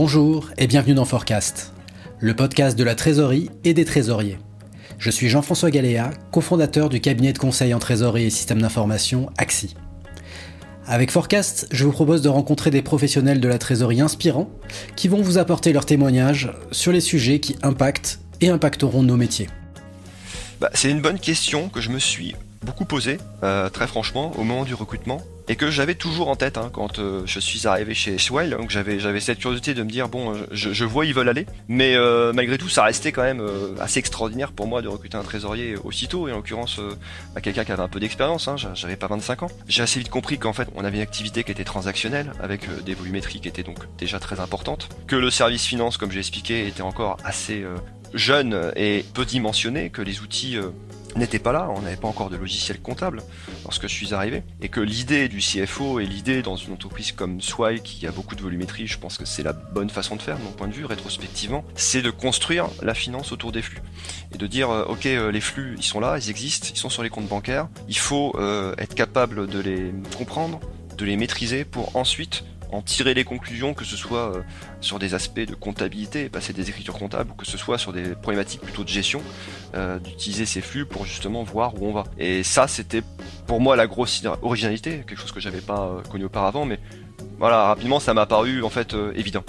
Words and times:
Bonjour 0.00 0.50
et 0.58 0.68
bienvenue 0.68 0.94
dans 0.94 1.04
Forecast, 1.04 1.72
le 2.20 2.32
podcast 2.32 2.78
de 2.78 2.84
la 2.84 2.94
trésorerie 2.94 3.50
et 3.64 3.74
des 3.74 3.84
trésoriers. 3.84 4.38
Je 4.96 5.10
suis 5.10 5.28
Jean-François 5.28 5.72
Galéa, 5.72 6.10
cofondateur 6.30 6.88
du 6.88 7.00
cabinet 7.00 7.32
de 7.32 7.38
conseil 7.38 7.74
en 7.74 7.80
trésorerie 7.80 8.26
et 8.26 8.30
système 8.30 8.62
d'information 8.62 9.28
AXI. 9.38 9.74
Avec 10.86 11.10
Forecast, 11.10 11.66
je 11.72 11.84
vous 11.84 11.90
propose 11.90 12.22
de 12.22 12.28
rencontrer 12.28 12.70
des 12.70 12.80
professionnels 12.80 13.40
de 13.40 13.48
la 13.48 13.58
trésorerie 13.58 14.00
inspirants 14.00 14.48
qui 14.94 15.08
vont 15.08 15.20
vous 15.20 15.36
apporter 15.36 15.72
leurs 15.72 15.84
témoignages 15.84 16.52
sur 16.70 16.92
les 16.92 17.00
sujets 17.00 17.40
qui 17.40 17.56
impactent 17.64 18.20
et 18.40 18.50
impacteront 18.50 19.02
nos 19.02 19.16
métiers. 19.16 19.48
Bah, 20.60 20.70
c'est 20.74 20.92
une 20.92 21.02
bonne 21.02 21.18
question 21.18 21.70
que 21.70 21.80
je 21.80 21.90
me 21.90 21.98
suis 21.98 22.36
beaucoup 22.62 22.84
posée, 22.84 23.18
euh, 23.42 23.68
très 23.68 23.86
franchement, 23.86 24.32
au 24.36 24.44
moment 24.44 24.64
du 24.64 24.74
recrutement 24.74 25.22
et 25.48 25.56
que 25.56 25.70
j'avais 25.70 25.94
toujours 25.94 26.28
en 26.28 26.36
tête 26.36 26.58
hein, 26.58 26.70
quand 26.72 26.98
euh, 26.98 27.22
je 27.24 27.40
suis 27.40 27.66
arrivé 27.66 27.94
chez 27.94 28.18
Swile. 28.18 28.50
Donc 28.50 28.70
j'avais 28.70 29.20
cette 29.20 29.38
curiosité 29.38 29.74
de 29.74 29.82
me 29.82 29.90
dire 29.90 30.08
bon, 30.08 30.34
je, 30.52 30.72
je 30.72 30.84
vois 30.84 31.06
ils 31.06 31.14
veulent 31.14 31.28
aller, 31.28 31.46
mais 31.68 31.96
euh, 31.96 32.32
malgré 32.32 32.58
tout, 32.58 32.68
ça 32.68 32.84
restait 32.84 33.12
quand 33.12 33.22
même 33.22 33.40
euh, 33.40 33.74
assez 33.80 33.98
extraordinaire 33.98 34.52
pour 34.52 34.66
moi 34.66 34.82
de 34.82 34.88
recruter 34.88 35.16
un 35.16 35.22
trésorier 35.22 35.76
aussitôt, 35.82 36.28
et 36.28 36.32
en 36.32 36.36
l'occurrence 36.36 36.80
bah, 37.34 37.40
quelqu'un 37.40 37.64
qui 37.64 37.72
avait 37.72 37.82
un 37.82 37.88
peu 37.88 38.00
d'expérience. 38.00 38.46
Hein, 38.48 38.56
j'avais 38.74 38.96
pas 38.96 39.06
25 39.06 39.44
ans. 39.44 39.50
J'ai 39.66 39.82
assez 39.82 39.98
vite 39.98 40.10
compris 40.10 40.38
qu'en 40.38 40.52
fait 40.52 40.68
on 40.74 40.84
avait 40.84 40.98
une 40.98 41.02
activité 41.02 41.44
qui 41.44 41.52
était 41.52 41.64
transactionnelle 41.64 42.32
avec 42.40 42.66
des 42.84 42.94
volumétries 42.94 43.40
qui 43.40 43.48
étaient 43.48 43.62
donc 43.62 43.78
déjà 43.96 44.18
très 44.18 44.40
importantes, 44.40 44.88
que 45.06 45.16
le 45.16 45.30
service 45.30 45.64
finance, 45.64 45.96
comme 45.96 46.12
j'ai 46.12 46.20
expliqué, 46.20 46.66
était 46.66 46.82
encore 46.82 47.16
assez 47.24 47.64
jeune 48.14 48.72
et 48.76 49.04
peu 49.14 49.24
dimensionné, 49.24 49.90
que 49.90 50.02
les 50.02 50.20
outils 50.20 50.58
n'était 51.18 51.38
pas 51.38 51.52
là, 51.52 51.68
on 51.74 51.82
n'avait 51.82 51.96
pas 51.96 52.08
encore 52.08 52.30
de 52.30 52.36
logiciel 52.36 52.80
comptable 52.80 53.22
lorsque 53.64 53.82
je 53.82 53.92
suis 53.92 54.14
arrivé, 54.14 54.42
et 54.60 54.68
que 54.68 54.80
l'idée 54.80 55.28
du 55.28 55.38
CFO 55.38 56.00
et 56.00 56.06
l'idée 56.06 56.42
dans 56.42 56.56
une 56.56 56.72
entreprise 56.72 57.12
comme 57.12 57.40
Swile 57.40 57.82
qui 57.82 58.06
a 58.06 58.10
beaucoup 58.10 58.34
de 58.34 58.42
volumétrie, 58.42 58.86
je 58.86 58.98
pense 58.98 59.18
que 59.18 59.24
c'est 59.24 59.42
la 59.42 59.52
bonne 59.52 59.90
façon 59.90 60.16
de 60.16 60.22
faire 60.22 60.38
de 60.38 60.44
mon 60.44 60.50
point 60.50 60.68
de 60.68 60.72
vue 60.72 60.84
rétrospectivement, 60.84 61.64
c'est 61.74 62.02
de 62.02 62.10
construire 62.10 62.68
la 62.82 62.94
finance 62.94 63.32
autour 63.32 63.52
des 63.52 63.62
flux. 63.62 63.82
Et 64.32 64.38
de 64.38 64.46
dire 64.46 64.70
euh, 64.70 64.84
ok 64.84 65.06
euh, 65.06 65.30
les 65.30 65.40
flux 65.40 65.74
ils 65.76 65.84
sont 65.84 66.00
là, 66.00 66.18
ils 66.18 66.30
existent, 66.30 66.68
ils 66.72 66.78
sont 66.78 66.90
sur 66.90 67.02
les 67.02 67.10
comptes 67.10 67.28
bancaires, 67.28 67.68
il 67.88 67.98
faut 67.98 68.34
euh, 68.36 68.74
être 68.78 68.94
capable 68.94 69.46
de 69.46 69.58
les 69.58 69.92
comprendre, 70.16 70.60
de 70.96 71.04
les 71.04 71.16
maîtriser 71.16 71.64
pour 71.64 71.96
ensuite 71.96 72.44
en 72.70 72.82
tirer 72.82 73.14
les 73.14 73.24
conclusions, 73.24 73.74
que 73.74 73.84
ce 73.84 73.96
soit 73.96 74.36
euh, 74.36 74.42
sur 74.80 74.98
des 74.98 75.14
aspects 75.14 75.40
de 75.40 75.54
comptabilité, 75.54 76.28
passer 76.28 76.52
des 76.52 76.68
écritures 76.68 76.98
comptables, 76.98 77.30
ou 77.30 77.34
que 77.34 77.46
ce 77.46 77.56
soit 77.56 77.78
sur 77.78 77.92
des 77.92 78.14
problématiques 78.14 78.60
plutôt 78.60 78.84
de 78.84 78.88
gestion, 78.88 79.22
euh, 79.74 79.98
d'utiliser 79.98 80.46
ces 80.46 80.60
flux 80.60 80.84
pour 80.84 81.04
justement 81.04 81.42
voir 81.42 81.80
où 81.80 81.86
on 81.86 81.92
va. 81.92 82.04
Et 82.18 82.42
ça, 82.42 82.68
c'était 82.68 83.02
pour 83.46 83.60
moi 83.60 83.76
la 83.76 83.86
grosse 83.86 84.22
originalité, 84.42 85.02
quelque 85.06 85.20
chose 85.20 85.32
que 85.32 85.40
j'avais 85.40 85.60
pas 85.60 85.88
euh, 85.88 86.02
connu 86.10 86.24
auparavant, 86.24 86.64
mais 86.64 86.78
voilà, 87.38 87.68
rapidement, 87.68 88.00
ça 88.00 88.14
m'a 88.14 88.26
paru 88.26 88.62
en 88.62 88.70
fait 88.70 88.94
évident. 89.14 89.44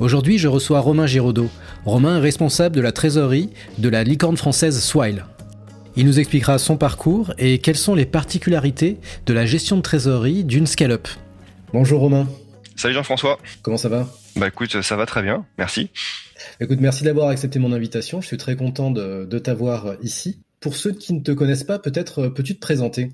Aujourd'hui, 0.00 0.38
je 0.38 0.48
reçois 0.48 0.80
Romain 0.80 1.06
Giraudot. 1.06 1.48
Romain 1.84 2.18
est 2.18 2.20
responsable 2.20 2.74
de 2.74 2.80
la 2.80 2.92
trésorerie 2.92 3.50
de 3.78 3.88
la 3.88 4.04
licorne 4.04 4.36
française 4.36 4.82
Swile. 4.82 5.24
Il 5.96 6.06
nous 6.06 6.18
expliquera 6.18 6.58
son 6.58 6.76
parcours 6.76 7.32
et 7.38 7.58
quelles 7.58 7.76
sont 7.76 7.94
les 7.94 8.06
particularités 8.06 8.98
de 9.26 9.32
la 9.32 9.46
gestion 9.46 9.76
de 9.76 9.82
trésorerie 9.82 10.42
d'une 10.42 10.66
scale-up. 10.66 11.06
Bonjour 11.72 12.00
Romain. 12.00 12.28
Salut 12.76 12.94
Jean-François. 12.94 13.38
Comment 13.62 13.76
ça 13.76 13.88
va? 13.88 14.08
Bah 14.36 14.48
écoute, 14.48 14.82
ça 14.82 14.96
va 14.96 15.06
très 15.06 15.22
bien, 15.22 15.46
merci. 15.58 15.90
Écoute, 16.60 16.78
merci 16.80 17.04
d'avoir 17.04 17.28
accepté 17.28 17.58
mon 17.58 17.72
invitation. 17.72 18.20
Je 18.20 18.26
suis 18.26 18.36
très 18.36 18.56
content 18.56 18.90
de, 18.90 19.38
t'avoir 19.38 19.94
ici. 20.02 20.40
Pour 20.60 20.76
ceux 20.76 20.92
qui 20.92 21.12
ne 21.12 21.20
te 21.20 21.32
connaissent 21.32 21.64
pas, 21.64 21.78
peut-être 21.78 22.24
euh, 22.24 22.30
peux-tu 22.30 22.54
te 22.54 22.60
présenter? 22.60 23.12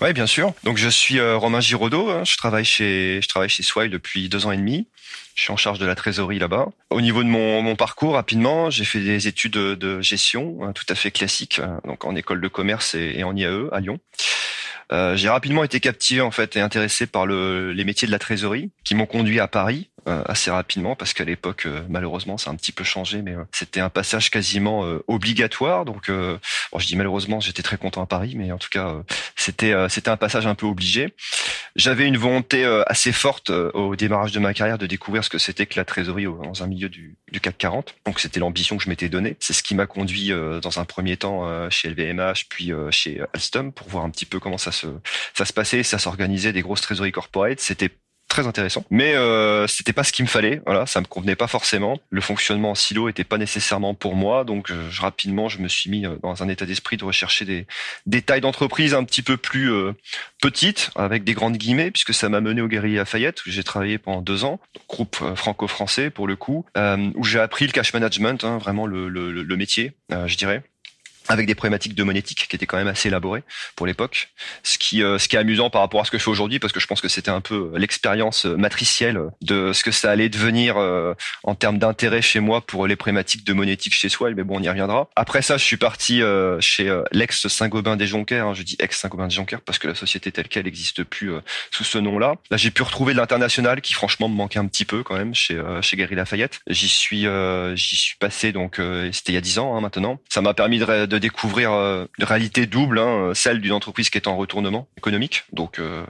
Oui, 0.00 0.12
bien 0.12 0.26
sûr. 0.26 0.52
Donc 0.62 0.78
je 0.78 0.88
suis 0.88 1.18
euh, 1.18 1.36
Romain 1.36 1.60
Giraudot. 1.60 2.10
Hein. 2.10 2.22
Je 2.24 2.36
travaille 2.36 2.64
chez 2.64 3.20
je 3.20 3.28
travaille 3.28 3.48
chez 3.48 3.62
Swile 3.62 3.90
depuis 3.90 4.28
deux 4.28 4.46
ans 4.46 4.52
et 4.52 4.56
demi. 4.56 4.86
Je 5.34 5.42
suis 5.42 5.52
en 5.52 5.56
charge 5.56 5.78
de 5.78 5.86
la 5.86 5.94
trésorerie 5.94 6.38
là-bas. 6.38 6.68
Au 6.90 7.00
niveau 7.00 7.24
de 7.24 7.28
mon, 7.28 7.74
parcours, 7.74 8.14
rapidement, 8.14 8.70
j'ai 8.70 8.84
fait 8.84 9.00
des 9.00 9.26
études 9.26 9.54
de, 9.54 10.00
gestion 10.00 10.58
hein, 10.62 10.72
tout 10.72 10.84
à 10.88 10.94
fait 10.94 11.10
classiques, 11.10 11.58
hein, 11.58 11.80
donc 11.84 12.04
en 12.04 12.14
école 12.14 12.40
de 12.40 12.46
commerce 12.48 12.94
et, 12.94 13.14
et 13.16 13.24
en 13.24 13.34
IAE 13.34 13.68
à 13.72 13.80
Lyon. 13.80 13.98
Euh, 14.92 15.16
j'ai 15.16 15.28
rapidement 15.28 15.64
été 15.64 15.80
captivé 15.80 16.20
en 16.20 16.30
fait 16.30 16.56
et 16.56 16.60
intéressé 16.60 17.06
par 17.06 17.26
le, 17.26 17.72
les 17.72 17.84
métiers 17.84 18.06
de 18.06 18.12
la 18.12 18.18
trésorerie, 18.18 18.70
qui 18.84 18.94
m'ont 18.94 19.06
conduit 19.06 19.40
à 19.40 19.48
Paris 19.48 19.90
euh, 20.06 20.22
assez 20.26 20.50
rapidement 20.50 20.94
parce 20.96 21.14
qu'à 21.14 21.24
l'époque, 21.24 21.64
euh, 21.66 21.82
malheureusement, 21.88 22.36
ça 22.36 22.50
a 22.50 22.52
un 22.52 22.56
petit 22.56 22.72
peu 22.72 22.84
changé, 22.84 23.22
mais 23.22 23.34
c'était 23.52 23.80
un 23.80 23.88
passage 23.88 24.30
quasiment 24.30 24.84
obligatoire. 25.08 25.84
Donc, 25.84 26.10
bon, 26.10 26.78
je 26.78 26.86
dis 26.86 26.96
malheureusement, 26.96 27.40
j'étais 27.40 27.62
très 27.62 27.76
content 27.76 28.02
à 28.02 28.06
Paris, 28.06 28.34
mais 28.36 28.52
en 28.52 28.58
tout 28.58 28.68
cas, 28.70 28.94
c'était 29.36 29.74
c'était 29.88 30.10
un 30.10 30.16
passage 30.16 30.46
un 30.46 30.54
peu 30.54 30.66
obligé. 30.66 31.14
J'avais 31.76 32.06
une 32.06 32.16
volonté 32.16 32.64
assez 32.86 33.12
forte 33.12 33.50
au 33.50 33.96
démarrage 33.96 34.32
de 34.32 34.38
ma 34.38 34.54
carrière 34.54 34.78
de 34.78 34.86
découvrir 34.86 35.24
ce 35.24 35.30
que 35.30 35.38
c'était 35.38 35.66
que 35.66 35.76
la 35.76 35.84
trésorerie 35.84 36.24
dans 36.24 36.62
un 36.62 36.66
milieu 36.66 36.88
du, 36.88 37.16
du 37.32 37.40
CAC 37.40 37.58
40. 37.58 37.94
Donc, 38.06 38.20
c'était 38.20 38.40
l'ambition 38.40 38.76
que 38.76 38.84
je 38.84 38.88
m'étais 38.88 39.08
donnée. 39.08 39.36
C'est 39.40 39.52
ce 39.52 39.62
qui 39.62 39.74
m'a 39.74 39.86
conduit 39.86 40.30
dans 40.62 40.78
un 40.78 40.84
premier 40.84 41.16
temps 41.16 41.68
chez 41.70 41.90
LVMH, 41.90 42.46
puis 42.48 42.72
chez 42.90 43.22
Alstom 43.32 43.72
pour 43.72 43.88
voir 43.88 44.04
un 44.04 44.10
petit 44.10 44.26
peu 44.26 44.38
comment 44.38 44.58
ça 44.58 44.72
se 44.72 44.86
ça 45.34 45.44
se 45.44 45.52
passait, 45.52 45.82
ça 45.82 45.98
s'organisait 45.98 46.52
des 46.52 46.62
grosses 46.62 46.80
trésoreries 46.80 47.12
corporate. 47.12 47.60
C'était 47.60 47.90
très 48.28 48.46
intéressant. 48.46 48.84
Mais 48.90 49.14
euh, 49.14 49.66
c'était 49.66 49.92
pas 49.92 50.04
ce 50.04 50.12
qu'il 50.12 50.24
me 50.24 50.28
fallait. 50.28 50.60
Voilà, 50.66 50.86
ça 50.86 51.00
me 51.00 51.06
convenait 51.06 51.36
pas 51.36 51.46
forcément. 51.46 52.00
Le 52.10 52.20
fonctionnement 52.20 52.70
en 52.72 52.74
silo 52.74 53.08
était 53.08 53.24
pas 53.24 53.38
nécessairement 53.38 53.94
pour 53.94 54.16
moi. 54.16 54.44
Donc 54.44 54.70
euh, 54.70 54.88
rapidement, 54.98 55.48
je 55.48 55.58
me 55.58 55.68
suis 55.68 55.90
mis 55.90 56.04
euh, 56.04 56.16
dans 56.22 56.42
un 56.42 56.48
état 56.48 56.66
d'esprit 56.66 56.96
de 56.96 57.04
rechercher 57.04 57.44
des, 57.44 57.66
des 58.06 58.22
tailles 58.22 58.40
d'entreprise 58.40 58.94
un 58.94 59.04
petit 59.04 59.22
peu 59.22 59.36
plus 59.36 59.72
euh, 59.72 59.92
petites, 60.40 60.90
avec 60.96 61.24
des 61.24 61.34
grandes 61.34 61.56
guillemets, 61.56 61.90
puisque 61.90 62.12
ça 62.12 62.28
m'a 62.28 62.40
mené 62.40 62.60
au 62.60 62.68
Guerrier 62.68 62.96
Lafayette 62.96 63.44
où 63.46 63.50
j'ai 63.50 63.62
travaillé 63.64 63.98
pendant 63.98 64.20
deux 64.20 64.44
ans, 64.44 64.60
groupe 64.88 65.16
franco-français 65.34 66.10
pour 66.10 66.26
le 66.26 66.36
coup, 66.36 66.66
où 67.14 67.24
j'ai 67.24 67.40
appris 67.40 67.66
le 67.66 67.72
cash 67.72 67.94
management, 67.94 68.44
hein, 68.44 68.58
vraiment 68.58 68.86
le, 68.86 69.08
le, 69.08 69.30
le 69.30 69.56
métier, 69.56 69.92
je 70.10 70.36
dirais 70.36 70.62
avec 71.28 71.46
des 71.46 71.54
problématiques 71.54 71.94
de 71.94 72.02
monétique 72.02 72.46
qui 72.48 72.56
étaient 72.56 72.66
quand 72.66 72.76
même 72.76 72.88
assez 72.88 73.08
élaborées 73.08 73.42
pour 73.76 73.86
l'époque. 73.86 74.28
Ce 74.62 74.78
qui, 74.78 75.02
euh, 75.02 75.18
ce 75.18 75.28
qui 75.28 75.36
est 75.36 75.38
amusant 75.38 75.70
par 75.70 75.80
rapport 75.80 76.00
à 76.00 76.04
ce 76.04 76.10
que 76.10 76.18
je 76.18 76.24
fais 76.24 76.30
aujourd'hui, 76.30 76.58
parce 76.58 76.72
que 76.72 76.80
je 76.80 76.86
pense 76.86 77.00
que 77.00 77.08
c'était 77.08 77.30
un 77.30 77.40
peu 77.40 77.70
euh, 77.72 77.78
l'expérience 77.78 78.46
euh, 78.46 78.56
matricielle 78.56 79.20
de 79.40 79.72
ce 79.72 79.82
que 79.82 79.90
ça 79.90 80.10
allait 80.10 80.28
devenir 80.28 80.76
en 81.44 81.54
termes 81.54 81.78
d'intérêt 81.78 82.22
chez 82.22 82.40
moi 82.40 82.60
pour 82.60 82.86
les 82.86 82.96
problématiques 82.96 83.44
de 83.44 83.52
monétique 83.52 83.94
chez 83.94 84.08
soi. 84.08 84.30
Mais 84.30 84.42
bon, 84.42 84.58
on 84.58 84.62
y 84.62 84.68
reviendra. 84.68 85.08
Après 85.16 85.42
ça, 85.42 85.56
je 85.56 85.64
suis 85.64 85.76
parti 85.76 86.22
chez 86.60 86.94
l'ex 87.12 87.46
Saint-Gobain 87.48 87.96
des 87.96 88.06
Jonquers. 88.06 88.46
Hein, 88.46 88.54
je 88.54 88.62
dis 88.62 88.76
ex 88.78 88.98
Saint-Gobain 88.98 89.28
des 89.28 89.34
Jonquers 89.34 89.60
parce 89.60 89.78
que 89.78 89.88
la 89.88 89.94
société 89.94 90.32
telle 90.32 90.48
qu'elle 90.48 90.64
n'existe 90.64 91.04
plus 91.04 91.32
sous 91.70 91.84
ce 91.84 91.98
nom-là. 91.98 92.34
Là, 92.50 92.56
j'ai 92.56 92.70
pu 92.70 92.82
retrouver 92.82 93.12
de 93.12 93.18
l'international 93.18 93.80
qui, 93.80 93.92
franchement, 93.94 94.28
me 94.28 94.34
manquait 94.34 94.58
un 94.58 94.66
petit 94.66 94.84
peu 94.84 95.02
quand 95.02 95.16
même 95.16 95.34
chez 95.34 95.60
chez 95.82 95.96
Gary 95.96 96.14
Lafayette. 96.14 96.60
J'y 96.68 96.88
suis 96.88 97.26
j'y 97.74 97.96
suis 97.96 98.16
passé 98.16 98.52
donc 98.52 98.80
c'était 99.12 99.32
il 99.32 99.34
y 99.34 99.38
a 99.38 99.42
dix 99.42 99.58
ans 99.58 99.76
hein, 99.76 99.80
maintenant. 99.80 100.20
Ça 100.28 100.40
m'a 100.40 100.54
permis 100.54 100.78
de 100.78 101.13
découvrir 101.18 101.72
euh, 101.72 102.06
une 102.18 102.24
réalité 102.24 102.66
double, 102.66 102.98
hein, 102.98 103.32
celle 103.34 103.60
d'une 103.60 103.72
entreprise 103.72 104.10
qui 104.10 104.18
est 104.18 104.28
en 104.28 104.36
retournement 104.36 104.88
économique, 104.96 105.44
donc 105.52 105.78
euh, 105.78 106.04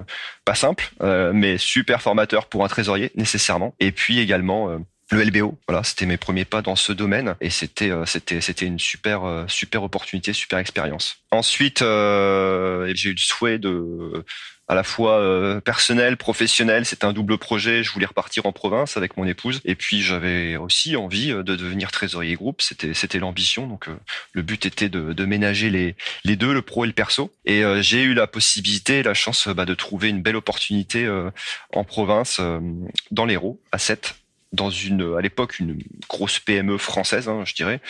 pas 0.45 0.55
simple, 0.55 0.91
euh, 1.03 1.33
mais 1.35 1.59
super 1.59 2.03
formateur 2.03 2.47
pour 2.47 2.65
un 2.65 2.69
trésorier 2.69 3.11
nécessairement. 3.15 3.75
Et 3.81 3.93
puis 3.93 4.19
également 4.19 4.79
le 5.11 5.23
LBO. 5.23 5.59
Voilà, 5.69 5.85
c'était 5.85 6.07
mes 6.07 6.17
premiers 6.17 6.45
pas 6.45 6.63
dans 6.63 6.77
ce 6.77 6.93
domaine 6.93 7.37
et 7.41 7.51
c'était 7.51 7.93
c'était 8.07 8.41
c'était 8.41 8.67
une 8.67 8.79
super 8.79 9.45
super 9.49 9.83
opportunité, 9.83 10.33
super 10.33 10.59
expérience. 10.59 11.19
Ensuite, 11.31 11.81
j'ai 11.81 13.11
eu 13.11 13.13
le 13.13 13.17
souhait 13.17 13.59
de 13.59 14.25
à 14.69 14.75
la 14.75 14.83
fois 14.83 15.19
euh, 15.19 15.61
personnel, 15.61 16.17
professionnel. 16.17 16.85
C'était 16.87 17.05
un 17.05 17.13
double 17.13 17.39
projet. 17.39 17.83
Je 17.83 17.93
voulais 17.93 18.07
repartir 18.07 18.47
en 18.47 18.53
province 18.53 18.97
avec 18.97 19.17
mon 19.17 19.27
épouse. 19.27 19.61
Et 19.65 19.75
puis 19.75 20.03
j'avais 20.03 20.57
aussi 20.57 20.97
envie 20.97 21.31
euh, 21.31 21.43
de 21.43 21.57
devenir 21.57 21.91
trésorier 21.91 22.35
groupe. 22.35 22.63
C'était 22.63 22.95
c'était 22.95 23.19
l'ambition. 23.19 23.67
Donc 23.67 23.89
euh, 23.89 23.97
le 24.33 24.43
but 24.43 24.67
était 24.67 24.89
de, 24.89 25.13
de 25.13 25.25
ménager 25.25 25.71
les 25.71 25.97
les 26.25 26.37
deux, 26.37 26.53
le 26.53 26.63
pro 26.63 26.85
et 26.85 26.87
le 26.87 26.93
perso. 26.93 27.33
Et 27.45 27.63
j'ai 27.81 28.03
eu 28.03 28.15
la 28.15 28.27
possibilité, 28.27 29.03
la 29.03 29.15
chance 29.15 29.49
bah, 29.49 29.65
de 29.65 29.75
trouver 29.75 30.09
une 30.09 30.23
belle 30.23 30.37
opportunité 30.37 31.09
en 31.73 31.85
province, 31.85 32.41
dans 33.11 33.25
l'Hérault, 33.27 33.61
à 33.73 33.79
7 33.79 34.15
dans 34.55 34.71
une, 34.71 35.17
à 35.19 35.21
l'époque, 35.21 35.59
une 35.59 35.79
grosse 36.09 36.39
PME 36.39 36.79
française, 36.79 37.29
hein, 37.29 37.43
je 37.45 37.55
dirais, 37.55 37.81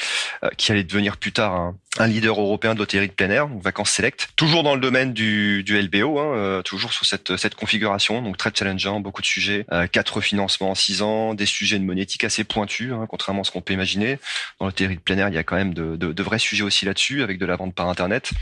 euh, 0.42 0.48
qui 0.56 0.72
allait 0.72 0.84
devenir 0.84 1.16
plus 1.16 1.32
tard 1.32 1.54
un, 1.54 1.76
un 1.98 2.06
leader 2.06 2.40
européen 2.40 2.74
de 2.74 2.78
l'hôtellerie 2.78 3.08
de 3.08 3.12
plein 3.12 3.30
air, 3.30 3.48
donc 3.48 3.62
vacances 3.62 3.90
select, 3.90 4.28
toujours 4.36 4.62
dans 4.62 4.74
le 4.74 4.80
domaine 4.80 5.12
du, 5.12 5.62
du 5.62 5.80
LBO, 5.80 6.18
hein, 6.18 6.36
euh, 6.36 6.62
toujours 6.62 6.92
sur 6.92 7.06
cette, 7.06 7.36
cette 7.36 7.54
configuration, 7.54 8.22
donc 8.22 8.36
très 8.36 8.50
challengeant, 8.52 9.00
beaucoup 9.00 9.22
de 9.22 9.26
sujets, 9.26 9.66
euh, 9.72 9.86
quatre 9.86 10.20
financements 10.20 10.70
en 10.70 10.74
six 10.74 11.02
ans, 11.02 11.34
des 11.34 11.46
sujets 11.46 11.78
de 11.78 11.84
monétique 11.84 12.24
assez 12.24 12.44
pointus, 12.44 12.92
hein, 12.92 13.06
contrairement 13.08 13.42
à 13.42 13.44
ce 13.44 13.50
qu'on 13.50 13.60
peut 13.60 13.74
imaginer. 13.74 14.18
Dans 14.58 14.66
l'hôtellerie 14.66 14.96
de 14.96 15.00
plein 15.00 15.18
air, 15.18 15.28
il 15.28 15.34
y 15.34 15.38
a 15.38 15.44
quand 15.44 15.56
même 15.56 15.74
de, 15.74 15.96
de, 15.96 16.12
de 16.12 16.22
vrais 16.22 16.38
sujets 16.38 16.64
aussi 16.64 16.84
là-dessus, 16.84 17.22
avec 17.22 17.38
de 17.38 17.46
la 17.46 17.56
vente 17.56 17.74
par 17.74 17.88
internet. 17.88 18.32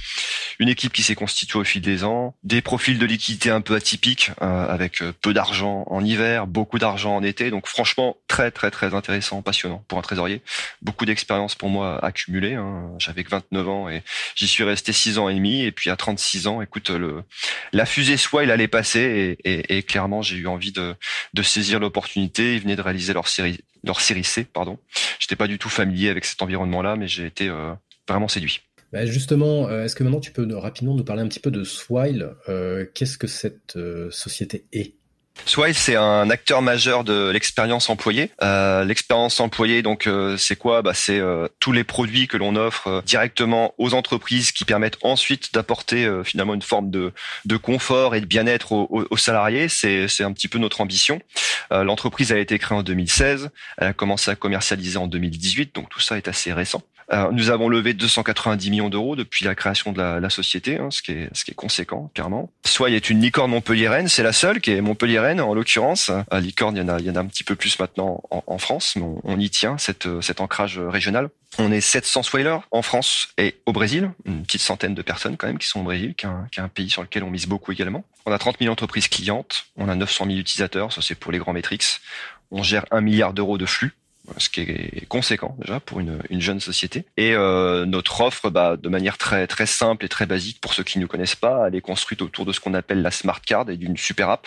Une 0.63 0.69
équipe 0.69 0.93
qui 0.93 1.03
s'est 1.03 1.17
constituée 1.17 1.59
au 1.59 1.65
fil 1.65 1.83
des 1.83 2.05
ans, 2.05 2.37
des 2.45 2.63
profils 2.63 2.97
de 2.97 3.05
liquidité 3.05 3.51
un 3.51 3.61
peu 3.61 3.75
atypiques, 3.75 4.31
avec 4.39 5.03
peu 5.21 5.35
d'argent 5.35 5.83
en 5.89 6.05
hiver, 6.05 6.47
beaucoup 6.47 6.79
d'argent 6.79 7.17
en 7.17 7.25
été, 7.25 7.51
donc 7.51 7.67
franchement 7.67 8.17
très 8.29 8.53
très 8.53 8.71
très 8.71 8.95
intéressant, 8.95 9.43
passionnant 9.43 9.85
pour 9.89 9.99
un 9.99 10.03
trésorier. 10.03 10.41
Beaucoup 10.81 11.05
d'expérience 11.05 11.57
pour 11.57 11.69
moi 11.69 11.99
accumulée. 12.05 12.55
Hein. 12.55 12.93
J'avais 13.01 13.25
que 13.25 13.31
29 13.31 13.69
ans 13.69 13.89
et 13.89 14.05
j'y 14.37 14.47
suis 14.47 14.63
resté 14.63 14.93
6 14.93 15.19
ans 15.19 15.29
et 15.29 15.35
demi. 15.35 15.65
Et 15.65 15.73
puis 15.73 15.91
à 15.91 15.97
36 15.97 16.47
ans, 16.47 16.63
écoute, 16.63 16.91
le, 16.91 17.25
la 17.73 17.85
fusée 17.85 18.17
soit 18.17 18.45
il 18.45 18.53
allait 18.53 18.69
passer 18.69 19.39
et, 19.43 19.83
clairement 19.83 20.23
j'ai 20.23 20.37
eu 20.37 20.47
envie 20.47 20.71
de, 20.71 20.95
de 21.35 21.43
saisir 21.43 21.81
l'opportunité. 21.81 22.55
Ils 22.55 22.61
venaient 22.61 22.77
de 22.77 22.83
réaliser 22.83 23.13
leur 23.13 23.27
série 23.27 23.59
leur 23.83 24.01
série 24.01 24.23
C, 24.23 24.45
pardon. 24.45 24.79
J'étais 25.19 25.35
pas 25.35 25.49
du 25.49 25.59
tout 25.59 25.69
familier 25.69 26.09
avec 26.09 26.25
cet 26.25 26.41
environnement-là, 26.41 26.95
mais 26.95 27.09
j'ai 27.09 27.27
été 27.27 27.49
euh, 27.49 27.75
vraiment 28.07 28.29
séduit. 28.29 28.61
Bah 28.93 29.07
justement, 29.07 29.69
euh, 29.69 29.85
est-ce 29.85 29.97
que 29.97 30.05
maintenant 30.05 30.21
tu 30.21 30.33
peux 30.33 30.47
rapidement 30.55 30.95
nous 30.95 31.05
parler 31.05 31.23
un 31.23 31.29
petit 31.29 31.41
peu 31.41 31.51
de 31.51 31.65
Swile 31.65 32.31
euh, 32.49 32.85
Qu'est-ce 32.95 33.19
que 33.19 33.27
cette 33.27 33.79
société 34.11 34.67
est? 34.73 34.95
Swile, 35.45 35.75
c'est 35.75 35.97
un 35.97 36.31
acteur 36.31 36.63
majeur 36.63 37.03
de 37.03 37.31
l'expérience 37.31 37.91
employée. 37.91 38.31
Euh, 38.43 38.85
l'expérience 38.85 39.41
employée, 39.41 39.83
donc, 39.83 40.07
euh, 40.07 40.37
c'est 40.37 40.55
quoi? 40.57 40.83
Bah, 40.83 40.95
C'est 40.95 41.19
euh, 41.19 41.49
tous 41.59 41.73
les 41.73 41.85
produits 41.85 42.29
que 42.29 42.37
l'on 42.37 42.55
offre 42.55 43.03
directement 43.05 43.75
aux 43.77 43.95
entreprises 43.95 44.53
qui 44.53 44.65
permettent 44.65 44.99
ensuite 45.03 45.53
d'apporter 45.53 46.09
finalement 46.25 46.55
une 46.55 46.63
forme 46.63 46.91
de, 46.91 47.13
de 47.45 47.57
confort 47.57 48.15
et 48.15 48.21
de 48.21 48.27
bien-être 48.27 48.73
aux, 48.73 49.07
aux, 49.11 49.17
salariés. 49.17 49.69
C'est, 49.69 50.07
c'est 50.07 50.23
un 50.23 50.33
petit 50.33 50.49
peu 50.49 50.59
notre 50.59 50.81
ambition. 50.81 51.21
L'entreprise 51.71 52.33
a 52.33 52.39
été 52.39 52.59
créée 52.59 52.77
en 52.77 52.83
2016. 52.83 53.51
Elle 53.79 53.89
a 53.89 53.93
commencé 53.93 54.31
à 54.31 54.37
commercialiser 54.37 54.99
en 54.99 55.07
2018, 55.07 55.75
donc 55.75 55.89
tout 55.89 56.01
ça 56.01 56.17
est 56.17 56.29
assez 56.29 56.53
récent. 56.53 56.83
Nous 57.33 57.51
avons 57.51 57.69
levé 57.69 57.95
290 57.95 58.71
millions 58.71 58.89
d'euros 58.89 59.17
depuis 59.17 59.45
la 59.45 59.55
création 59.55 59.93
de 59.93 59.99
la, 59.99 60.21
la 60.21 60.31
société, 60.31 60.79
hein, 60.79 60.89
ce, 60.91 61.03
qui 61.03 61.13
est, 61.13 61.29
ce 61.33 61.45
qui 61.45 61.51
est 61.51 61.55
conséquent, 61.55 62.11
clairement. 62.15 62.51
Swile 62.65 62.95
est 62.95 63.11
une 63.11 63.21
licorne 63.21 63.51
montpelliéraine, 63.51 64.09
c'est 64.09 64.23
la 64.23 64.33
seule 64.33 64.61
qui 64.61 64.71
est 64.71 64.81
montpelliéraine 64.81 65.41
en 65.41 65.55
l'occurrence. 65.55 66.11
À 66.31 66.41
Licorne, 66.41 66.77
il 66.77 66.81
y 66.81 66.83
en 66.83 66.89
a, 66.89 66.99
il 66.99 67.07
y 67.07 67.11
en 67.11 67.17
a 67.17 67.21
un 67.21 67.27
petit 67.27 67.45
peu 67.45 67.57
plus 67.57 67.79
maintenant 67.79 68.23
en, 68.31 68.59
France, 68.59 68.95
mais 68.97 69.05
on, 69.25 69.39
y 69.39 69.51
tient 69.51 69.79
cette, 69.79 70.09
cet 70.21 70.41
ancrage 70.41 70.79
régional. 70.79 71.29
On 71.59 71.71
est 71.71 71.81
700 71.81 72.23
swalers 72.23 72.61
en 72.71 72.81
France 72.81 73.29
et 73.37 73.57
au 73.67 73.73
Brésil, 73.73 74.11
une 74.25 74.43
petite 74.43 74.63
centaine 74.63 74.95
de 74.95 75.03
personnes 75.03 75.37
quand 75.37 75.47
même 75.47 75.59
qui 75.59 75.67
sont 75.67 75.81
au 75.81 75.85
Brésil, 75.85 76.15
qui 76.15 76.27
est 76.27 76.61
un, 76.61 76.69
pays 76.69 76.89
sur 76.89 77.03
lequel 77.03 77.25
on 77.25 77.31
mise 77.31 77.47
beaucoup 77.47 77.73
également. 77.73 78.05
On 78.25 78.33
a 78.33 78.39
30 78.39 78.59
000 78.61 78.73
entreprises 78.73 79.09
clientes, 79.09 79.67
on 79.77 79.89
a 79.89 79.95
900 79.95 80.27
000 80.27 80.39
utilisateurs, 80.39 80.93
ça 80.93 81.03
c'est 81.03 81.15
pour 81.15 81.33
les 81.33 81.39
grands 81.39 81.53
métriques. 81.53 81.85
On 82.51 82.63
gère 82.63 82.87
un 82.91 83.01
milliard 83.01 83.33
d'euros 83.33 83.59
de 83.59 83.67
flux 83.67 83.95
ce 84.39 84.49
qui 84.49 84.61
est 84.61 85.07
conséquent 85.07 85.57
déjà 85.59 85.81
pour 85.81 86.01
une, 86.01 86.21
une 86.31 86.41
jeune 86.41 86.61
société. 86.61 87.05
Et 87.17 87.35
euh, 87.35 87.85
notre 87.87 88.21
offre, 88.21 88.51
bah, 88.51 88.77
de 88.77 88.89
manière 88.89 89.19
très 89.19 89.47
très 89.47 89.67
simple 89.67 90.05
et 90.05 90.09
très 90.09 90.27
basique 90.27 90.61
pour 90.61 90.75
ceux 90.75 90.85
qui 90.85 90.99
ne 90.99 91.07
connaissent 91.07 91.37
pas, 91.37 91.67
elle 91.67 91.75
est 91.75 91.81
construite 91.81 92.23
autour 92.23 92.47
de 92.47 92.53
ce 92.53 92.61
qu'on 92.61 92.75
appelle 92.75 93.03
la 93.03 93.11
smart 93.11 93.41
card 93.41 93.69
et 93.71 93.77
d'une 93.77 93.97
super 93.97 94.31
app. 94.31 94.47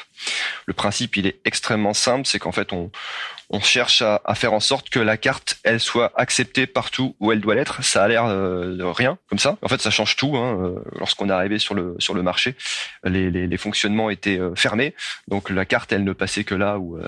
Le 0.66 0.74
principe, 0.74 1.18
il 1.18 1.28
est 1.28 1.40
extrêmement 1.46 1.94
simple, 1.94 2.26
c'est 2.26 2.40
qu'en 2.40 2.52
fait 2.52 2.74
on 2.74 2.92
on 3.52 3.60
cherche 3.60 4.02
à, 4.02 4.22
à, 4.26 4.34
faire 4.34 4.54
en 4.54 4.60
sorte 4.60 4.90
que 4.90 5.00
la 5.00 5.18
carte, 5.18 5.60
elle 5.62 5.80
soit 5.80 6.12
acceptée 6.16 6.66
partout 6.66 7.16
où 7.20 7.32
elle 7.32 7.42
doit 7.42 7.54
l'être. 7.54 7.84
Ça 7.84 8.04
a 8.04 8.08
l'air 8.08 8.26
euh, 8.26 8.76
de 8.76 8.84
rien 8.84 9.20
comme 9.30 9.38
ça. 9.38 9.58
En 9.62 9.68
fait, 9.68 9.80
ça 9.80 9.92
change 9.92 10.16
tout. 10.16 10.36
Hein. 10.36 10.58
Euh, 10.60 10.80
lorsqu'on 10.98 11.30
est 11.30 11.32
arrivé 11.32 11.60
sur 11.60 11.76
le 11.76 11.96
sur 12.00 12.16
le 12.16 12.24
marché, 12.24 12.56
les, 13.04 13.30
les, 13.30 13.46
les 13.46 13.58
fonctionnements 13.58 14.10
étaient 14.10 14.40
fermés, 14.56 14.96
donc 15.28 15.52
la 15.52 15.66
carte, 15.66 15.92
elle 15.92 16.04
ne 16.04 16.14
passait 16.14 16.44
que 16.44 16.56
là 16.56 16.80
où 16.80 17.00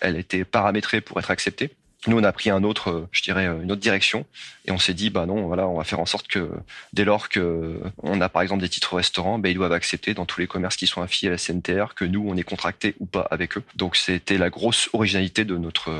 elle 0.00 0.16
était 0.16 0.44
paramétrée 0.44 1.00
pour 1.00 1.18
être 1.20 1.30
acceptée. 1.30 1.70
Nous, 2.06 2.18
on 2.18 2.24
a 2.24 2.32
pris 2.32 2.50
un 2.50 2.62
autre, 2.64 2.90
euh, 2.90 3.08
je 3.12 3.22
dirais, 3.22 3.46
euh, 3.46 3.62
une 3.62 3.72
autre 3.72 3.80
direction, 3.80 4.26
et 4.66 4.72
on 4.72 4.78
s'est 4.78 4.94
dit, 4.94 5.10
bah 5.10 5.26
non, 5.26 5.46
voilà, 5.46 5.66
on 5.68 5.76
va 5.76 5.84
faire 5.84 6.00
en 6.00 6.06
sorte 6.06 6.28
que 6.28 6.50
dès 6.92 7.04
lors 7.04 7.28
que 7.28 7.80
on 8.02 8.20
a 8.20 8.28
par 8.28 8.42
exemple 8.42 8.62
des 8.62 8.68
titres 8.68 8.96
restaurants, 8.96 9.38
bah, 9.38 9.48
ils 9.48 9.54
doivent 9.54 9.72
accepter 9.72 10.14
dans 10.14 10.26
tous 10.26 10.40
les 10.40 10.46
commerces 10.46 10.76
qui 10.76 10.86
sont 10.86 11.02
affiliés 11.02 11.28
à 11.28 11.32
la 11.32 11.38
CNTR 11.38 11.94
que 11.94 12.04
nous, 12.04 12.24
on 12.26 12.36
est 12.36 12.42
contracté 12.42 12.94
ou 13.00 13.06
pas 13.06 13.26
avec 13.30 13.56
eux. 13.56 13.62
Donc 13.76 13.96
c'était 13.96 14.38
la 14.38 14.50
grosse 14.50 14.88
originalité 14.92 15.44
de 15.44 15.56
notre 15.56 15.90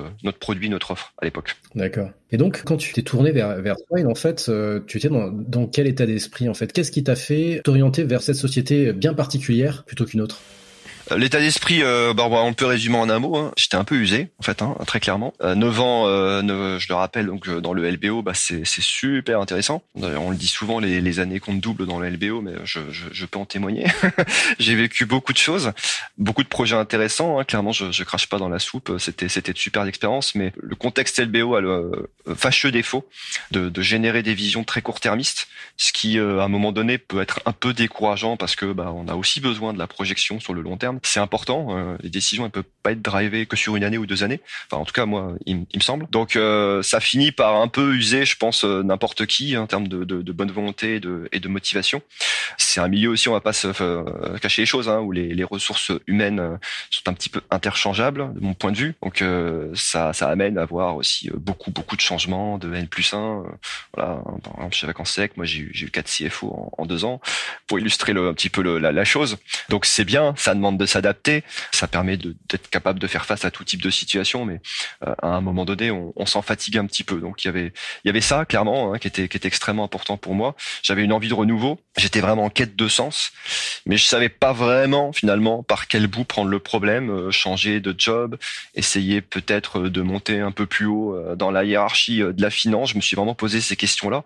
produit, 0.40 0.68
notre 0.68 0.92
offre 0.92 1.12
à 1.20 1.24
l'époque. 1.24 1.56
D'accord. 1.74 2.10
Et 2.30 2.36
donc, 2.36 2.62
quand 2.64 2.76
tu 2.76 2.92
t'es 2.92 3.02
tourné 3.02 3.30
vers 3.32 3.60
vers 3.60 3.76
Swile, 3.78 4.06
en 4.06 4.14
fait, 4.14 4.46
euh, 4.48 4.80
tu 4.86 4.98
étais 4.98 5.08
dans, 5.08 5.28
dans 5.30 5.66
quel 5.66 5.86
état 5.86 6.06
d'esprit 6.06 6.48
en 6.48 6.54
fait? 6.54 6.72
Qu'est-ce 6.72 6.90
qui 6.90 7.04
t'a 7.04 7.16
fait 7.16 7.60
t'orienter 7.64 8.04
vers 8.04 8.22
cette 8.22 8.36
société 8.36 8.92
bien 8.92 9.14
particulière 9.14 9.84
plutôt 9.84 10.04
qu'une 10.04 10.20
autre? 10.20 10.40
euh, 10.40 10.63
l'état 11.16 11.38
d'esprit, 11.38 11.82
euh, 11.82 12.14
bah, 12.14 12.24
on 12.28 12.54
peut 12.54 12.66
résumer 12.66 12.96
en 12.96 13.08
un 13.08 13.18
mot. 13.18 13.36
Hein. 13.36 13.52
J'étais 13.56 13.76
un 13.76 13.84
peu 13.84 13.96
usé, 13.96 14.28
en 14.38 14.42
fait, 14.42 14.62
hein, 14.62 14.76
très 14.86 15.00
clairement. 15.00 15.34
Euh, 15.42 15.54
9 15.54 15.80
ans, 15.80 16.06
euh, 16.06 16.78
je 16.78 16.88
le 16.88 16.94
rappelle, 16.94 17.26
donc 17.26 17.48
euh, 17.48 17.60
dans 17.60 17.72
le 17.72 17.88
LBO, 17.90 18.22
bah, 18.22 18.32
c'est 18.34 18.64
super 18.64 19.40
intéressant. 19.40 19.82
On 19.96 20.30
le 20.30 20.36
dit 20.36 20.46
souvent, 20.46 20.80
les, 20.80 21.00
les 21.00 21.20
années 21.20 21.40
comptent 21.40 21.60
double 21.60 21.86
dans 21.86 21.98
le 21.98 22.08
LBO, 22.08 22.40
mais 22.40 22.52
je, 22.64 22.80
je, 22.90 23.04
je 23.12 23.26
peux 23.26 23.38
en 23.38 23.44
témoigner. 23.44 23.86
J'ai 24.58 24.74
vécu 24.74 25.04
beaucoup 25.06 25.32
de 25.32 25.38
choses, 25.38 25.72
beaucoup 26.18 26.42
de 26.42 26.48
projets 26.48 26.76
intéressants. 26.76 27.38
Hein. 27.38 27.44
Clairement, 27.44 27.72
je, 27.72 27.92
je 27.92 28.04
crache 28.04 28.28
pas 28.28 28.38
dans 28.38 28.48
la 28.48 28.58
soupe. 28.58 28.92
C'était 28.98 29.28
c'était 29.28 29.52
de 29.52 29.58
super 29.58 29.84
expériences, 29.86 30.34
mais 30.34 30.52
le 30.56 30.74
contexte 30.76 31.20
LBO 31.20 31.54
a 31.54 31.60
le 31.60 32.08
fâcheux 32.34 32.70
défaut 32.70 33.06
de, 33.50 33.68
de 33.68 33.82
générer 33.82 34.22
des 34.22 34.34
visions 34.34 34.64
très 34.64 34.82
court-termistes, 34.82 35.48
ce 35.76 35.92
qui, 35.92 36.18
à 36.18 36.22
un 36.22 36.48
moment 36.48 36.72
donné, 36.72 36.98
peut 36.98 37.20
être 37.20 37.40
un 37.46 37.52
peu 37.52 37.72
décourageant 37.72 38.36
parce 38.36 38.56
que 38.56 38.72
bah, 38.72 38.92
on 38.94 39.08
a 39.08 39.14
aussi 39.14 39.40
besoin 39.40 39.72
de 39.72 39.78
la 39.78 39.86
projection 39.86 40.40
sur 40.40 40.54
le 40.54 40.62
long 40.62 40.76
terme 40.76 40.93
c'est 41.02 41.20
important. 41.20 41.68
Euh, 41.70 41.96
les 42.00 42.10
décisions, 42.10 42.44
elles 42.44 42.50
peuvent 42.50 42.64
pas 42.82 42.92
être 42.92 43.02
drivées 43.02 43.46
que 43.46 43.56
sur 43.56 43.76
une 43.76 43.84
année 43.84 43.98
ou 43.98 44.06
deux 44.06 44.24
années. 44.24 44.40
Enfin, 44.66 44.80
en 44.80 44.84
tout 44.84 44.92
cas, 44.92 45.06
moi, 45.06 45.34
il, 45.46 45.56
me 45.56 45.80
semble. 45.80 46.06
Donc, 46.10 46.36
euh, 46.36 46.82
ça 46.82 47.00
finit 47.00 47.32
par 47.32 47.56
un 47.56 47.68
peu 47.68 47.94
user, 47.94 48.24
je 48.24 48.36
pense, 48.36 48.64
euh, 48.64 48.82
n'importe 48.82 49.26
qui 49.26 49.56
en 49.56 49.66
termes 49.66 49.88
de, 49.88 50.32
bonne 50.32 50.50
volonté 50.50 51.00
et 51.32 51.40
de, 51.40 51.48
motivation. 51.48 52.02
C'est 52.58 52.80
un 52.80 52.88
milieu 52.88 53.10
aussi, 53.10 53.28
on 53.28 53.32
va 53.32 53.40
pas 53.40 53.52
se 53.52 53.68
cacher 54.38 54.62
les 54.62 54.66
choses, 54.66 54.88
hein, 54.88 54.98
où 54.98 55.12
les, 55.12 55.44
ressources 55.44 55.92
humaines 56.06 56.58
sont 56.90 57.08
un 57.08 57.12
petit 57.12 57.28
peu 57.28 57.42
interchangeables, 57.50 58.34
de 58.34 58.40
mon 58.40 58.54
point 58.54 58.72
de 58.72 58.76
vue. 58.76 58.94
Donc, 59.02 59.22
ça, 59.74 60.12
ça 60.12 60.28
amène 60.28 60.58
à 60.58 60.62
avoir 60.62 60.96
aussi 60.96 61.30
beaucoup, 61.34 61.70
beaucoup 61.70 61.96
de 61.96 62.00
changements, 62.00 62.58
de 62.58 62.72
N 62.74 62.88
plus 62.88 63.12
1. 63.14 63.44
voilà, 63.94 64.20
par 64.42 64.54
exemple, 64.56 64.74
chez 64.74 64.86
Vacances 64.86 65.12
Sec, 65.12 65.36
moi, 65.36 65.46
j'ai 65.46 65.60
eu, 65.60 65.72
eu 65.74 65.90
quatre 65.90 66.10
CFO 66.10 66.48
en, 66.48 66.82
en, 66.82 66.86
deux 66.86 67.04
ans 67.04 67.20
pour 67.66 67.78
illustrer 67.78 68.12
un 68.12 68.34
petit 68.34 68.50
peu 68.50 68.78
la, 68.78 68.90
la 68.90 69.04
chose. 69.04 69.38
Donc, 69.68 69.86
c'est 69.86 70.04
bien, 70.04 70.34
ça 70.36 70.54
demande 70.54 70.78
de 70.78 70.83
s'adapter. 70.86 71.44
Ça 71.72 71.86
permet 71.86 72.16
d'être 72.16 72.68
capable 72.70 72.98
de 72.98 73.06
faire 73.06 73.24
face 73.26 73.44
à 73.44 73.50
tout 73.50 73.64
type 73.64 73.82
de 73.82 73.90
situation, 73.90 74.44
mais 74.44 74.60
euh, 75.06 75.14
à 75.22 75.28
un 75.28 75.40
moment 75.40 75.64
donné, 75.64 75.90
on, 75.90 76.12
on 76.16 76.26
s'en 76.26 76.42
fatigue 76.42 76.78
un 76.78 76.86
petit 76.86 77.04
peu. 77.04 77.20
Donc 77.20 77.44
il 77.44 77.48
y 77.48 77.50
avait 77.50 77.72
il 78.04 78.08
y 78.08 78.10
avait 78.10 78.20
ça 78.20 78.44
clairement 78.44 78.92
hein, 78.92 78.98
qui 78.98 79.08
était 79.08 79.28
qui 79.28 79.36
était 79.36 79.48
extrêmement 79.48 79.84
important 79.84 80.16
pour 80.16 80.34
moi. 80.34 80.54
J'avais 80.82 81.04
une 81.04 81.12
envie 81.12 81.28
de 81.28 81.34
renouveau. 81.34 81.80
J'étais 81.96 82.20
vraiment 82.20 82.44
en 82.44 82.50
quête 82.50 82.76
de 82.76 82.88
sens, 82.88 83.32
mais 83.86 83.96
je 83.96 84.04
savais 84.04 84.28
pas 84.28 84.52
vraiment 84.52 85.12
finalement 85.12 85.62
par 85.62 85.88
quel 85.88 86.06
bout 86.06 86.24
prendre 86.24 86.50
le 86.50 86.58
problème, 86.58 87.10
euh, 87.10 87.30
changer 87.30 87.80
de 87.80 87.94
job, 87.96 88.36
essayer 88.74 89.20
peut-être 89.20 89.80
de 89.80 90.02
monter 90.02 90.40
un 90.40 90.50
peu 90.50 90.66
plus 90.66 90.86
haut 90.86 91.14
euh, 91.14 91.36
dans 91.36 91.50
la 91.50 91.64
hiérarchie 91.64 92.18
de 92.18 92.42
la 92.42 92.50
finance. 92.50 92.90
Je 92.90 92.96
me 92.96 93.00
suis 93.00 93.16
vraiment 93.16 93.34
posé 93.34 93.60
ces 93.60 93.76
questions-là. 93.76 94.24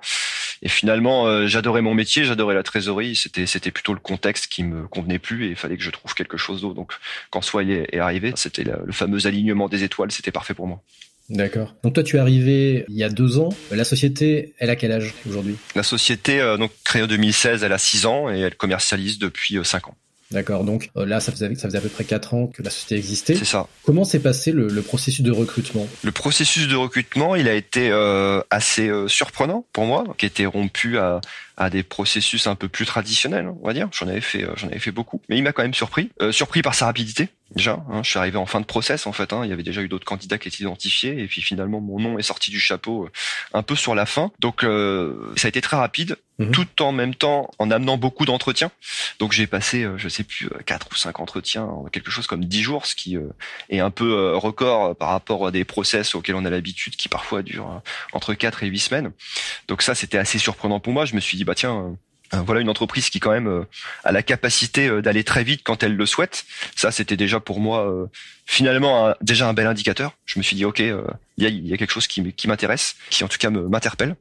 Et 0.62 0.68
finalement, 0.68 1.46
j'adorais 1.46 1.82
mon 1.82 1.94
métier, 1.94 2.24
j'adorais 2.24 2.54
la 2.54 2.62
trésorerie. 2.62 3.16
C'était 3.16 3.46
c'était 3.46 3.70
plutôt 3.70 3.94
le 3.94 4.00
contexte 4.00 4.46
qui 4.48 4.64
me 4.64 4.88
convenait 4.88 5.18
plus 5.18 5.46
et 5.46 5.50
il 5.50 5.56
fallait 5.56 5.76
que 5.76 5.82
je 5.82 5.90
trouve 5.90 6.14
quelque 6.14 6.36
chose 6.36 6.58
donc 6.74 6.92
quand 7.30 7.42
Swile 7.42 7.86
est 7.90 7.98
arrivé, 7.98 8.32
c'était 8.36 8.64
le 8.64 8.92
fameux 8.92 9.26
alignement 9.26 9.68
des 9.68 9.84
étoiles, 9.84 10.10
c'était 10.10 10.30
parfait 10.30 10.54
pour 10.54 10.66
moi. 10.66 10.82
D'accord. 11.28 11.74
Donc 11.82 11.92
toi, 11.92 12.02
tu 12.02 12.16
es 12.16 12.18
arrivé 12.18 12.86
il 12.88 12.96
y 12.96 13.04
a 13.04 13.10
deux 13.10 13.38
ans. 13.38 13.50
La 13.70 13.84
société, 13.84 14.54
elle 14.58 14.70
a 14.70 14.76
quel 14.76 14.92
âge 14.92 15.14
aujourd'hui? 15.28 15.56
La 15.74 15.82
société, 15.82 16.40
euh, 16.40 16.56
donc 16.56 16.72
créée 16.84 17.02
en 17.02 17.06
2016, 17.06 17.64
elle 17.64 17.72
a 17.72 17.78
six 17.78 18.06
ans 18.06 18.30
et 18.32 18.38
elle 18.38 18.54
commercialise 18.54 19.18
depuis 19.18 19.58
euh, 19.58 19.64
cinq 19.64 19.88
ans. 19.88 19.96
D'accord. 20.30 20.64
Donc 20.64 20.90
euh, 20.96 21.06
là, 21.06 21.20
ça 21.20 21.32
faisait, 21.32 21.54
ça 21.54 21.68
faisait 21.68 21.78
à 21.78 21.80
peu 21.80 21.88
près 21.88 22.04
quatre 22.04 22.34
ans 22.34 22.48
que 22.48 22.62
la 22.62 22.70
société 22.70 22.96
existait. 22.96 23.34
C'est 23.34 23.44
ça. 23.44 23.66
Comment 23.84 24.04
s'est 24.04 24.20
passé 24.20 24.52
le, 24.52 24.68
le, 24.68 24.82
processus 24.82 25.22
de 25.22 25.30
recrutement? 25.30 25.86
Le 26.02 26.12
processus 26.12 26.68
de 26.68 26.76
recrutement, 26.76 27.34
il 27.34 27.48
a 27.48 27.54
été 27.54 27.90
assez 28.50 28.90
surprenant 29.06 29.64
pour 29.72 29.86
moi, 29.86 30.04
qui 30.18 30.26
était 30.26 30.46
rompu 30.46 30.98
à, 30.98 31.20
à 31.56 31.70
des 31.70 31.82
processus 31.82 32.46
un 32.46 32.54
peu 32.54 32.68
plus 32.68 32.84
traditionnels, 32.84 33.48
on 33.62 33.66
va 33.66 33.72
dire. 33.72 33.88
J'en 33.92 34.08
avais 34.08 34.20
fait, 34.20 34.46
j'en 34.56 34.68
avais 34.68 34.78
fait 34.78 34.90
beaucoup, 34.90 35.20
mais 35.28 35.38
il 35.38 35.42
m'a 35.42 35.52
quand 35.52 35.62
même 35.62 35.74
surpris, 35.74 36.10
surpris 36.30 36.62
par 36.62 36.74
sa 36.74 36.86
rapidité 36.86 37.28
déjà. 37.54 37.84
Hein, 37.90 38.02
je 38.02 38.10
suis 38.10 38.18
arrivé 38.18 38.36
en 38.36 38.46
fin 38.46 38.60
de 38.60 38.66
process 38.66 39.06
en 39.06 39.12
fait. 39.12 39.32
Hein, 39.32 39.42
il 39.44 39.50
y 39.50 39.52
avait 39.52 39.62
déjà 39.62 39.82
eu 39.82 39.88
d'autres 39.88 40.04
candidats 40.04 40.38
qui 40.38 40.48
étaient 40.48 40.62
identifiés 40.62 41.20
et 41.20 41.26
puis 41.26 41.42
finalement 41.42 41.80
mon 41.80 41.98
nom 41.98 42.18
est 42.18 42.22
sorti 42.22 42.50
du 42.50 42.60
chapeau 42.60 43.04
euh, 43.04 43.10
un 43.52 43.62
peu 43.62 43.76
sur 43.76 43.94
la 43.94 44.06
fin. 44.06 44.30
Donc 44.40 44.64
euh, 44.64 45.32
ça 45.36 45.46
a 45.46 45.48
été 45.48 45.60
très 45.60 45.76
rapide, 45.76 46.16
mhm. 46.38 46.50
tout 46.52 46.82
en 46.82 46.92
même 46.92 47.14
temps 47.14 47.50
en 47.58 47.70
amenant 47.70 47.96
beaucoup 47.96 48.24
d'entretiens. 48.24 48.70
Donc 49.18 49.32
j'ai 49.32 49.46
passé, 49.46 49.84
euh, 49.84 49.96
je 49.96 50.08
sais 50.08 50.24
plus, 50.24 50.48
quatre 50.66 50.88
ou 50.92 50.96
cinq 50.96 51.20
entretiens 51.20 51.64
en 51.64 51.84
quelque 51.84 52.10
chose 52.10 52.26
comme 52.26 52.44
dix 52.44 52.62
jours, 52.62 52.86
ce 52.86 52.94
qui 52.94 53.16
est 53.70 53.80
un 53.80 53.90
peu 53.90 54.36
record 54.36 54.96
par 54.96 55.08
rapport 55.08 55.46
à 55.46 55.50
des 55.50 55.64
process 55.64 56.14
auxquels 56.14 56.34
on 56.34 56.44
a 56.44 56.50
l'habitude, 56.50 56.96
qui 56.96 57.08
parfois 57.08 57.42
durent 57.42 57.82
entre 58.12 58.34
quatre 58.34 58.62
et 58.62 58.66
huit 58.66 58.78
semaines. 58.78 59.12
Donc 59.68 59.82
ça 59.82 59.94
c'était 59.94 60.18
assez 60.18 60.38
surprenant 60.38 60.80
pour 60.80 60.92
moi. 60.92 61.04
Je 61.04 61.14
me 61.14 61.20
suis 61.20 61.36
dit 61.36 61.44
bah 61.44 61.54
tiens 61.54 61.96
voilà 62.32 62.60
une 62.60 62.68
entreprise 62.68 63.10
qui 63.10 63.20
quand 63.20 63.30
même 63.30 63.64
a 64.04 64.12
la 64.12 64.22
capacité 64.22 65.02
d'aller 65.02 65.24
très 65.24 65.44
vite 65.44 65.62
quand 65.64 65.82
elle 65.82 65.96
le 65.96 66.06
souhaite. 66.06 66.44
Ça, 66.76 66.90
c'était 66.90 67.16
déjà 67.16 67.40
pour 67.40 67.60
moi 67.60 68.08
finalement 68.46 69.14
déjà 69.20 69.46
un 69.48 69.52
bel 69.52 69.66
indicateur. 69.66 70.12
Je 70.24 70.38
me 70.38 70.42
suis 70.42 70.56
dit 70.56 70.64
ok, 70.64 70.78
il 70.78 70.94
y, 71.38 71.46
a, 71.46 71.48
y, 71.48 71.72
a, 71.72 71.76
quelque 71.76 71.90
chose 71.90 72.06
qui, 72.06 72.22
m'intéresse, 72.46 72.96
qui 73.10 73.22
en 73.22 73.28
tout 73.28 73.36
cas 73.38 73.50
m'interpelle. 73.50 74.16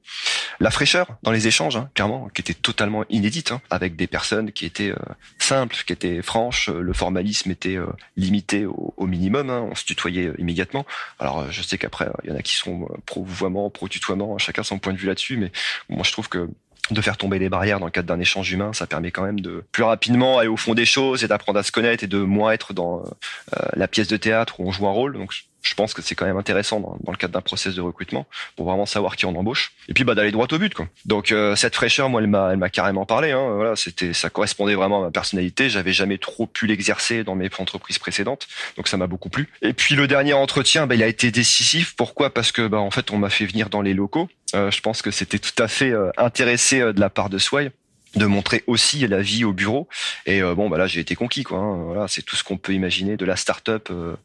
La 0.59 0.69
fraîcheur 0.69 1.07
dans 1.23 1.31
les 1.31 1.47
échanges, 1.47 1.77
hein, 1.77 1.89
clairement, 1.95 2.29
qui 2.33 2.41
était 2.41 2.53
totalement 2.53 3.05
inédite, 3.09 3.51
hein, 3.51 3.61
avec 3.69 3.95
des 3.95 4.05
personnes 4.05 4.51
qui 4.51 4.65
étaient 4.65 4.93
simples, 5.39 5.77
qui 5.85 5.93
étaient 5.93 6.21
franches. 6.21 6.69
Le 6.69 6.93
formalisme 6.93 7.51
était 7.51 7.77
limité 8.17 8.65
au, 8.65 8.93
au 8.97 9.07
minimum. 9.07 9.49
Hein, 9.49 9.67
on 9.71 9.75
se 9.75 9.85
tutoyait 9.85 10.33
immédiatement. 10.37 10.85
Alors 11.19 11.49
je 11.51 11.61
sais 11.61 11.77
qu'après 11.77 12.09
il 12.23 12.29
y 12.29 12.33
en 12.33 12.35
a 12.35 12.41
qui 12.41 12.55
sont 12.55 12.87
pro 13.05 13.23
vouvoiement, 13.23 13.69
pro 13.69 13.87
tutoiement, 13.87 14.37
chacun 14.37 14.63
son 14.63 14.79
point 14.79 14.93
de 14.93 14.97
vue 14.97 15.07
là-dessus, 15.07 15.37
mais 15.37 15.51
moi 15.89 16.03
je 16.03 16.11
trouve 16.11 16.29
que 16.29 16.49
de 16.91 17.01
faire 17.01 17.17
tomber 17.17 17.39
les 17.39 17.49
barrières 17.49 17.79
dans 17.79 17.85
le 17.85 17.91
cadre 17.91 18.07
d'un 18.07 18.19
échange 18.19 18.51
humain, 18.51 18.73
ça 18.73 18.87
permet 18.87 19.11
quand 19.11 19.23
même 19.23 19.39
de 19.39 19.63
plus 19.71 19.83
rapidement 19.83 20.37
aller 20.39 20.47
au 20.47 20.57
fond 20.57 20.73
des 20.73 20.85
choses 20.85 21.23
et 21.23 21.27
d'apprendre 21.27 21.59
à 21.59 21.63
se 21.63 21.71
connaître 21.71 22.03
et 22.03 22.07
de 22.07 22.19
moins 22.19 22.51
être 22.51 22.73
dans 22.73 23.03
euh, 23.03 23.59
la 23.75 23.87
pièce 23.87 24.07
de 24.07 24.17
théâtre 24.17 24.59
où 24.59 24.67
on 24.67 24.71
joue 24.71 24.87
un 24.87 24.91
rôle. 24.91 25.13
Donc 25.13 25.33
je 25.63 25.73
pense 25.73 25.93
que 25.93 26.01
c'est 26.01 26.15
quand 26.15 26.25
même 26.25 26.37
intéressant 26.37 26.79
dans, 26.79 27.11
le 27.11 27.17
cadre 27.17 27.33
d'un 27.33 27.41
process 27.41 27.75
de 27.75 27.81
recrutement 27.81 28.25
pour 28.55 28.67
vraiment 28.67 28.85
savoir 28.85 29.15
qui 29.15 29.25
on 29.25 29.35
embauche 29.35 29.73
et 29.89 29.93
puis 29.93 30.03
bah 30.03 30.15
d'aller 30.15 30.31
droit 30.31 30.47
au 30.49 30.57
but 30.57 30.73
quoi. 30.73 30.87
Donc 31.05 31.31
euh, 31.31 31.55
cette 31.55 31.75
fraîcheur 31.75 32.09
moi 32.09 32.21
elle 32.21 32.27
m'a 32.27 32.51
elle 32.51 32.57
m'a 32.57 32.69
carrément 32.69 33.05
parlé 33.05 33.31
hein. 33.31 33.49
voilà, 33.53 33.75
c'était 33.75 34.13
ça 34.13 34.29
correspondait 34.29 34.75
vraiment 34.75 35.01
à 35.01 35.05
ma 35.05 35.11
personnalité, 35.11 35.69
j'avais 35.69 35.93
jamais 35.93 36.17
trop 36.17 36.47
pu 36.47 36.67
l'exercer 36.67 37.23
dans 37.23 37.35
mes 37.35 37.49
entreprises 37.59 37.99
précédentes. 37.99 38.47
Donc 38.77 38.87
ça 38.87 38.97
m'a 38.97 39.07
beaucoup 39.07 39.29
plu. 39.29 39.49
Et 39.61 39.73
puis 39.73 39.95
le 39.95 40.07
dernier 40.07 40.33
entretien 40.33 40.87
bah, 40.87 40.95
il 40.95 41.03
a 41.03 41.07
été 41.07 41.31
décisif 41.31 41.95
pourquoi? 41.95 42.33
Parce 42.33 42.51
que 42.51 42.67
bah 42.67 42.79
en 42.79 42.91
fait 42.91 43.11
on 43.11 43.17
m'a 43.17 43.29
fait 43.29 43.45
venir 43.45 43.69
dans 43.69 43.81
les 43.81 43.93
locaux. 43.93 44.29
Euh, 44.55 44.71
je 44.71 44.81
pense 44.81 45.01
que 45.01 45.11
c'était 45.11 45.39
tout 45.39 45.61
à 45.61 45.67
fait 45.67 45.91
euh, 45.91 46.11
intéressé 46.17 46.79
de 46.79 46.99
la 46.99 47.09
part 47.09 47.29
de 47.29 47.37
Sway 47.37 47.71
de 48.17 48.25
montrer 48.25 48.63
aussi 48.67 49.07
la 49.07 49.21
vie 49.21 49.45
au 49.45 49.53
bureau. 49.53 49.87
Et 50.25 50.41
euh, 50.41 50.55
bon, 50.55 50.69
bah 50.69 50.77
là, 50.77 50.87
j'ai 50.87 50.99
été 50.99 51.15
conquis, 51.15 51.43
quoi. 51.43 51.59
Hein. 51.59 51.83
Voilà, 51.85 52.07
c'est 52.07 52.21
tout 52.21 52.35
ce 52.35 52.43
qu'on 52.43 52.57
peut 52.57 52.73
imaginer 52.73 53.17
de 53.17 53.25
la 53.25 53.35
start-up 53.35 53.89
euh, 53.91 54.15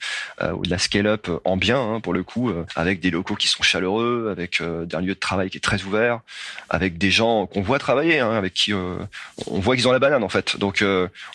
euh, 0.41 0.53
ou 0.53 0.63
de 0.65 0.71
la 0.71 0.79
scale-up 0.79 1.29
en 1.45 1.57
bien, 1.57 1.81
hein, 1.81 2.01
pour 2.01 2.13
le 2.13 2.23
coup, 2.23 2.53
avec 2.75 3.01
des 3.01 3.11
locaux 3.11 3.37
qui 3.37 3.49
sont 3.49 3.63
chaleureux, 3.63 4.29
avec 4.31 4.61
un 4.61 5.01
lieu 5.01 5.15
de 5.15 5.21
travail 5.21 5.51
qui 5.51 5.59
est 5.59 5.61
très 5.61 5.83
ouvert, 5.83 6.21
avec 6.71 6.99
des 6.99 7.11
gens 7.11 7.47
qu'on 7.47 7.63
voit 7.63 7.79
travailler, 7.79 8.21
hein, 8.21 8.33
avec 8.33 8.55
qui 8.55 8.73
on 8.73 9.09
voit 9.47 9.77
qu'ils 9.77 9.87
ont 9.89 9.93
la 9.93 9.99
banane, 9.99 10.25
en 10.25 10.29
fait. 10.29 10.57
Donc, 10.57 10.85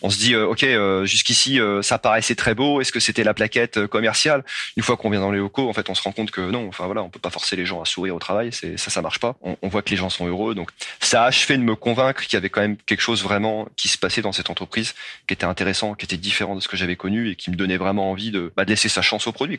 on 0.02 0.10
se 0.10 0.18
dit, 0.18 0.36
ok, 0.36 0.66
jusqu'ici, 1.04 1.60
ça 1.82 1.98
paraissait 1.98 2.36
très 2.36 2.56
beau. 2.56 2.82
Est-ce 2.82 2.92
que 2.92 3.00
c'était 3.00 3.24
la 3.24 3.34
plaquette 3.34 3.88
commerciale? 3.88 4.44
Une 4.76 4.84
fois 4.84 4.98
qu'on 4.98 5.10
vient 5.10 5.22
dans 5.22 5.32
les 5.32 5.40
locaux, 5.40 5.70
en 5.70 5.74
fait, 5.74 5.90
on 5.90 5.96
se 5.96 6.02
rend 6.02 6.12
compte 6.12 6.32
que 6.32 6.42
non. 6.42 6.68
Enfin 6.68 6.86
voilà, 6.86 7.04
on 7.04 7.10
peut 7.10 7.20
pas 7.20 7.30
forcer 7.30 7.56
les 7.56 7.66
gens 7.66 7.82
à 7.82 7.86
sourire 7.86 8.16
au 8.16 8.20
travail. 8.20 8.50
C'est 8.52 8.78
ça, 8.78 8.90
ça 8.90 9.02
marche 9.02 9.20
pas. 9.20 9.36
On, 9.42 9.58
on 9.62 9.68
voit 9.68 9.82
que 9.82 9.90
les 9.90 9.98
gens 9.98 10.10
sont 10.10 10.28
heureux. 10.28 10.56
Donc, 10.56 10.70
ça 11.00 11.24
a 11.24 11.28
achevé 11.28 11.58
de 11.58 11.64
me 11.64 11.76
convaincre 11.76 12.24
qu'il 12.24 12.34
y 12.34 12.38
avait 12.38 12.47
quand 12.50 12.62
même 12.62 12.78
quelque 12.78 13.02
chose 13.02 13.24
vraiment 13.24 13.68
qui 13.76 13.88
se 13.88 13.98
passait 13.98 14.22
dans 14.22 14.32
cette 14.32 14.50
entreprise 14.50 14.94
qui 15.28 15.34
était 15.34 15.46
intéressant, 15.46 15.94
qui 15.94 16.06
était 16.06 16.18
différent 16.18 16.56
de 16.56 16.60
ce 16.60 16.68
que 16.68 16.78
j'avais 16.78 16.96
connu 16.96 17.30
et 17.30 17.36
qui 17.36 17.52
me 17.52 17.56
donnait 17.56 17.78
vraiment 17.78 18.12
envie 18.12 18.32
de, 18.32 18.52
bah, 18.56 18.64
laisser 18.64 18.90
sa 18.90 19.02
chance 19.02 19.28
au 19.28 19.32
produit. 19.32 19.58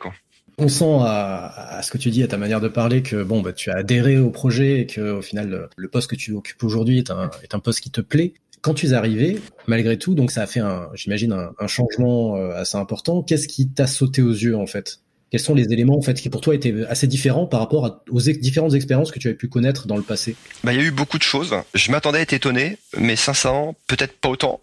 On 0.59 0.69
sent 0.69 0.99
à, 1.03 1.81
ce 1.83 1.91
que 1.91 1.99
tu 1.99 2.11
dis, 2.11 2.23
à 2.23 2.29
ta 2.29 2.37
manière 2.37 2.61
de 2.61 2.69
parler, 2.69 3.03
que 3.03 3.23
bon, 3.23 3.43
bah, 3.43 3.53
tu 3.53 3.71
as 3.71 3.77
adhéré 3.77 4.19
au 4.19 4.31
projet 4.31 4.81
et 4.81 4.87
que 4.87 5.13
au 5.13 5.23
final, 5.23 5.69
le 5.77 5.89
poste 5.89 6.11
que 6.11 6.17
tu 6.17 6.33
occupes 6.33 6.63
aujourd'hui 6.65 6.99
est 6.99 7.11
un, 7.11 7.61
poste 7.61 7.81
qui 7.81 7.91
te 7.91 8.01
plaît. 8.01 8.35
Quand 8.61 8.75
tu 8.75 8.87
es 8.87 8.93
arrivé, 8.93 9.41
malgré 9.69 9.99
tout, 9.99 10.15
donc 10.15 10.33
ça 10.33 10.43
a 10.43 10.47
fait, 10.47 10.61
j'imagine, 10.95 11.33
un, 11.33 11.53
un 11.59 11.67
changement 11.69 12.37
euh, 12.37 12.51
assez 12.57 12.77
important. 12.77 13.23
Qu'est-ce 13.23 13.47
qui 13.47 13.69
t'a 13.69 13.87
sauté 13.87 14.21
aux 14.21 14.33
yeux 14.33 14.57
en 14.57 14.67
fait? 14.67 15.01
Quels 15.31 15.41
sont 15.41 15.55
les 15.55 15.73
éléments 15.73 15.99
en 15.99 16.03
fait 16.03 16.15
qui 16.15 16.29
pour 16.31 16.41
toi 16.41 16.55
étaient 16.55 16.75
assez 16.89 17.07
différents 17.07 17.47
par 17.47 17.61
rapport 17.61 18.03
aux 18.11 18.21
différentes 18.21 18.75
expériences 18.75 19.11
que 19.11 19.19
tu 19.19 19.29
avais 19.29 19.37
pu 19.37 19.49
connaître 19.49 19.87
dans 19.87 19.97
le 19.97 20.03
passé? 20.03 20.37
Bah 20.65 20.73
il 20.73 20.81
y 20.81 20.83
a 20.83 20.87
eu 20.87 20.91
beaucoup 20.91 21.19
de 21.19 21.23
choses. 21.23 21.55
Je 21.75 21.91
m'attendais 21.91 22.19
à 22.19 22.23
être 22.23 22.33
étonné, 22.33 22.79
mais 22.97 23.17
500 23.17 23.77
peut-être 23.87 24.19
pas 24.19 24.29
autant. 24.29 24.61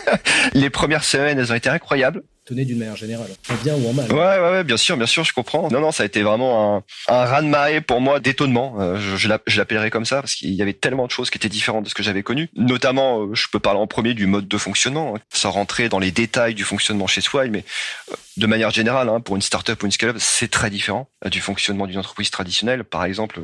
les 0.54 0.70
premières 0.70 1.04
semaines, 1.04 1.38
elles 1.38 1.52
ont 1.52 1.56
été 1.56 1.68
incroyables 1.68 2.22
d'une 2.54 2.78
manière 2.78 2.96
générale, 2.96 3.28
en 3.50 3.54
bien 3.56 3.74
ou 3.74 3.88
en 3.88 3.92
mal. 3.92 4.12
Ouais, 4.12 4.18
ouais, 4.18 4.50
ouais, 4.50 4.64
bien 4.64 4.76
sûr, 4.76 4.96
bien 4.96 5.06
sûr, 5.06 5.24
je 5.24 5.32
comprends. 5.32 5.68
Non, 5.70 5.80
non, 5.80 5.92
ça 5.92 6.04
a 6.04 6.06
été 6.06 6.22
vraiment 6.22 6.76
un, 6.76 6.84
un 7.08 7.24
raz 7.24 7.42
de 7.42 7.48
marée 7.48 7.80
pour 7.80 8.00
moi 8.00 8.20
d'étonnement. 8.20 8.76
Euh, 8.78 8.98
je, 9.16 9.28
l'appellerais 9.28 9.90
comme 9.90 10.04
ça 10.04 10.20
parce 10.20 10.34
qu'il 10.34 10.52
y 10.52 10.62
avait 10.62 10.72
tellement 10.72 11.06
de 11.06 11.10
choses 11.10 11.30
qui 11.30 11.38
étaient 11.38 11.48
différentes 11.48 11.84
de 11.84 11.88
ce 11.88 11.94
que 11.94 12.02
j'avais 12.02 12.22
connu. 12.22 12.48
Notamment, 12.54 13.22
euh, 13.22 13.34
je 13.34 13.46
peux 13.50 13.58
parler 13.58 13.80
en 13.80 13.86
premier 13.86 14.14
du 14.14 14.26
mode 14.26 14.48
de 14.48 14.58
fonctionnement, 14.58 15.16
hein, 15.16 15.20
sans 15.32 15.50
rentrer 15.50 15.88
dans 15.88 15.98
les 15.98 16.10
détails 16.10 16.54
du 16.54 16.64
fonctionnement 16.64 17.06
chez 17.06 17.20
Swile, 17.20 17.50
mais 17.50 17.64
euh, 18.12 18.14
de 18.36 18.46
manière 18.46 18.70
générale, 18.70 19.08
hein, 19.08 19.20
pour 19.20 19.36
une 19.36 19.42
startup 19.42 19.82
ou 19.82 19.86
une 19.86 19.92
scale-up, 19.92 20.16
c'est 20.18 20.50
très 20.50 20.70
différent 20.70 21.08
du 21.24 21.40
fonctionnement 21.40 21.86
d'une 21.86 21.98
entreprise 21.98 22.30
traditionnelle. 22.30 22.84
Par 22.84 23.04
exemple, 23.04 23.40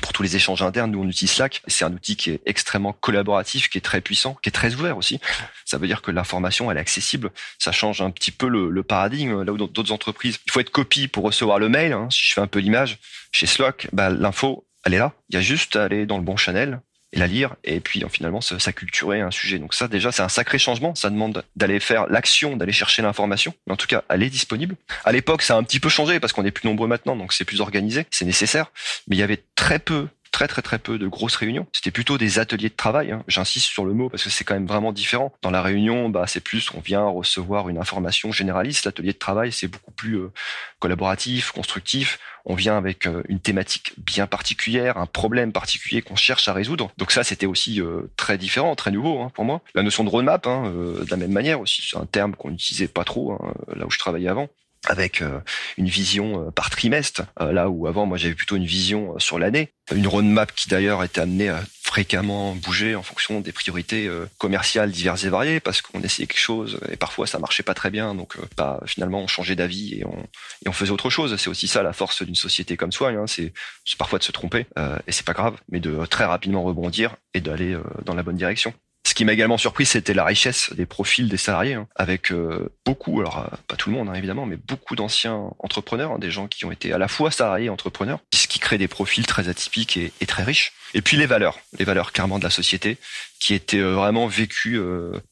pour 0.00 0.12
tous 0.12 0.22
les 0.22 0.36
échanges 0.36 0.62
internes, 0.62 0.90
nous 0.90 1.02
on 1.02 1.08
utilise 1.08 1.32
Slack. 1.32 1.62
C'est 1.66 1.84
un 1.84 1.92
outil 1.92 2.16
qui 2.16 2.30
est 2.30 2.40
extrêmement 2.46 2.92
collaboratif, 2.92 3.68
qui 3.68 3.78
est 3.78 3.82
très 3.82 4.00
puissant, 4.00 4.36
qui 4.42 4.48
est 4.48 4.52
très 4.52 4.74
ouvert 4.74 4.96
aussi. 4.96 5.20
Ça 5.64 5.78
veut 5.78 5.86
dire 5.86 6.02
que 6.02 6.10
l'information 6.10 6.70
elle 6.70 6.76
est 6.76 6.80
accessible. 6.80 7.30
Ça 7.58 7.72
change 7.72 8.00
un 8.00 8.10
petit 8.10 8.30
peu 8.30 8.48
le, 8.48 8.82
paradigme. 8.82 9.42
Là 9.42 9.52
où 9.52 9.56
dans 9.56 9.66
d'autres 9.66 9.92
entreprises, 9.92 10.38
il 10.46 10.52
faut 10.52 10.60
être 10.60 10.70
copie 10.70 11.08
pour 11.08 11.24
recevoir 11.24 11.58
le 11.58 11.68
mail. 11.68 11.92
Hein. 11.92 12.08
Si 12.10 12.22
je 12.28 12.34
fais 12.34 12.40
un 12.40 12.46
peu 12.46 12.58
l'image, 12.58 12.98
chez 13.32 13.46
Slack, 13.46 13.88
bah, 13.92 14.10
l'info 14.10 14.66
elle 14.84 14.94
est 14.94 14.98
là. 14.98 15.12
Il 15.30 15.34
y 15.34 15.38
a 15.38 15.40
juste 15.40 15.76
à 15.76 15.84
aller 15.84 16.06
dans 16.06 16.18
le 16.18 16.24
bon 16.24 16.36
channel, 16.36 16.80
et 17.14 17.18
la 17.18 17.26
lire 17.26 17.54
et 17.64 17.80
puis 17.80 18.04
finalement 18.10 18.40
s'acculturer 18.40 19.20
un 19.20 19.30
sujet. 19.30 19.58
Donc 19.58 19.72
ça 19.72 19.88
déjà 19.88 20.12
c'est 20.12 20.22
un 20.22 20.28
sacré 20.28 20.58
changement, 20.58 20.94
ça 20.94 21.08
demande 21.08 21.44
d'aller 21.56 21.80
faire 21.80 22.06
l'action, 22.08 22.56
d'aller 22.56 22.72
chercher 22.72 23.02
l'information, 23.02 23.54
mais 23.66 23.72
en 23.72 23.76
tout 23.76 23.86
cas 23.86 24.02
elle 24.10 24.22
est 24.22 24.30
disponible. 24.30 24.76
À 25.04 25.12
l'époque 25.12 25.42
ça 25.42 25.54
a 25.54 25.56
un 25.56 25.62
petit 25.62 25.80
peu 25.80 25.88
changé 25.88 26.20
parce 26.20 26.32
qu'on 26.32 26.44
est 26.44 26.50
plus 26.50 26.68
nombreux 26.68 26.88
maintenant, 26.88 27.16
donc 27.16 27.32
c'est 27.32 27.44
plus 27.44 27.60
organisé, 27.60 28.06
c'est 28.10 28.24
nécessaire, 28.24 28.72
mais 29.08 29.16
il 29.16 29.20
y 29.20 29.22
avait 29.22 29.42
très 29.54 29.78
peu 29.78 30.08
très 30.34 30.48
très 30.48 30.62
très 30.62 30.80
peu 30.80 30.98
de 30.98 31.06
grosses 31.06 31.36
réunions. 31.36 31.68
C'était 31.72 31.92
plutôt 31.92 32.18
des 32.18 32.40
ateliers 32.40 32.68
de 32.68 32.74
travail. 32.74 33.12
Hein. 33.12 33.22
J'insiste 33.28 33.66
sur 33.66 33.84
le 33.84 33.94
mot 33.94 34.08
parce 34.08 34.24
que 34.24 34.30
c'est 34.30 34.42
quand 34.42 34.54
même 34.54 34.66
vraiment 34.66 34.92
différent. 34.92 35.32
Dans 35.42 35.52
la 35.52 35.62
réunion, 35.62 36.08
bah 36.08 36.24
c'est 36.26 36.40
plus 36.40 36.70
on 36.74 36.80
vient 36.80 37.04
recevoir 37.04 37.68
une 37.68 37.78
information 37.78 38.32
généraliste. 38.32 38.84
L'atelier 38.84 39.12
de 39.12 39.18
travail 39.18 39.52
c'est 39.52 39.68
beaucoup 39.68 39.92
plus 39.92 40.16
euh, 40.18 40.32
collaboratif, 40.80 41.52
constructif. 41.52 42.18
On 42.46 42.56
vient 42.56 42.76
avec 42.76 43.06
euh, 43.06 43.22
une 43.28 43.38
thématique 43.38 43.92
bien 43.96 44.26
particulière, 44.26 44.98
un 44.98 45.06
problème 45.06 45.52
particulier 45.52 46.02
qu'on 46.02 46.16
cherche 46.16 46.48
à 46.48 46.52
résoudre. 46.52 46.90
Donc 46.98 47.12
ça 47.12 47.22
c'était 47.22 47.46
aussi 47.46 47.80
euh, 47.80 48.10
très 48.16 48.36
différent, 48.36 48.74
très 48.74 48.90
nouveau 48.90 49.20
hein, 49.20 49.30
pour 49.34 49.44
moi. 49.44 49.60
La 49.76 49.84
notion 49.84 50.02
de 50.02 50.08
roadmap, 50.08 50.48
hein, 50.48 50.64
de 50.74 51.06
la 51.08 51.16
même 51.16 51.32
manière 51.32 51.60
aussi, 51.60 51.86
c'est 51.88 51.96
un 51.96 52.06
terme 52.06 52.34
qu'on 52.34 52.50
n'utilisait 52.50 52.88
pas 52.88 53.04
trop 53.04 53.38
là 53.72 53.86
où 53.86 53.90
je 53.90 54.00
travaillais 54.00 54.28
avant 54.28 54.48
avec 54.86 55.22
euh, 55.22 55.40
une 55.76 55.88
vision 55.88 56.46
euh, 56.46 56.50
par 56.50 56.70
trimestre, 56.70 57.22
euh, 57.40 57.52
là 57.52 57.68
où 57.68 57.86
avant 57.86 58.06
moi 58.06 58.18
j'avais 58.18 58.34
plutôt 58.34 58.56
une 58.56 58.66
vision 58.66 59.18
sur 59.18 59.38
l'année, 59.38 59.70
une 59.94 60.06
roadmap 60.06 60.54
qui 60.54 60.68
d'ailleurs 60.68 61.02
était 61.04 61.20
amenée 61.20 61.48
à 61.48 61.62
fréquemment 61.82 62.54
bouger 62.54 62.94
en 62.94 63.02
fonction 63.02 63.40
des 63.40 63.52
priorités 63.52 64.10
commerciales 64.38 64.90
diverses 64.90 65.24
et 65.24 65.28
variées, 65.28 65.60
parce 65.60 65.82
qu'on 65.82 66.00
essayait 66.00 66.26
quelque 66.26 66.40
chose 66.40 66.80
et 66.90 66.96
parfois 66.96 67.26
ça 67.26 67.38
marchait 67.38 67.62
pas 67.62 67.74
très 67.74 67.90
bien, 67.90 68.14
donc 68.14 68.36
bah, 68.56 68.80
finalement 68.86 69.20
on 69.20 69.26
changeait 69.26 69.54
d'avis 69.54 70.00
et 70.00 70.04
on, 70.06 70.18
et 70.64 70.68
on 70.68 70.72
faisait 70.72 70.90
autre 70.90 71.10
chose. 71.10 71.36
C'est 71.36 71.50
aussi 71.50 71.68
ça 71.68 71.82
la 71.82 71.92
force 71.92 72.22
d'une 72.22 72.34
société 72.34 72.76
comme 72.76 72.90
soi, 72.90 73.10
hein, 73.10 73.26
c'est 73.26 73.52
parfois 73.98 74.18
de 74.18 74.24
se 74.24 74.32
tromper 74.32 74.66
et 75.06 75.12
c'est 75.12 75.26
pas 75.26 75.34
grave, 75.34 75.56
mais 75.68 75.78
de 75.78 76.04
très 76.06 76.24
rapidement 76.24 76.64
rebondir 76.64 77.16
et 77.34 77.40
d'aller 77.40 77.76
dans 78.04 78.14
la 78.14 78.22
bonne 78.22 78.36
direction. 78.36 78.72
Ce 79.14 79.16
qui 79.16 79.24
m'a 79.24 79.32
également 79.32 79.58
surpris, 79.58 79.86
c'était 79.86 80.12
la 80.12 80.24
richesse 80.24 80.72
des 80.72 80.86
profils 80.86 81.28
des 81.28 81.36
salariés, 81.36 81.74
hein, 81.74 81.86
avec 81.94 82.32
euh, 82.32 82.74
beaucoup, 82.84 83.20
alors 83.20 83.38
euh, 83.38 83.56
pas 83.68 83.76
tout 83.76 83.88
le 83.88 83.94
monde 83.94 84.08
hein, 84.08 84.14
évidemment, 84.14 84.44
mais 84.44 84.56
beaucoup 84.56 84.96
d'anciens 84.96 85.52
entrepreneurs, 85.60 86.10
hein, 86.10 86.18
des 86.18 86.32
gens 86.32 86.48
qui 86.48 86.64
ont 86.64 86.72
été 86.72 86.92
à 86.92 86.98
la 86.98 87.06
fois 87.06 87.30
salariés 87.30 87.66
et 87.66 87.70
entrepreneurs, 87.70 88.18
ce 88.34 88.48
qui 88.48 88.58
crée 88.58 88.76
des 88.76 88.88
profils 88.88 89.24
très 89.24 89.48
atypiques 89.48 89.96
et, 89.96 90.26
très 90.26 90.42
riches. 90.42 90.72
Et 90.94 91.00
puis 91.00 91.16
les 91.16 91.26
valeurs, 91.26 91.60
les 91.78 91.84
valeurs 91.84 92.10
clairement 92.10 92.40
de 92.40 92.42
la 92.42 92.50
société, 92.50 92.98
qui 93.38 93.54
étaient 93.54 93.78
euh, 93.78 93.94
vraiment 93.94 94.26
vécues 94.26 94.80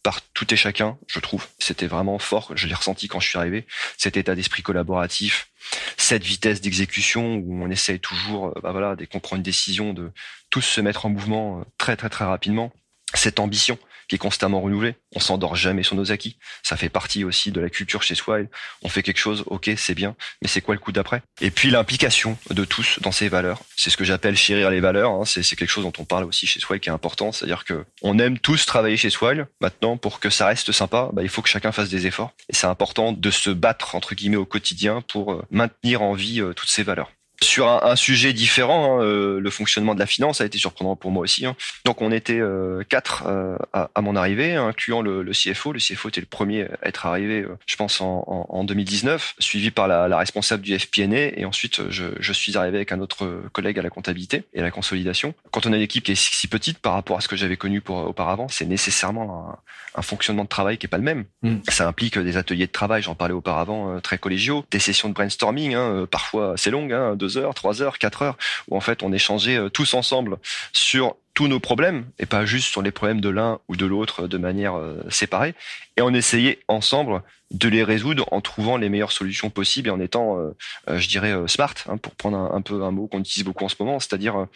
par 0.04 0.22
tout 0.32 0.54
et 0.54 0.56
chacun, 0.56 0.96
je 1.08 1.18
trouve. 1.18 1.48
C'était 1.58 1.88
vraiment 1.88 2.20
fort, 2.20 2.52
je 2.54 2.68
l'ai 2.68 2.74
ressenti 2.74 3.08
quand 3.08 3.18
je 3.18 3.30
suis 3.30 3.38
arrivé, 3.38 3.66
cet 3.98 4.16
état 4.16 4.36
d'esprit 4.36 4.62
collaboratif, 4.62 5.48
cette 5.96 6.22
vitesse 6.22 6.60
d'exécution 6.60 7.34
où 7.34 7.64
on 7.64 7.68
essaye 7.68 7.98
toujours, 7.98 8.54
bah 8.62 8.70
voilà, 8.70 8.94
dès 8.94 9.08
qu'on 9.08 9.18
prend 9.18 9.34
une 9.34 9.42
décision, 9.42 9.92
de 9.92 10.12
tous 10.50 10.60
se 10.60 10.80
mettre 10.80 11.04
en 11.04 11.08
mouvement 11.08 11.64
très 11.78 11.96
très 11.96 12.10
très 12.10 12.26
rapidement 12.26 12.72
cette 13.14 13.40
ambition 13.40 13.78
qui 14.08 14.16
est 14.16 14.18
constamment 14.18 14.60
renouvelée. 14.60 14.96
On 15.14 15.20
s'endort 15.20 15.56
jamais 15.56 15.82
sur 15.82 15.96
nos 15.96 16.12
acquis. 16.12 16.36
Ça 16.62 16.76
fait 16.76 16.88
partie 16.88 17.24
aussi 17.24 17.50
de 17.50 17.60
la 17.60 17.70
culture 17.70 18.02
chez 18.02 18.14
Swile. 18.14 18.48
On 18.82 18.88
fait 18.88 19.02
quelque 19.02 19.18
chose, 19.18 19.44
ok, 19.46 19.70
c'est 19.76 19.94
bien, 19.94 20.16
mais 20.42 20.48
c'est 20.48 20.60
quoi 20.60 20.74
le 20.74 20.80
coup 20.80 20.92
d'après? 20.92 21.22
Et 21.40 21.50
puis 21.50 21.70
l'implication 21.70 22.36
de 22.50 22.64
tous 22.64 22.98
dans 23.00 23.12
ces 23.12 23.28
valeurs. 23.28 23.62
C'est 23.76 23.90
ce 23.90 23.96
que 23.96 24.04
j'appelle 24.04 24.36
chérir 24.36 24.70
les 24.70 24.80
valeurs. 24.80 25.12
Hein. 25.12 25.24
C'est, 25.24 25.42
quelque 25.56 25.70
chose 25.70 25.84
dont 25.84 25.92
on 25.98 26.04
parle 26.04 26.24
aussi 26.24 26.46
chez 26.46 26.60
Swile 26.60 26.80
qui 26.80 26.88
est 26.88 26.92
important. 26.92 27.32
C'est-à-dire 27.32 27.64
que 27.64 27.84
on 28.02 28.18
aime 28.18 28.38
tous 28.38 28.66
travailler 28.66 28.96
chez 28.96 29.10
Swile. 29.10 29.46
Maintenant, 29.60 29.96
pour 29.96 30.20
que 30.20 30.30
ça 30.30 30.46
reste 30.46 30.72
sympa, 30.72 31.10
bah, 31.12 31.22
il 31.22 31.28
faut 31.28 31.42
que 31.42 31.48
chacun 31.48 31.72
fasse 31.72 31.88
des 31.88 32.06
efforts. 32.06 32.32
Et 32.48 32.54
c'est 32.54 32.66
important 32.66 33.12
de 33.12 33.30
se 33.30 33.50
battre 33.50 33.94
entre 33.94 34.14
guillemets 34.14 34.36
au 34.36 34.44
quotidien 34.44 35.02
pour 35.02 35.32
euh, 35.32 35.42
maintenir 35.50 36.02
en 36.02 36.14
vie 36.14 36.40
euh, 36.40 36.52
toutes 36.52 36.70
ces 36.70 36.82
valeurs. 36.82 37.10
Sur 37.42 37.68
un, 37.68 37.96
sujet 37.96 38.32
différent. 38.32 39.00
Hein, 39.00 39.02
euh, 39.02 39.40
le 39.40 39.50
fonctionnement 39.50 39.94
de 39.94 40.00
la 40.00 40.06
finance 40.06 40.40
a 40.40 40.46
été 40.46 40.58
surprenant 40.58 40.96
pour 40.96 41.10
moi 41.10 41.22
aussi. 41.22 41.44
Hein. 41.46 41.56
Donc 41.84 42.00
on 42.00 42.10
était 42.10 42.40
euh, 42.40 42.82
quatre 42.88 43.24
euh, 43.26 43.56
à, 43.72 43.90
à, 43.94 44.00
mon 44.00 44.16
arrivée, 44.16 44.54
incluant 44.54 45.02
le, 45.02 45.22
le, 45.22 45.32
CFO. 45.32 45.72
Le 45.72 45.78
CFO 45.78 46.08
était 46.08 46.20
le 46.20 46.26
premier 46.26 46.64
à 46.82 46.88
être 46.88 47.06
arrivé, 47.06 47.44
je 47.66 47.76
pense, 47.76 48.00
en, 48.00 48.24
en, 48.26 48.46
en 48.48 48.64
2019, 48.64 49.34
suivi 49.38 49.70
par 49.70 49.88
la, 49.88 50.08
la, 50.08 50.18
responsable 50.18 50.62
du 50.62 50.78
FPNA. 50.78 51.36
Et 51.36 51.44
ensuite, 51.44 51.90
je, 51.90 52.04
je, 52.18 52.32
suis 52.32 52.56
arrivé 52.56 52.78
avec 52.78 52.92
un 52.92 53.00
autre 53.00 53.42
collègue 53.52 53.78
à 53.78 53.82
la 53.82 53.90
comptabilité 53.90 54.44
et 54.54 54.60
à 54.60 54.62
la 54.62 54.70
consolidation. 54.70 55.34
Quand 55.50 55.66
on 55.66 55.72
a 55.72 55.76
une 55.76 55.82
équipe 55.82 56.04
qui 56.04 56.12
est 56.12 56.14
si 56.14 56.48
petite 56.48 56.78
par 56.78 56.94
rapport 56.94 57.18
à 57.18 57.20
ce 57.20 57.28
que 57.28 57.36
j'avais 57.36 57.56
connu 57.56 57.80
pour, 57.80 57.98
auparavant, 57.98 58.48
c'est 58.48 58.64
nécessairement 58.64 59.50
un, 59.50 59.98
un, 59.98 60.02
fonctionnement 60.02 60.44
de 60.44 60.48
travail 60.48 60.78
qui 60.78 60.86
est 60.86 60.88
pas 60.88 60.98
le 60.98 61.04
même. 61.04 61.24
Mm. 61.42 61.56
Ça 61.68 61.86
implique 61.86 62.18
des 62.18 62.36
ateliers 62.36 62.66
de 62.66 62.72
travail, 62.72 63.02
j'en 63.02 63.14
parlais 63.14 63.34
auparavant, 63.34 64.00
très 64.00 64.18
collégiaux, 64.18 64.64
des 64.70 64.78
sessions 64.78 65.08
de 65.08 65.14
brainstorming, 65.14 65.74
hein, 65.74 66.06
parfois 66.10 66.54
assez 66.54 66.70
longues, 66.70 66.92
hein, 66.92 67.16
heures, 67.36 67.54
trois 67.54 67.82
heures, 67.82 67.98
quatre 67.98 68.22
heures, 68.22 68.36
où 68.68 68.76
en 68.76 68.80
fait 68.80 69.02
on 69.02 69.12
échangeait 69.12 69.56
euh, 69.56 69.68
tous 69.68 69.94
ensemble 69.94 70.38
sur 70.72 71.16
tous 71.34 71.48
nos 71.48 71.60
problèmes 71.60 72.04
et 72.18 72.26
pas 72.26 72.44
juste 72.44 72.70
sur 72.70 72.82
les 72.82 72.90
problèmes 72.90 73.22
de 73.22 73.30
l'un 73.30 73.58
ou 73.68 73.76
de 73.76 73.86
l'autre 73.86 74.26
de 74.26 74.36
manière 74.36 74.76
euh, 74.76 75.02
séparée. 75.08 75.54
Et 75.96 76.02
on 76.02 76.12
essayait 76.12 76.58
ensemble 76.68 77.22
de 77.50 77.68
les 77.68 77.84
résoudre 77.84 78.26
en 78.32 78.42
trouvant 78.42 78.76
les 78.76 78.88
meilleures 78.90 79.12
solutions 79.12 79.48
possibles 79.48 79.88
et 79.88 79.90
en 79.90 80.00
étant 80.00 80.38
euh, 80.38 80.98
je 80.98 81.06
dirais 81.06 81.34
smart 81.46 81.74
hein, 81.86 81.98
pour 81.98 82.14
prendre 82.14 82.36
un, 82.36 82.60
peu 82.62 82.82
un 82.82 82.90
mot 82.90 83.08
qu'on 83.08 83.20
utilise 83.20 83.44
beaucoup 83.44 83.64
en 83.64 83.68
ce 83.68 83.76
moment 83.78 84.00
c'est-à-dire 84.00 84.46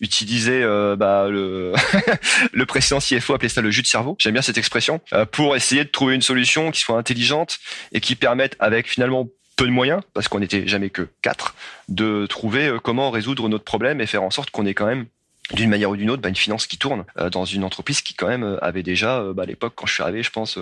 utiliser 0.00 0.62
bah, 0.96 1.28
le 1.28 1.74
le 2.52 2.66
précédent 2.66 3.00
CFO 3.00 3.34
appelait 3.34 3.50
ça 3.50 3.60
le 3.60 3.70
jus 3.70 3.82
de 3.82 3.86
cerveau. 3.86 4.16
J'aime 4.18 4.32
bien 4.32 4.40
cette 4.40 4.56
expression 4.56 5.02
pour 5.30 5.56
essayer 5.56 5.84
de 5.84 5.90
trouver 5.90 6.14
une 6.14 6.22
solution 6.22 6.70
qui 6.70 6.80
soit 6.80 6.96
intelligente 6.96 7.58
et 7.92 8.00
qui 8.00 8.16
permette 8.16 8.56
avec 8.60 8.88
finalement 8.88 9.28
peu 9.58 9.66
de 9.66 9.72
moyens, 9.72 10.00
parce 10.14 10.28
qu'on 10.28 10.38
n'était 10.38 10.66
jamais 10.66 10.88
que 10.88 11.08
quatre, 11.20 11.54
de 11.88 12.26
trouver 12.26 12.68
euh, 12.68 12.78
comment 12.78 13.10
résoudre 13.10 13.48
notre 13.48 13.64
problème 13.64 14.00
et 14.00 14.06
faire 14.06 14.22
en 14.22 14.30
sorte 14.30 14.50
qu'on 14.50 14.64
ait 14.64 14.72
quand 14.72 14.86
même 14.86 15.06
d'une 15.54 15.68
manière 15.68 15.90
ou 15.90 15.96
d'une 15.96 16.10
autre, 16.10 16.22
bah, 16.22 16.28
une 16.28 16.36
finance 16.36 16.66
qui 16.66 16.78
tourne 16.78 17.04
euh, 17.18 17.28
dans 17.28 17.44
une 17.44 17.64
entreprise 17.64 18.00
qui 18.00 18.14
quand 18.14 18.28
même 18.28 18.44
euh, 18.44 18.64
avait 18.64 18.84
déjà, 18.84 19.20
bah, 19.34 19.42
à 19.42 19.46
l'époque, 19.46 19.72
quand 19.74 19.86
je 19.86 19.94
suis 19.94 20.02
arrivé, 20.02 20.22
je 20.22 20.30
pense 20.30 20.58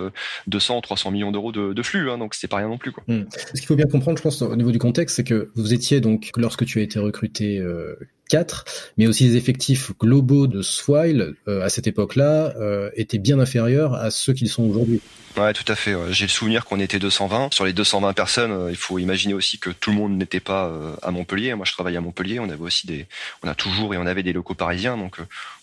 200, 0.47 0.81
300 0.81 1.11
millions 1.11 1.31
d'euros 1.31 1.51
de, 1.51 1.83
flux, 1.83 2.09
hein, 2.09 2.17
donc 2.17 2.33
c'était 2.33 2.47
pas 2.47 2.57
rien 2.57 2.69
non 2.69 2.79
plus. 2.79 2.91
Quoi. 2.91 3.03
Hmm. 3.07 3.25
Ce 3.29 3.51
qu'il 3.53 3.67
faut 3.67 3.75
bien 3.75 3.85
comprendre, 3.85 4.17
je 4.17 4.23
pense, 4.23 4.41
au 4.41 4.55
niveau 4.55 4.71
du 4.71 4.79
contexte, 4.79 5.17
c'est 5.17 5.23
que 5.23 5.51
vous 5.55 5.73
étiez 5.73 6.01
donc, 6.01 6.31
lorsque 6.35 6.65
tu 6.65 6.79
as 6.79 6.81
été 6.81 6.97
recruté, 6.97 7.61
4, 8.27 8.65
mais 8.97 9.07
aussi 9.07 9.25
les 9.25 9.35
effectifs 9.35 9.91
globaux 9.99 10.47
de 10.47 10.61
Swile 10.61 11.35
euh, 11.47 11.63
à 11.63 11.69
cette 11.69 11.87
époque-là 11.87 12.53
euh, 12.57 12.89
étaient 12.95 13.17
bien 13.17 13.39
inférieurs 13.39 13.93
à 13.95 14.11
ceux 14.11 14.33
qu'ils 14.33 14.49
sont 14.49 14.63
aujourd'hui. 14.63 15.01
Ouais, 15.37 15.53
tout 15.53 15.71
à 15.71 15.75
fait. 15.75 15.95
J'ai 16.11 16.25
le 16.25 16.31
souvenir 16.31 16.65
qu'on 16.65 16.79
était 16.79 16.97
220. 16.97 17.53
Sur 17.53 17.65
les 17.65 17.73
220 17.73 18.13
personnes, 18.13 18.51
euh, 18.51 18.71
il 18.71 18.75
faut 18.75 18.97
imaginer 18.97 19.33
aussi 19.33 19.59
que 19.59 19.69
tout 19.69 19.91
le 19.91 19.95
monde 19.95 20.17
n'était 20.17 20.39
pas 20.39 20.71
à 21.01 21.11
Montpellier. 21.11 21.53
Moi, 21.55 21.65
je 21.65 21.73
travaille 21.73 21.95
à 21.95 22.01
Montpellier. 22.01 22.39
On 22.39 22.49
avait 22.49 22.61
aussi 22.61 22.87
des, 22.87 23.05
on 23.43 23.47
a 23.47 23.55
toujours 23.55 23.93
et 23.93 23.97
on 23.97 24.05
avait 24.05 24.23
des 24.23 24.33
locaux 24.33 24.55
parisiens, 24.55 24.97
donc 24.97 25.17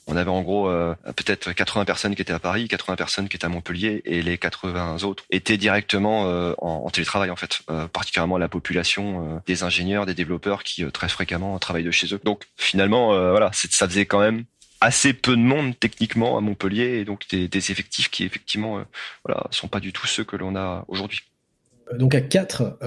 on 0.06 0.16
avait 0.16 0.30
en 0.30 0.42
gros 0.42 0.68
euh, 0.68 0.94
peut-être 1.16 1.52
80 1.52 1.84
personnes 1.84 2.14
qui 2.14 2.22
étaient 2.22 2.32
à 2.32 2.38
Paris, 2.38 2.68
80 2.68 2.96
personnes 2.96 3.28
qui 3.28 3.36
étaient 3.36 3.46
à 3.46 3.48
Montpellier, 3.48 4.02
et 4.04 4.22
les 4.22 4.38
80 4.38 5.02
autres 5.04 5.24
étaient 5.30 5.56
directement 5.56 6.26
euh, 6.28 6.54
en, 6.58 6.90
télétravail 6.90 7.30
en 7.30 7.36
fait, 7.36 7.60
euh, 7.70 7.86
particulièrement 7.86 8.38
la 8.38 8.48
population 8.48 9.42
des 9.46 9.62
ingénieurs, 9.62 10.06
des 10.06 10.14
développeurs 10.14 10.62
qui 10.62 10.84
très 10.92 11.08
fréquemment 11.08 11.58
travaillent 11.58 11.84
de 11.84 11.90
chez 11.90 12.14
eux. 12.14 12.20
Donc 12.24 12.44
finalement, 12.56 13.08
voilà, 13.30 13.50
ça 13.52 13.88
faisait 13.88 14.06
quand 14.06 14.20
même 14.20 14.44
assez 14.80 15.14
peu 15.14 15.32
de 15.36 15.42
monde 15.42 15.78
techniquement 15.78 16.36
à 16.36 16.40
Montpellier, 16.40 16.98
et 16.98 17.04
donc 17.04 17.26
des, 17.30 17.48
des 17.48 17.70
effectifs 17.70 18.10
qui 18.10 18.24
effectivement, 18.24 18.84
voilà, 19.24 19.46
sont 19.50 19.68
pas 19.68 19.80
du 19.80 19.92
tout 19.92 20.06
ceux 20.06 20.24
que 20.24 20.36
l'on 20.36 20.56
a 20.56 20.84
aujourd'hui. 20.88 21.20
Donc 21.92 22.14
à 22.14 22.20
4, 22.20 22.78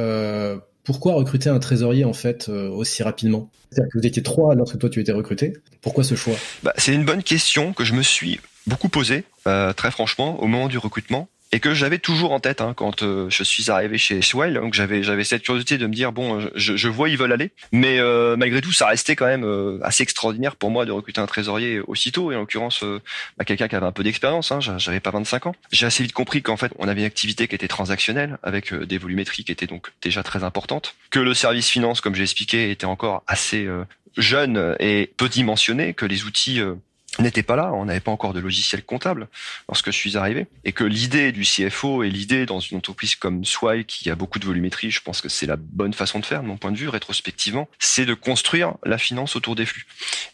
pourquoi 0.88 1.16
recruter 1.16 1.50
un 1.50 1.60
trésorier 1.60 2.06
en 2.06 2.14
fait 2.14 2.48
euh, 2.48 2.70
aussi 2.70 3.04
rapidement? 3.04 3.50
C'est-à-dire 3.70 3.92
que 3.92 4.00
vous 4.00 4.08
étiez 4.08 4.24
trois 4.24 4.56
lorsque 4.56 4.80
toi 4.80 4.90
tu 4.90 5.02
étais 5.02 5.12
recruté. 5.12 5.52
Pourquoi 5.82 6.06
ce 6.06 6.16
choix? 6.16 6.36
Bah, 6.64 6.74
C'est 6.78 6.94
une 6.94 7.04
bonne 7.04 7.24
question 7.24 7.74
que 7.74 7.84
je 7.84 7.94
me 7.94 8.02
suis 8.02 8.40
beaucoup 8.68 8.88
posée, 8.88 9.26
euh, 9.48 9.74
très 9.74 9.92
franchement, 9.92 10.42
au 10.42 10.48
moment 10.48 10.70
du 10.70 10.78
recrutement 10.78 11.28
et 11.52 11.60
que 11.60 11.74
j'avais 11.74 12.00
toujours 12.00 12.32
en 12.32 12.40
tête 12.40 12.62
hein, 12.62 12.74
quand 12.76 13.04
euh, 13.04 13.30
je 13.30 13.44
suis 13.44 13.72
arrivé 13.72 13.98
chez 13.98 14.22
Swile. 14.22 14.56
Donc 14.56 14.74
j'avais 14.74 15.04
j'avais 15.04 15.24
cette 15.24 15.44
curiosité 15.44 15.78
de 15.78 15.88
me 15.88 15.94
dire 15.94 16.12
bon, 16.12 16.40
je, 16.56 16.76
je 16.76 16.88
vois 16.90 17.10
ils 17.10 17.18
veulent 17.18 17.32
aller, 17.32 17.52
mais 17.72 18.00
euh, 18.00 18.36
malgré 18.36 18.62
tout, 18.62 18.74
ça 18.74 18.88
restait 18.88 19.16
quand 19.16 19.26
même 19.26 19.46
euh, 19.46 19.80
assez 19.84 20.04
extraordinaire 20.04 20.56
pour 20.56 20.72
moi 20.72 20.86
de 20.86 20.92
recruter 20.92 21.22
un 21.22 21.26
trésorier 21.26 21.80
aussitôt. 21.80 22.32
Et 22.32 22.36
en 22.36 22.42
l'occurrence, 22.42 22.84
bah, 23.38 23.46
quelqu'un 23.46 23.68
qui 23.68 23.76
avait 23.76 23.86
un 23.86 23.92
peu 23.92 24.04
d'expérience. 24.04 24.52
Hein, 24.52 24.60
j'avais 24.60 25.00
pas 25.00 25.12
25 25.12 25.48
ans. 25.48 25.56
J'ai 25.72 25.86
assez 25.86 26.04
vite 26.04 26.14
compris 26.14 26.42
qu'en 26.42 26.58
fait, 26.58 26.72
on 26.80 26.88
avait 26.88 27.02
une 27.02 27.08
activité 27.08 27.48
qui 27.48 27.56
était 27.56 27.68
transactionnelle 27.68 28.38
avec 28.44 28.74
des 28.74 28.98
volumétries 28.98 29.44
qui 29.44 29.52
étaient 29.52 29.68
donc 29.68 29.92
déjà 30.02 30.24
très 30.24 30.44
importantes, 30.44 30.96
que 31.12 31.20
le 31.20 31.34
service 31.34 31.70
finance, 31.70 32.02
comme 32.02 32.16
j'ai 32.16 32.24
expliqué, 32.24 32.72
était 32.72 32.86
encore 32.86 33.24
assez 33.28 33.68
jeune 34.18 34.76
et 34.80 35.12
peu 35.18 35.30
dimensionné, 35.30 35.94
que 35.94 36.06
les 36.06 36.24
outils 36.26 36.62
n'était 37.22 37.44
pas 37.44 37.56
là, 37.56 37.72
on 37.74 37.86
n'avait 37.86 38.00
pas 38.00 38.12
encore 38.12 38.34
de 38.34 38.40
logiciel 38.40 38.84
comptable 38.84 39.28
lorsque 39.68 39.88
je 39.88 39.98
suis 39.98 40.18
arrivé, 40.18 40.48
et 40.64 40.72
que 40.72 40.84
l'idée 40.84 41.32
du 41.32 41.44
CFO 41.44 42.04
et 42.04 42.10
l'idée 42.10 42.46
dans 42.46 42.60
une 42.60 42.78
entreprise 42.78 43.16
comme 43.16 43.46
Swile 43.46 43.86
qui 43.86 44.10
a 44.10 44.16
beaucoup 44.16 44.40
de 44.40 44.46
volumétrie, 44.46 44.92
je 44.92 45.02
pense 45.02 45.22
que 45.22 45.30
c'est 45.30 45.46
la 45.46 45.58
bonne 45.58 45.94
façon 45.94 46.20
de 46.20 46.26
faire 46.26 46.42
de 46.42 46.48
mon 46.48 46.58
point 46.58 46.72
de 46.72 46.78
vue 46.78 46.90
rétrospectivement, 46.90 47.68
c'est 47.80 48.06
de 48.06 48.14
construire 48.14 48.74
la 48.86 48.98
finance 48.98 49.36
autour 49.36 49.56
des 49.56 49.66
flux. 49.66 49.86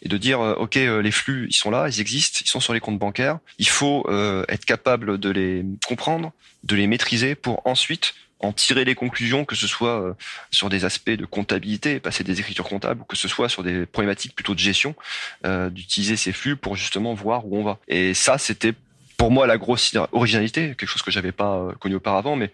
Et 0.02 0.08
de 0.08 0.16
dire 0.16 0.40
euh, 0.40 0.54
ok 0.54 0.76
euh, 0.76 1.02
les 1.02 1.10
flux 1.10 1.46
ils 1.48 1.54
sont 1.54 1.70
là, 1.70 1.88
ils 1.88 2.00
existent, 2.00 2.40
ils 2.42 2.48
sont 2.48 2.60
sur 2.60 2.74
les 2.74 2.80
comptes 2.80 2.98
bancaires, 2.98 3.38
il 3.58 3.68
faut 3.68 4.04
euh, 4.08 4.44
être 4.48 4.64
capable 4.64 5.18
de 5.18 5.30
les 5.30 5.64
comprendre, 5.86 6.32
de 6.64 6.76
les 6.76 6.86
maîtriser 6.86 7.34
pour 7.34 7.66
ensuite 7.66 8.14
en 8.44 8.52
tirer 8.52 8.84
les 8.84 8.94
conclusions, 8.94 9.44
que 9.44 9.56
ce 9.56 9.66
soit 9.66 10.00
euh, 10.00 10.14
sur 10.50 10.68
des 10.68 10.84
aspects 10.84 11.10
de 11.10 11.24
comptabilité, 11.24 12.00
passer 12.00 12.24
des 12.24 12.40
écritures 12.40 12.68
comptables, 12.68 13.02
ou 13.02 13.04
que 13.04 13.16
ce 13.16 13.28
soit 13.28 13.48
sur 13.48 13.62
des 13.62 13.86
problématiques 13.86 14.34
plutôt 14.34 14.54
de 14.54 14.58
gestion, 14.58 14.94
euh, 15.44 15.70
d'utiliser 15.70 16.16
ces 16.16 16.32
flux 16.32 16.56
pour 16.56 16.76
justement 16.76 17.14
voir 17.14 17.46
où 17.46 17.56
on 17.56 17.64
va. 17.64 17.78
Et 17.88 18.14
ça, 18.14 18.38
c'était 18.38 18.74
pour 19.16 19.30
moi 19.30 19.46
la 19.46 19.58
grosse 19.58 19.96
originalité, 20.12 20.74
quelque 20.76 20.86
chose 20.86 21.02
que 21.02 21.10
j'avais 21.10 21.32
pas 21.32 21.56
euh, 21.56 21.72
connu 21.72 21.96
auparavant, 21.96 22.36
mais 22.36 22.50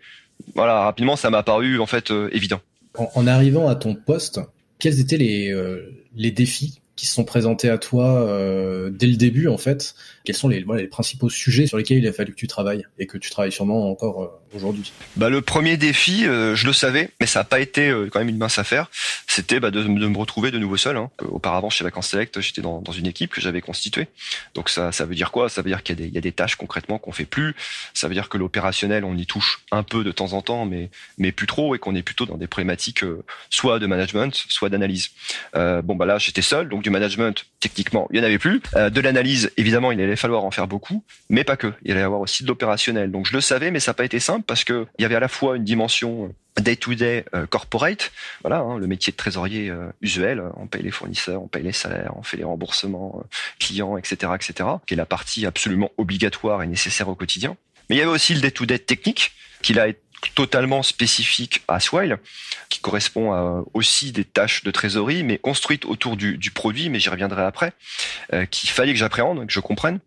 voilà, 0.55 0.85
rapidement, 0.85 1.17
ça 1.17 1.31
m'a 1.31 1.43
paru 1.43 1.81
en 1.81 1.87
fait 1.87 2.13
évident. 2.33 2.61
En, 2.95 3.27
arrivant 3.27 3.69
à 3.69 3.75
ton 3.75 3.95
poste, 3.95 4.41
quels 4.79 5.01
étaient 5.01 5.19
les, 5.19 5.55
les 6.17 6.31
défis 6.31 6.80
qui 7.01 7.07
se 7.07 7.15
sont 7.15 7.25
présentés 7.25 7.71
à 7.71 7.79
toi 7.79 8.05
euh, 8.05 8.91
dès 8.91 9.07
le 9.07 9.17
début 9.17 9.49
en 9.49 9.57
fait 9.57 9.95
Quels 10.25 10.37
sont 10.37 10.49
les, 10.49 10.63
principaux 10.87 11.31
sujets 11.31 11.67
sur 11.67 11.79
lesquels 11.79 11.97
il 11.97 12.07
a 12.07 12.13
fallu 12.13 12.33
que 12.33 12.37
tu 12.37 12.47
travailles 12.47 12.85
et 12.99 13.07
que 13.07 13.17
tu 13.17 13.31
travailles 13.31 13.53
sûrement 13.53 13.91
encore 13.91 14.23
euh, 14.23 14.55
aujourd'hui? 14.55 14.93
Bah 15.17 15.31
le 15.31 15.41
premier 15.41 15.79
défi, 15.79 16.27
euh, 16.27 16.55
je 16.55 16.67
le 16.67 16.75
savais, 16.75 17.09
mais 17.19 17.25
ça 17.27 17.41
n'a 17.41 17.45
pas 17.45 17.61
été 17.61 17.91
quand 18.13 18.19
même 18.19 18.29
une 18.29 18.37
mince 18.37 18.59
affaire. 18.59 18.91
C'était 19.27 19.61
bah, 19.61 19.71
de, 19.71 19.83
me 19.83 20.19
retrouver 20.19 20.51
de 20.51 20.59
nouveau 20.59 20.77
seul. 20.77 20.99
Hein. 20.99 21.09
Auparavant 21.23 21.71
chez 21.71 21.85
Vacances 21.85 22.09
Select, 22.09 22.39
j'étais 22.43 22.61
dans, 22.61 22.83
une 22.83 23.07
équipe 23.07 23.33
que 23.33 23.41
j'avais 23.41 23.63
constituée. 23.63 24.09
Donc 24.55 24.69
ça, 24.69 24.93
ça 24.93 25.07
veut 25.07 25.15
dire 25.15 25.31
quoi? 25.31 25.49
Ça 25.49 25.63
veut 25.63 25.71
dire 25.71 25.83
qu'il 25.83 25.99
y, 25.99 26.19
a 26.19 26.21
des 26.21 26.33
tâches 26.33 26.57
concrètement 26.57 26.99
qu'on 26.99 27.13
fait 27.13 27.25
plus. 27.25 27.55
Ça 27.95 28.09
veut 28.09 28.15
dire 28.15 28.29
que 28.29 28.37
l'opérationnel, 28.37 29.07
on 29.07 29.17
y 29.17 29.25
touche 29.25 29.63
un 29.71 29.85
peu 29.85 30.05
de 30.05 30.13
temps 30.13 30.35
en 30.35 30.43
temps, 30.43 30.67
mais 30.67 30.91
mais 31.17 31.33
plus 31.33 31.47
trop, 31.47 31.75
et 31.75 31.79
qu'on 31.79 31.95
est 31.95 32.03
plutôt 32.03 32.27
dans 32.27 32.37
des 32.37 32.47
problématiques 32.47 33.05
soit 33.49 33.79
de 33.79 33.87
management, 33.87 34.35
soit 34.49 34.69
d'analyse. 34.69 35.13
bon 35.55 35.97
bah 35.97 36.05
là, 36.05 36.19
j'étais 36.19 36.43
seul, 36.43 36.69
donc 36.69 36.83
management, 36.91 37.47
techniquement, 37.61 38.09
il 38.11 38.19
n'y 38.19 38.25
en 38.25 38.27
avait 38.27 38.39
plus. 38.39 38.61
Euh, 38.77 38.91
de 38.91 39.01
l'analyse, 39.01 39.51
évidemment, 39.57 39.93
il 39.93 40.01
allait 40.01 40.17
falloir 40.17 40.45
en 40.45 40.51
faire 40.51 40.67
beaucoup, 40.67 41.03
mais 41.29 41.45
pas 41.45 41.57
que. 41.57 41.73
Il 41.83 41.93
allait 41.93 42.01
y 42.01 42.05
avoir 42.05 42.21
aussi 42.21 42.43
de 42.43 42.49
l'opérationnel. 42.49 43.11
Donc 43.11 43.27
je 43.27 43.33
le 43.33 43.41
savais, 43.41 43.71
mais 43.71 43.81
ça 43.81 43.91
n'a 43.91 43.95
pas 43.95 44.05
été 44.05 44.21
simple 44.21 44.45
parce 44.47 44.65
que 44.65 44.87
il 44.99 45.03
y 45.03 45.05
avait 45.05 45.15
à 45.15 45.21
la 45.21 45.29
fois 45.29 45.57
une 45.57 45.65
dimension 45.65 46.35
day-to-day 46.61 47.25
euh, 47.35 47.47
corporate, 47.47 48.13
voilà, 48.43 48.59
hein, 48.59 48.77
le 48.77 48.87
métier 48.87 49.13
de 49.13 49.17
trésorier 49.17 49.71
euh, 49.71 49.87
usuel, 50.03 50.43
on 50.57 50.67
paye 50.67 50.83
les 50.83 50.91
fournisseurs, 50.91 51.41
on 51.43 51.49
paye 51.49 51.63
les 51.63 51.73
salaires, 51.73 52.13
on 52.17 52.23
fait 52.23 52.37
les 52.37 52.45
remboursements 52.45 53.23
clients, 53.59 53.97
etc., 53.97 54.33
etc., 54.35 54.69
qui 54.87 54.95
est 54.95 54.97
la 54.97 55.07
partie 55.07 55.47
absolument 55.47 55.91
obligatoire 55.97 56.63
et 56.63 56.67
nécessaire 56.67 57.09
au 57.09 57.15
quotidien. 57.15 57.57
Mais 57.89 57.97
il 57.97 57.99
y 57.99 58.03
avait 58.03 58.11
aussi 58.11 58.35
le 58.35 58.41
day-to-day 58.41 58.81
technique, 58.81 59.33
qui 59.63 59.79
a 59.79 59.89
été 59.89 60.01
totalement 60.35 60.83
spécifique 60.83 61.63
à 61.69 61.81
Swile, 61.81 62.19
qui 62.69 62.81
correspond 62.81 63.33
à 63.33 63.65
aussi 63.75 64.13
des 64.13 64.25
tâches 64.25 64.65
de 64.65 64.71
trésorerie, 64.71 65.23
mais 65.23 65.39
construites 65.39 65.85
autour 65.85 66.17
du, 66.17 66.39
du 66.39 66.51
produit, 66.51 66.91
mais 66.91 67.01
j'y 67.01 67.09
reviendrai 67.09 67.43
après, 67.43 67.73
euh, 68.33 68.45
qu'il 68.47 68.71
fallait 68.71 68.93
que 68.93 68.99
j'appréhende, 68.99 69.47
que 69.47 69.53
je 69.53 69.61
comprenne. 69.61 70.01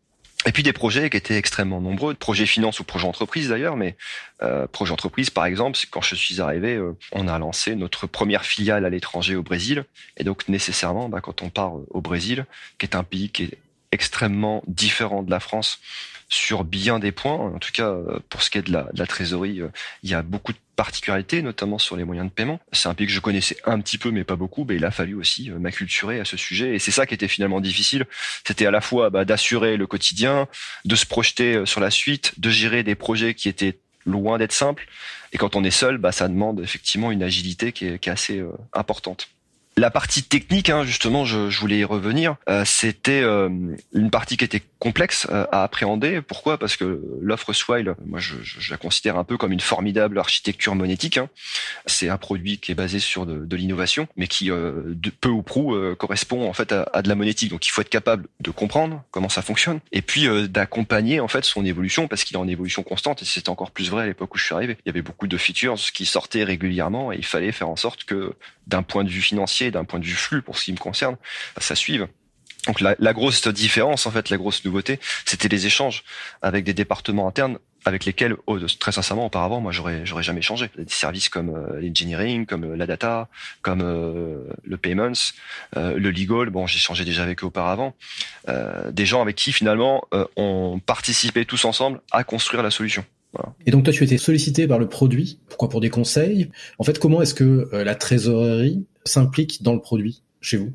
Et 0.46 0.52
puis 0.52 0.64
des 0.64 0.74
projets 0.74 1.10
qui 1.10 1.16
étaient 1.16 1.38
extrêmement 1.38 1.80
nombreux, 1.80 2.16
projets 2.16 2.46
finance 2.46 2.80
ou 2.80 2.84
projets 2.84 3.08
entreprise 3.08 3.50
d'ailleurs, 3.50 3.78
mais 3.78 3.96
euh, 4.42 4.68
projet 4.68 4.92
entreprise 4.92 5.30
par 5.30 5.46
exemple, 5.46 5.80
quand 5.90 6.02
je 6.02 6.16
suis 6.16 6.42
arrivé, 6.42 6.76
euh, 6.76 6.98
on 7.14 7.28
a 7.28 7.40
lancé 7.40 7.76
notre 7.76 8.08
première 8.08 8.44
filiale 8.44 8.86
à 8.86 8.90
l'étranger 8.90 9.36
au 9.36 9.44
Brésil, 9.44 9.86
et 10.18 10.24
donc 10.24 10.50
nécessairement, 10.50 11.08
bah, 11.08 11.22
quand 11.22 11.42
on 11.42 11.50
part 11.50 11.74
au 11.90 12.02
Brésil, 12.02 12.46
qui 12.78 12.86
est 12.86 12.96
un 12.96 13.04
pays 13.04 13.30
qui 13.30 13.44
est 13.44 13.58
extrêmement 13.94 14.64
différent 14.68 15.24
de 15.24 15.32
la 15.32 15.40
France 15.40 15.80
sur 16.34 16.64
bien 16.64 17.00
des 17.00 17.12
points. 17.12 17.36
En 17.36 17.60
tout 17.60 17.72
cas, 17.72 17.90
euh, 17.90 18.20
pour 18.30 18.42
ce 18.42 18.50
qui 18.50 18.58
est 18.58 18.64
de 18.64 18.72
la, 18.72 18.84
de 18.92 19.00
la 19.00 19.06
trésorerie, 19.06 19.62
euh, 19.62 19.68
il 20.02 20.10
y 20.10 20.14
a 20.16 20.24
beaucoup 20.24 20.52
de 20.52 20.58
particularités, 20.76 21.44
notamment 21.44 21.78
sur 21.78 21.96
les 21.96 22.04
moyens 22.04 22.28
de 22.28 22.34
paiement. 22.34 22.60
C'est 22.72 22.90
un 22.90 22.96
pays 22.96 23.06
que 23.06 23.14
je 23.14 23.20
connaissais 23.20 23.58
un 23.66 23.80
petit 23.80 24.00
peu, 24.00 24.10
mais 24.10 24.24
pas 24.24 24.36
beaucoup. 24.36 24.66
Mais 24.68 24.76
il 24.76 24.86
a 24.86 24.92
fallu 24.92 25.14
aussi 25.14 25.52
euh, 25.52 25.60
m'acculturer 25.60 26.20
à 26.20 26.26
ce 26.26 26.36
sujet. 26.36 26.76
Et 26.76 26.80
c'est 26.80 26.92
ça 26.92 27.06
qui 27.06 27.14
était 27.14 27.28
finalement 27.28 27.62
difficile. 27.62 28.06
C'était 28.46 28.66
à 28.66 28.72
la 28.72 28.82
fois 28.82 29.12
bah, 29.12 29.26
d'assurer 29.26 29.78
le 29.78 29.86
quotidien, 29.86 30.48
de 30.86 30.96
se 30.96 31.06
projeter 31.06 31.66
sur 31.66 31.80
la 31.80 31.92
suite, 31.92 32.40
de 32.40 32.50
gérer 32.50 32.82
des 32.84 32.96
projets 32.96 33.36
qui 33.36 33.48
étaient 33.48 33.78
loin 34.06 34.40
d'être 34.40 34.54
simples. 34.54 34.88
Et 35.34 35.38
quand 35.38 35.56
on 35.56 35.64
est 35.64 35.72
seul, 35.72 35.98
bah, 35.98 36.12
ça 36.12 36.28
demande 36.28 36.62
effectivement 36.62 37.12
une 37.12 37.24
agilité 37.24 37.72
qui 37.72 37.86
est, 37.86 38.00
qui 38.00 38.10
est 38.10 38.12
assez 38.12 38.44
importante. 38.74 39.30
La 39.76 39.90
partie 39.90 40.22
technique, 40.22 40.70
hein, 40.70 40.84
justement, 40.84 41.26
je, 41.26 41.50
je, 41.50 41.60
voulais 41.60 41.80
y 41.80 41.84
revenir. 41.84 42.36
Euh, 42.48 42.64
c'était 42.64 43.22
euh, 43.24 43.50
une 43.94 44.12
partie 44.12 44.38
qui 44.38 44.46
était 44.46 44.62
complexe 44.78 45.26
euh, 45.32 45.48
à 45.52 45.64
appréhender. 45.64 46.22
Pourquoi? 46.22 46.60
Parce 46.60 46.78
que 46.78 47.02
l'offre 47.20 47.54
Swile, 47.54 47.96
moi, 48.06 48.20
je, 48.20 48.36
je, 48.44 48.70
la 48.70 48.78
considère 48.78 49.18
un 49.18 49.24
peu 49.24 49.36
comme 49.36 49.52
une 49.52 49.60
formidable 49.60 50.20
architecture 50.20 50.76
monétique. 50.76 51.18
Hein. 51.18 51.28
C'est 51.88 52.08
un 52.08 52.18
produit 52.18 52.60
qui 52.60 52.72
est 52.72 52.76
basé 52.76 53.00
sur 53.00 53.26
de, 53.26 53.46
de 53.46 53.56
l'innovation, 53.56 54.08
mais 54.16 54.28
qui, 54.28 54.50
de 54.50 55.10
peu 55.10 55.30
ou 55.30 55.42
prou, 55.42 55.76
correspond 55.98 56.48
en 56.48 56.54
fait 56.54 56.72
à, 56.72 56.84
à, 56.94 57.02
de 57.02 57.10
la 57.10 57.16
monétique. 57.16 57.50
Donc, 57.50 57.66
il 57.66 57.72
faut 57.72 57.82
être 57.82 57.90
capable 57.90 58.28
de 58.42 58.52
comprendre 58.52 59.04
comment 59.10 59.30
ça 59.30 59.42
fonctionne, 59.42 59.80
et 59.92 60.04
puis 60.04 60.28
d'accompagner 60.50 61.20
en 61.20 61.28
fait 61.28 61.46
son 61.46 61.66
évolution, 61.66 62.08
parce 62.08 62.24
qu'il 62.24 62.38
est 62.38 62.40
en 62.40 62.48
évolution 62.48 62.84
constante. 62.84 63.24
Et 63.24 63.26
c'était 63.26 63.50
encore 63.50 63.72
plus 63.72 63.90
vrai 63.90 64.04
à 64.04 64.06
l'époque 64.06 64.36
où 64.36 64.38
je 64.38 64.46
suis 64.46 64.54
arrivé. 64.54 64.78
Il 64.86 64.90
y 64.90 64.92
avait 64.92 65.02
beaucoup 65.02 65.28
de 65.28 65.38
features 65.38 65.78
qui 65.94 66.06
sortaient 66.06 66.44
régulièrement, 66.44 67.12
et 67.12 67.18
il 67.18 67.26
fallait 67.26 67.52
faire 67.52 67.70
en 67.70 67.76
sorte 67.76 68.04
que, 68.04 68.34
d'un 68.68 68.84
point 68.84 69.04
de 69.04 69.10
vue 69.10 69.22
financier 69.22 69.63
d'un 69.72 69.86
point 69.86 70.00
de 70.00 70.06
vue 70.06 70.14
flux 70.14 70.42
pour 70.42 70.58
ce 70.58 70.66
qui 70.66 70.72
me 70.72 70.78
concerne, 70.78 71.18
ça 71.58 71.76
suive. 71.76 72.08
Donc 72.68 72.80
la, 72.80 72.96
la, 72.98 73.14
grosse 73.14 73.46
différence, 73.50 74.06
en 74.06 74.12
fait, 74.12 74.30
la 74.30 74.38
grosse 74.38 74.64
nouveauté, 74.64 75.00
c'était 75.26 75.50
les 75.50 75.66
échanges 75.66 76.04
avec 76.42 76.64
des 76.64 76.74
départements 76.74 77.28
internes 77.28 77.58
avec 77.86 78.06
lesquels, 78.06 78.36
oh, 78.48 78.60
très 78.80 78.92
sincèrement, 78.92 79.26
auparavant, 79.26 79.60
moi, 79.60 79.72
j'aurais, 79.72 80.06
j'aurais 80.06 80.24
jamais 80.24 80.42
changé. 80.42 80.70
Des 80.78 80.86
services 80.88 81.30
comme 81.30 81.50
euh, 81.50 81.82
l'engineering, 81.82 82.46
comme 82.46 82.64
euh, 82.64 82.76
la 82.76 82.88
data, 82.88 83.28
comme 83.62 83.82
euh, 83.82 84.48
le 84.64 84.78
payments, 84.78 85.12
le 85.76 86.10
legal. 86.12 86.50
Bon, 86.50 86.68
j'ai 86.68 86.80
changé 86.80 87.06
déjà 87.06 87.24
avec 87.24 87.44
eux 87.44 87.48
auparavant. 87.48 87.96
des 88.92 89.06
gens 89.06 89.22
avec 89.22 89.36
qui 89.36 89.52
finalement 89.52 90.04
on 90.36 90.80
participait 90.86 91.46
tous 91.46 91.66
ensemble 91.66 92.02
à 92.12 92.24
construire 92.24 92.64
la 92.64 92.72
solution. 92.72 93.06
Et 93.66 93.72
donc 93.72 93.84
toi, 93.84 93.94
tu 93.94 94.04
étais 94.04 94.18
sollicité 94.18 94.68
par 94.68 94.80
le 94.80 94.88
produit. 94.88 95.40
Pourquoi 95.48 95.70
Pour 95.70 95.82
des 95.82 95.90
conseils? 95.90 96.50
En 96.78 96.84
fait, 96.84 97.00
comment 97.00 97.22
est-ce 97.22 97.34
que 97.34 97.70
la 97.74 97.96
trésorerie 97.96 98.86
s'implique 99.06 99.64
dans 99.64 99.74
le 99.74 99.82
produit 99.82 100.24
chez 100.42 100.58
vous? 100.58 100.74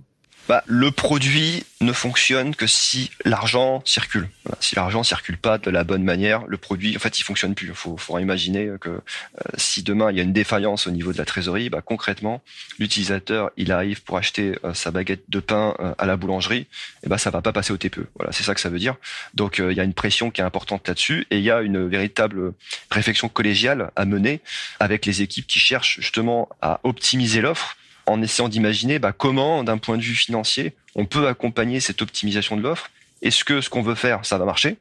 Bah, 0.48 0.64
le 0.66 0.90
produit 0.90 1.64
ne 1.82 1.92
fonctionne 1.92 2.54
que 2.54 2.66
si 2.66 3.10
l'argent 3.24 3.82
circule. 3.84 4.28
Si 4.60 4.74
l'argent 4.74 5.02
circule 5.02 5.36
pas 5.36 5.58
de 5.58 5.70
la 5.70 5.84
bonne 5.84 6.02
manière, 6.02 6.46
le 6.46 6.56
produit, 6.56 6.96
en 6.96 6.98
fait, 6.98 7.18
il 7.18 7.22
fonctionne 7.22 7.54
plus. 7.54 7.68
Il 7.68 7.74
faut, 7.74 8.18
imaginer 8.18 8.70
que 8.80 8.88
euh, 8.88 9.00
si 9.56 9.82
demain 9.82 10.10
il 10.10 10.16
y 10.16 10.20
a 10.20 10.22
une 10.22 10.32
défaillance 10.32 10.86
au 10.86 10.90
niveau 10.90 11.12
de 11.12 11.18
la 11.18 11.26
trésorerie, 11.26 11.68
bah, 11.68 11.82
concrètement, 11.84 12.42
l'utilisateur, 12.78 13.50
il 13.58 13.70
arrive 13.70 14.02
pour 14.02 14.16
acheter 14.16 14.58
euh, 14.64 14.72
sa 14.72 14.90
baguette 14.90 15.24
de 15.28 15.38
pain 15.38 15.74
euh, 15.80 15.94
à 15.98 16.06
la 16.06 16.16
boulangerie, 16.16 16.66
et 17.04 17.08
bah 17.08 17.18
ça 17.18 17.30
va 17.30 17.42
pas 17.42 17.52
passer 17.52 17.72
au 17.72 17.76
TPE. 17.76 18.06
Voilà, 18.16 18.32
c'est 18.32 18.42
ça 18.42 18.54
que 18.54 18.60
ça 18.60 18.70
veut 18.70 18.78
dire. 18.78 18.96
Donc 19.34 19.58
il 19.58 19.76
y 19.76 19.80
a 19.80 19.84
une 19.84 19.94
pression 19.94 20.30
qui 20.30 20.40
est 20.40 20.44
importante 20.44 20.88
là-dessus, 20.88 21.26
et 21.30 21.36
il 21.36 21.44
y 21.44 21.50
a 21.50 21.60
une 21.60 21.86
véritable 21.86 22.54
réflexion 22.90 23.28
collégiale 23.28 23.90
à 23.96 24.06
mener 24.06 24.40
avec 24.80 25.04
les 25.04 25.20
équipes 25.22 25.46
qui 25.46 25.58
cherchent 25.58 26.00
justement 26.00 26.48
à 26.62 26.80
optimiser 26.84 27.42
l'offre 27.42 27.76
en 28.08 28.22
essayant 28.22 28.48
d'imaginer 28.48 28.98
bah, 28.98 29.12
comment, 29.12 29.62
d'un 29.62 29.78
point 29.78 29.96
de 29.96 30.02
vue 30.02 30.14
financier, 30.14 30.74
on 30.94 31.04
peut 31.04 31.28
accompagner 31.28 31.80
cette 31.80 32.02
optimisation 32.02 32.56
de 32.56 32.62
l'offre. 32.62 32.90
Est-ce 33.20 33.44
que 33.44 33.60
ce 33.60 33.68
qu'on 33.68 33.82
veut 33.82 33.96
faire, 33.96 34.24
ça 34.24 34.38
va 34.38 34.44
marcher? 34.44 34.76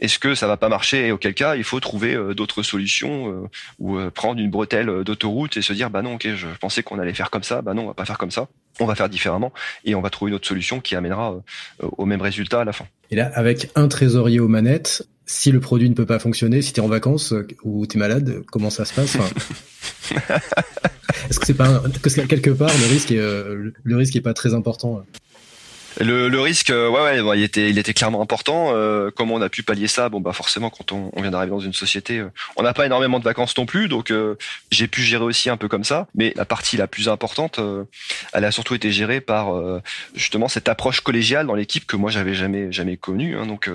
Est-ce 0.00 0.20
que 0.20 0.36
ça 0.36 0.46
va 0.46 0.56
pas 0.56 0.68
marcher? 0.68 1.08
Et 1.08 1.12
auquel 1.12 1.34
cas 1.34 1.56
il 1.56 1.64
faut 1.64 1.80
trouver 1.80 2.14
euh, 2.14 2.32
d'autres 2.32 2.62
solutions 2.62 3.28
euh, 3.28 3.48
ou 3.80 3.98
euh, 3.98 4.08
prendre 4.08 4.40
une 4.40 4.50
bretelle 4.50 5.02
d'autoroute 5.02 5.56
et 5.56 5.62
se 5.62 5.72
dire 5.72 5.90
bah 5.90 6.00
non 6.00 6.14
ok 6.14 6.28
je 6.36 6.46
pensais 6.60 6.84
qu'on 6.84 7.00
allait 7.00 7.12
faire 7.12 7.28
comme 7.28 7.42
ça 7.42 7.60
bah 7.60 7.74
non 7.74 7.82
on 7.82 7.86
va 7.88 7.94
pas 7.94 8.04
faire 8.04 8.18
comme 8.18 8.30
ça 8.30 8.46
on 8.78 8.86
va 8.86 8.94
faire 8.94 9.08
différemment 9.08 9.52
et 9.84 9.96
on 9.96 10.00
va 10.00 10.10
trouver 10.10 10.30
une 10.30 10.36
autre 10.36 10.46
solution 10.46 10.80
qui 10.80 10.94
amènera 10.94 11.34
au 11.80 12.06
même 12.06 12.22
résultat 12.22 12.60
à 12.60 12.64
la 12.64 12.72
fin. 12.72 12.86
Et 13.10 13.16
là 13.16 13.32
avec 13.34 13.70
un 13.74 13.88
trésorier 13.88 14.38
aux 14.38 14.46
manettes, 14.46 15.04
si 15.26 15.50
le 15.50 15.58
produit 15.58 15.90
ne 15.90 15.94
peut 15.94 16.06
pas 16.06 16.20
fonctionner, 16.20 16.62
si 16.62 16.72
tu 16.72 16.80
es 16.80 16.82
en 16.84 16.88
vacances 16.88 17.34
ou 17.64 17.84
tu 17.88 17.96
es 17.96 18.00
malade, 18.00 18.44
comment 18.52 18.70
ça 18.70 18.84
se 18.84 18.94
passe? 18.94 19.18
Est-ce 21.28 21.38
que 21.38 21.46
c'est 21.46 21.54
pas 21.54 21.82
que 22.02 22.20
quelque 22.26 22.50
part 22.50 22.70
le 22.80 22.86
risque 22.92 23.12
est 23.12 23.18
euh, 23.18 23.72
le 23.82 23.96
risque 23.96 24.16
est 24.16 24.20
pas 24.20 24.34
très 24.34 24.54
important 24.54 25.04
le, 26.00 26.28
le, 26.28 26.40
risque, 26.40 26.70
euh, 26.70 26.88
ouais, 26.88 27.20
ouais, 27.20 27.38
il 27.38 27.42
était, 27.42 27.70
il 27.70 27.78
était 27.78 27.94
clairement 27.94 28.22
important. 28.22 28.72
Euh, 28.74 29.10
comment 29.14 29.34
on 29.34 29.42
a 29.42 29.48
pu 29.48 29.62
pallier 29.62 29.88
ça? 29.88 30.08
Bon, 30.08 30.20
bah 30.20 30.32
forcément, 30.32 30.70
quand 30.70 30.92
on, 30.92 31.10
vient 31.20 31.30
d'arriver 31.30 31.50
dans 31.50 31.60
une 31.60 31.72
société, 31.72 32.18
euh, 32.18 32.30
on 32.56 32.62
n'a 32.62 32.72
pas 32.72 32.86
énormément 32.86 33.18
de 33.18 33.24
vacances 33.24 33.56
non 33.56 33.66
plus, 33.66 33.88
donc 33.88 34.10
euh, 34.10 34.36
j'ai 34.70 34.88
pu 34.88 35.02
gérer 35.02 35.24
aussi 35.24 35.50
un 35.50 35.56
peu 35.56 35.68
comme 35.68 35.84
ça. 35.84 36.06
Mais 36.14 36.32
la 36.36 36.44
partie 36.44 36.76
la 36.76 36.86
plus 36.86 37.08
importante, 37.08 37.60
elle 38.32 38.44
a 38.44 38.50
surtout 38.50 38.74
été 38.74 38.90
gérée 38.90 39.20
par 39.20 39.52
justement 40.14 40.48
cette 40.48 40.68
approche 40.68 41.00
collégiale 41.00 41.46
dans 41.46 41.54
l'équipe 41.54 41.86
que 41.86 41.96
moi 41.96 42.10
j'avais 42.10 42.34
jamais, 42.34 42.72
jamais 42.72 42.96
connue. 42.96 43.36
Hein, 43.36 43.46
donc 43.46 43.70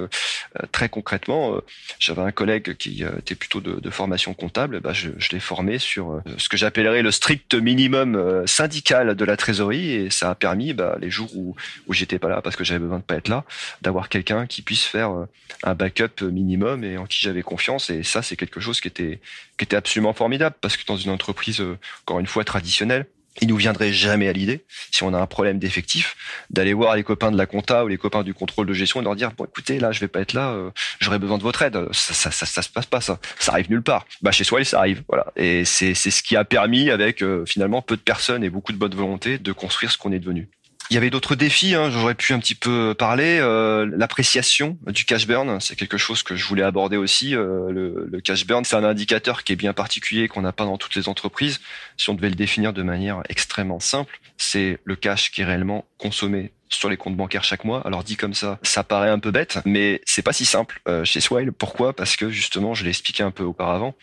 très 0.72 0.90
concrètement, 0.90 1.56
j'avais 2.00 2.22
un 2.22 2.32
collègue 2.32 2.76
qui 2.76 3.04
était 3.04 3.36
plutôt 3.36 3.62
de, 3.62 3.80
de 3.80 3.90
formation 3.90 4.34
comptable. 4.34 4.80
Bah, 4.80 4.94
je, 4.94 5.10
je 5.18 5.30
l'ai 5.32 5.40
formé 5.40 5.78
sur 5.78 6.22
ce 6.38 6.50
que 6.50 6.58
j'appellerais 6.58 7.02
le 7.02 7.12
strict 7.12 7.54
minimum 7.56 8.44
syndical 8.46 9.16
de 9.16 9.26
la 9.26 9.38
trésorerie, 9.38 9.92
et 9.92 10.10
ça 10.10 10.32
a 10.32 10.36
permis 10.36 10.74
bah, 10.74 10.98
les 11.00 11.10
jours 11.10 11.30
où, 11.36 11.56
où 11.88 11.94
j'ai 11.94 12.07
pas 12.16 12.30
là 12.30 12.42
parce 12.42 12.56
que 12.56 12.64
j'avais 12.64 12.80
besoin 12.80 13.00
de 13.00 13.04
pas 13.04 13.16
être 13.16 13.28
là, 13.28 13.44
d'avoir 13.82 14.10
quelqu'un 14.10 14.48
qui 14.48 14.62
puisse 14.62 14.84
faire 14.84 15.12
euh, 15.12 15.26
un 15.64 15.76
backup 15.76 16.22
minimum 16.22 16.84
et 16.84 16.98
en 16.98 17.06
qui 17.06 17.20
j'avais 17.22 17.44
confiance. 17.44 17.90
Et 17.90 18.04
ça, 18.04 18.22
c'est 18.22 18.36
quelque 18.36 18.60
chose 18.60 18.82
qui 18.82 18.88
était 18.88 19.20
qui 19.58 19.64
était 19.66 19.76
absolument 19.76 20.14
formidable 20.14 20.56
parce 20.62 20.78
que 20.78 20.86
dans 20.86 20.98
une 20.98 21.12
entreprise 21.12 21.62
euh, 21.62 21.78
encore 22.04 22.20
une 22.20 22.28
fois 22.28 22.44
traditionnelle, 22.44 23.06
il 23.42 23.48
nous 23.48 23.56
viendrait 23.56 23.94
jamais 23.94 24.28
à 24.28 24.34
l'idée, 24.34 24.66
si 24.92 25.04
on 25.04 25.14
a 25.14 25.20
un 25.20 25.28
problème 25.28 25.60
d'effectif, 25.60 26.16
d'aller 26.50 26.74
voir 26.74 26.96
les 26.96 27.04
copains 27.04 27.32
de 27.32 27.38
la 27.38 27.46
compta 27.46 27.86
ou 27.86 27.88
les 27.88 27.98
copains 27.98 28.24
du 28.24 28.34
contrôle 28.34 28.66
de 28.66 28.74
gestion 28.74 29.02
et 29.02 29.04
leur 29.04 29.16
dire 29.16 29.32
bon 29.32 29.46
écoutez 29.46 29.80
là 29.80 29.92
je 29.92 30.00
vais 30.00 30.08
pas 30.08 30.22
être 30.22 30.34
là, 30.34 30.52
euh, 30.52 30.72
j'aurais 31.00 31.20
besoin 31.20 31.38
de 31.38 31.44
votre 31.44 31.62
aide. 31.62 31.78
Ça, 31.92 32.32
ça, 32.32 32.62
se 32.62 32.70
passe 32.70 32.86
pas 32.86 33.02
ça, 33.02 33.20
ça 33.40 33.52
arrive 33.52 33.70
nulle 33.70 33.84
part. 33.84 34.06
Bah 34.22 34.32
chez 34.32 34.44
soi 34.44 34.64
ça 34.64 34.80
arrive, 34.80 35.04
voilà. 35.08 35.28
Et 35.36 35.66
c'est 35.66 35.94
c'est 35.94 36.12
ce 36.12 36.24
qui 36.24 36.36
a 36.36 36.46
permis 36.46 36.90
avec 36.90 37.24
finalement 37.46 37.82
peu 37.82 37.96
de 37.96 38.02
personnes 38.02 38.44
et 38.44 38.50
beaucoup 38.50 38.72
de 38.72 38.78
bonne 38.78 38.96
volonté 38.96 39.38
de 39.38 39.52
construire 39.52 39.92
ce 39.92 39.98
qu'on 39.98 40.12
est 40.12 40.20
devenu. 40.20 40.50
Il 40.90 40.94
y 40.94 40.98
avait 40.98 41.10
d'autres 41.10 41.36
défis, 41.36 41.76
hein, 41.76 41.90
j'aurais 41.90 42.16
pu 42.16 42.34
un 42.34 42.40
petit 42.40 42.56
peu 42.56 42.96
parler. 42.98 43.40
Euh, 43.42 43.86
L'appréciation 43.98 44.78
du 44.88 45.04
cash 45.04 45.28
burn, 45.28 45.60
c'est 45.60 45.76
quelque 45.76 45.98
chose 45.98 46.24
que 46.24 46.36
je 46.36 46.46
voulais 46.46 46.64
aborder 46.64 46.96
aussi. 46.96 47.36
Euh, 47.36 47.72
le, 47.72 48.08
le, 48.10 48.22
cash 48.22 48.46
burn, 48.46 48.64
c'est 48.64 48.76
un 48.76 48.84
indicateur 48.84 49.44
qui 49.44 49.54
est 49.54 49.58
bien 49.58 49.74
particulier, 49.74 50.28
qu'on 50.30 50.42
n'a 50.42 50.54
pas 50.54 50.66
dans 50.66 50.78
toutes 50.78 50.96
les 50.96 51.10
entreprises. 51.10 51.60
Si 51.98 52.10
on 52.10 52.14
devait 52.14 52.30
le 52.30 52.36
définir 52.36 52.72
de 52.72 52.84
manière 52.84 53.22
extrêmement 53.28 53.82
simple, 53.82 54.20
c'est 54.38 54.80
le 54.86 54.96
cash 54.96 55.32
qui 55.32 55.42
est 55.42 55.46
réellement 55.46 55.86
consommé 55.98 56.52
sur 56.70 56.90
les 56.90 56.98
comptes 56.98 57.16
bancaires 57.16 57.44
chaque 57.44 57.64
mois. 57.64 57.82
Alors 57.86 58.04
dit 58.04 58.16
comme 58.16 58.34
ça, 58.34 58.60
ça 58.64 58.84
paraît 58.84 59.10
un 59.10 59.20
peu 59.20 59.32
bête, 59.32 59.60
mais 59.66 60.02
c'est 60.06 60.22
pas 60.22 60.34
si 60.34 60.46
simple 60.46 60.82
euh, 60.88 61.04
chez 61.06 61.20
Swile. 61.20 61.52
Pourquoi? 61.52 61.94
Parce 61.94 62.16
que 62.16 62.30
justement, 62.30 62.74
je 62.74 62.84
l'ai 62.84 62.90
expliqué 62.90 63.24
un 63.24 63.32
peu 63.32 63.44
auparavant, 63.44 63.96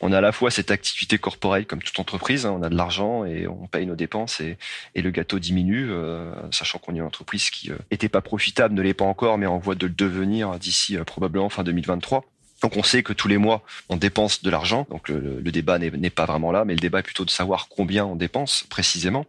on 0.00 0.12
a 0.12 0.18
à 0.18 0.20
la 0.20 0.32
fois 0.32 0.50
cette 0.50 0.70
activité 0.70 1.18
corporelle 1.18 1.66
comme 1.66 1.82
toute 1.82 1.98
entreprise, 1.98 2.46
hein, 2.46 2.54
on 2.58 2.62
a 2.62 2.68
de 2.68 2.76
l'argent 2.76 3.24
et 3.24 3.46
on 3.46 3.66
paye 3.66 3.86
nos 3.86 3.96
dépenses 3.96 4.40
et, 4.40 4.58
et 4.94 5.02
le 5.02 5.10
gâteau 5.10 5.38
diminue, 5.38 5.90
euh, 5.90 6.32
sachant 6.50 6.78
qu'on 6.78 6.94
est 6.94 6.98
une 6.98 7.04
entreprise 7.04 7.50
qui 7.50 7.70
euh, 7.70 7.76
était 7.90 8.08
pas 8.08 8.20
profitable, 8.20 8.74
ne 8.74 8.82
l'est 8.82 8.94
pas 8.94 9.04
encore, 9.04 9.38
mais 9.38 9.46
en 9.46 9.58
voie 9.58 9.74
de 9.74 9.86
le 9.86 9.92
devenir 9.92 10.58
d'ici 10.58 10.96
probablement 11.06 11.48
fin 11.48 11.62
2023. 11.62 12.24
Donc 12.62 12.76
on 12.76 12.82
sait 12.82 13.02
que 13.02 13.12
tous 13.12 13.28
les 13.28 13.38
mois, 13.38 13.62
on 13.88 13.96
dépense 13.96 14.42
de 14.42 14.50
l'argent. 14.50 14.86
Donc 14.90 15.08
le, 15.08 15.40
débat 15.50 15.78
n'est 15.78 16.10
pas 16.10 16.26
vraiment 16.26 16.52
là, 16.52 16.64
mais 16.64 16.74
le 16.74 16.80
débat 16.80 17.00
est 17.00 17.04
plutôt 17.04 17.24
de 17.24 17.30
savoir 17.30 17.68
combien 17.68 18.04
on 18.04 18.16
dépense 18.16 18.64
précisément. 18.68 19.26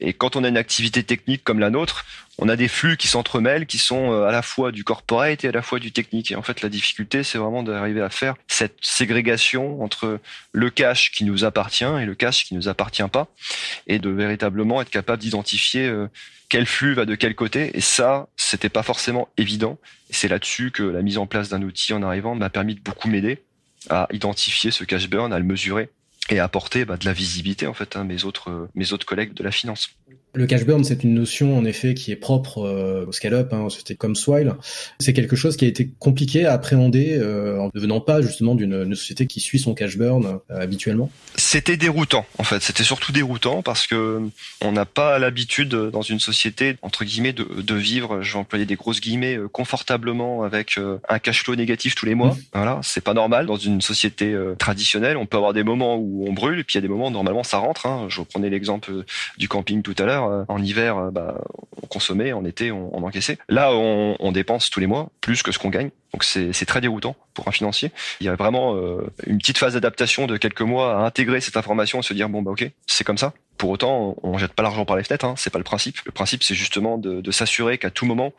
Et 0.00 0.12
quand 0.12 0.36
on 0.36 0.44
a 0.44 0.48
une 0.48 0.56
activité 0.56 1.02
technique 1.02 1.44
comme 1.44 1.58
la 1.58 1.70
nôtre, 1.70 2.04
on 2.38 2.48
a 2.48 2.56
des 2.56 2.68
flux 2.68 2.96
qui 2.96 3.06
s'entremêlent, 3.06 3.66
qui 3.66 3.78
sont 3.78 4.12
euh, 4.12 4.26
à 4.26 4.32
la 4.32 4.42
fois 4.42 4.72
du 4.72 4.82
corporate 4.82 5.44
et 5.44 5.48
à 5.48 5.52
la 5.52 5.62
fois 5.62 5.78
du 5.78 5.92
technique. 5.92 6.32
Et 6.32 6.36
en 6.36 6.42
fait, 6.42 6.62
la 6.62 6.68
difficulté, 6.68 7.22
c'est 7.22 7.38
vraiment 7.38 7.62
d'arriver 7.62 8.02
à 8.02 8.10
faire 8.10 8.34
cette 8.48 8.76
ségrégation 8.80 9.82
entre 9.82 10.18
le 10.52 10.70
cash 10.70 11.12
qui 11.12 11.24
nous 11.24 11.44
appartient 11.44 11.84
et 11.84 12.04
le 12.04 12.14
cash 12.14 12.44
qui 12.44 12.54
nous 12.54 12.68
appartient 12.68 13.08
pas, 13.12 13.28
et 13.86 13.98
de 13.98 14.10
véritablement 14.10 14.80
être 14.80 14.90
capable 14.90 15.22
d'identifier 15.22 15.86
euh, 15.86 16.08
quel 16.54 16.66
flux 16.66 16.94
va 16.94 17.04
de 17.04 17.16
quel 17.16 17.34
côté. 17.34 17.76
Et 17.76 17.80
ça, 17.80 18.28
c'était 18.36 18.68
pas 18.68 18.84
forcément 18.84 19.28
évident. 19.36 19.76
C'est 20.10 20.28
là-dessus 20.28 20.70
que 20.70 20.84
la 20.84 21.02
mise 21.02 21.18
en 21.18 21.26
place 21.26 21.48
d'un 21.48 21.62
outil 21.62 21.92
en 21.92 22.02
arrivant 22.02 22.36
m'a 22.36 22.48
permis 22.48 22.76
de 22.76 22.80
beaucoup 22.80 23.08
m'aider 23.08 23.42
à 23.90 24.06
identifier 24.12 24.70
ce 24.70 24.84
cash 24.84 25.10
burn, 25.10 25.32
à 25.32 25.38
le 25.40 25.44
mesurer 25.44 25.90
et 26.30 26.38
à 26.38 26.44
apporter 26.44 26.84
bah, 26.84 26.96
de 26.96 27.06
la 27.06 27.12
visibilité 27.12 27.66
en 27.66 27.74
fait 27.74 27.96
à 27.96 28.04
mes 28.04 28.24
autres 28.24 28.68
mes 28.76 28.92
autres 28.92 29.04
collègues 29.04 29.34
de 29.34 29.42
la 29.42 29.50
finance. 29.50 29.90
Le 30.34 30.46
cash 30.46 30.64
burn, 30.64 30.82
c'est 30.82 31.04
une 31.04 31.14
notion 31.14 31.56
en 31.56 31.64
effet 31.64 31.94
qui 31.94 32.10
est 32.10 32.16
propre 32.16 32.58
euh, 32.58 33.06
au 33.06 33.12
scale-up, 33.12 33.52
hein, 33.52 33.68
c'était 33.70 33.94
comme 33.94 34.16
Swile. 34.16 34.54
C'est 34.98 35.12
quelque 35.12 35.36
chose 35.36 35.56
qui 35.56 35.64
a 35.64 35.68
été 35.68 35.90
compliqué 36.00 36.44
à 36.44 36.52
appréhender 36.54 37.16
euh, 37.16 37.60
en 37.60 37.66
ne 37.66 37.70
devenant 37.72 38.00
pas 38.00 38.20
justement 38.20 38.56
d'une 38.56 38.94
société 38.96 39.28
qui 39.28 39.38
suit 39.38 39.60
son 39.60 39.74
cash 39.74 39.96
burn 39.96 40.26
euh, 40.26 40.60
habituellement. 40.60 41.08
C'était 41.36 41.76
déroutant 41.76 42.26
en 42.38 42.42
fait. 42.42 42.62
C'était 42.62 42.82
surtout 42.82 43.12
déroutant 43.12 43.62
parce 43.62 43.86
que 43.86 44.22
on 44.60 44.72
n'a 44.72 44.84
pas 44.84 45.20
l'habitude 45.20 45.68
dans 45.68 46.02
une 46.02 46.18
société 46.18 46.76
entre 46.82 47.04
guillemets 47.04 47.32
de, 47.32 47.44
de 47.62 47.74
vivre. 47.76 48.22
Je 48.22 48.32
vais 48.32 48.38
employer 48.40 48.66
des 48.66 48.74
grosses 48.74 49.00
guillemets 49.00 49.38
confortablement 49.52 50.42
avec 50.42 50.78
un 51.08 51.18
cash 51.20 51.44
flow 51.44 51.54
négatif 51.54 51.94
tous 51.94 52.06
les 52.06 52.16
mois. 52.16 52.32
Mmh. 52.32 52.42
Voilà, 52.54 52.80
c'est 52.82 53.04
pas 53.04 53.14
normal 53.14 53.46
dans 53.46 53.56
une 53.56 53.80
société 53.80 54.36
traditionnelle. 54.58 55.16
On 55.16 55.26
peut 55.26 55.36
avoir 55.36 55.52
des 55.52 55.62
moments 55.62 55.96
où 55.96 56.26
on 56.28 56.32
brûle 56.32 56.58
et 56.58 56.64
puis 56.64 56.74
il 56.74 56.78
y 56.78 56.78
a 56.78 56.82
des 56.82 56.88
moments 56.88 57.06
où 57.06 57.10
normalement 57.10 57.44
ça 57.44 57.58
rentre. 57.58 57.86
Hein. 57.86 58.06
Je 58.08 58.20
reprenais 58.20 58.50
l'exemple 58.50 59.04
du 59.38 59.48
camping 59.48 59.82
tout 59.82 59.94
à 59.98 60.04
l'heure 60.04 60.23
euh, 60.30 60.44
en 60.48 60.62
hiver, 60.62 60.96
euh, 60.96 61.10
bah, 61.10 61.40
on 61.82 61.86
consommait, 61.86 62.32
en 62.32 62.44
été, 62.44 62.72
on, 62.72 63.04
encaissait. 63.04 63.38
Là, 63.48 63.72
on, 63.72 64.32
dépense 64.32 64.70
tous 64.70 64.80
les 64.80 64.86
mois 64.86 65.10
plus 65.20 65.42
que 65.42 65.52
ce 65.52 65.58
qu'on 65.58 65.68
gagne. 65.68 65.90
Donc 66.12 66.24
c'est 66.24 66.66
très 66.66 66.80
déroutant 66.80 67.16
pour 67.34 67.48
un 67.48 67.52
financier. 67.52 67.90
Il 68.20 68.26
y 68.26 68.28
a 68.28 68.36
vraiment 68.36 68.74
euh, 68.76 69.02
une 69.26 69.38
petite 69.38 69.58
phase 69.58 69.74
d'adaptation 69.74 70.26
de 70.26 70.36
quelques 70.36 70.62
mois 70.62 71.00
à 71.00 71.06
intégrer 71.06 71.40
cette 71.40 71.56
information 71.56 72.00
et 72.00 72.02
se 72.02 72.14
dire 72.14 72.28
bon 72.28 72.42
bah 72.42 72.52
ok 72.52 72.70
c'est 72.86 73.04
comme 73.04 73.18
ça. 73.18 73.32
Pour 73.56 73.70
autant, 73.70 74.16
on 74.22 74.36
jette 74.38 74.52
pas 74.52 74.62
l'argent 74.62 74.84
par 74.84 74.96
les 74.96 75.04
fenêtres, 75.04 75.24
hein, 75.24 75.34
c'est 75.36 75.50
pas 75.50 75.58
le 75.58 75.64
principe. 75.64 75.98
Le 76.04 76.12
principe, 76.12 76.42
c'est 76.42 76.54
justement 76.54 76.98
de, 76.98 77.30
s'assurer 77.30 77.78
qu'à 77.78 77.90
tout 77.90 78.06
moment, 78.06 78.32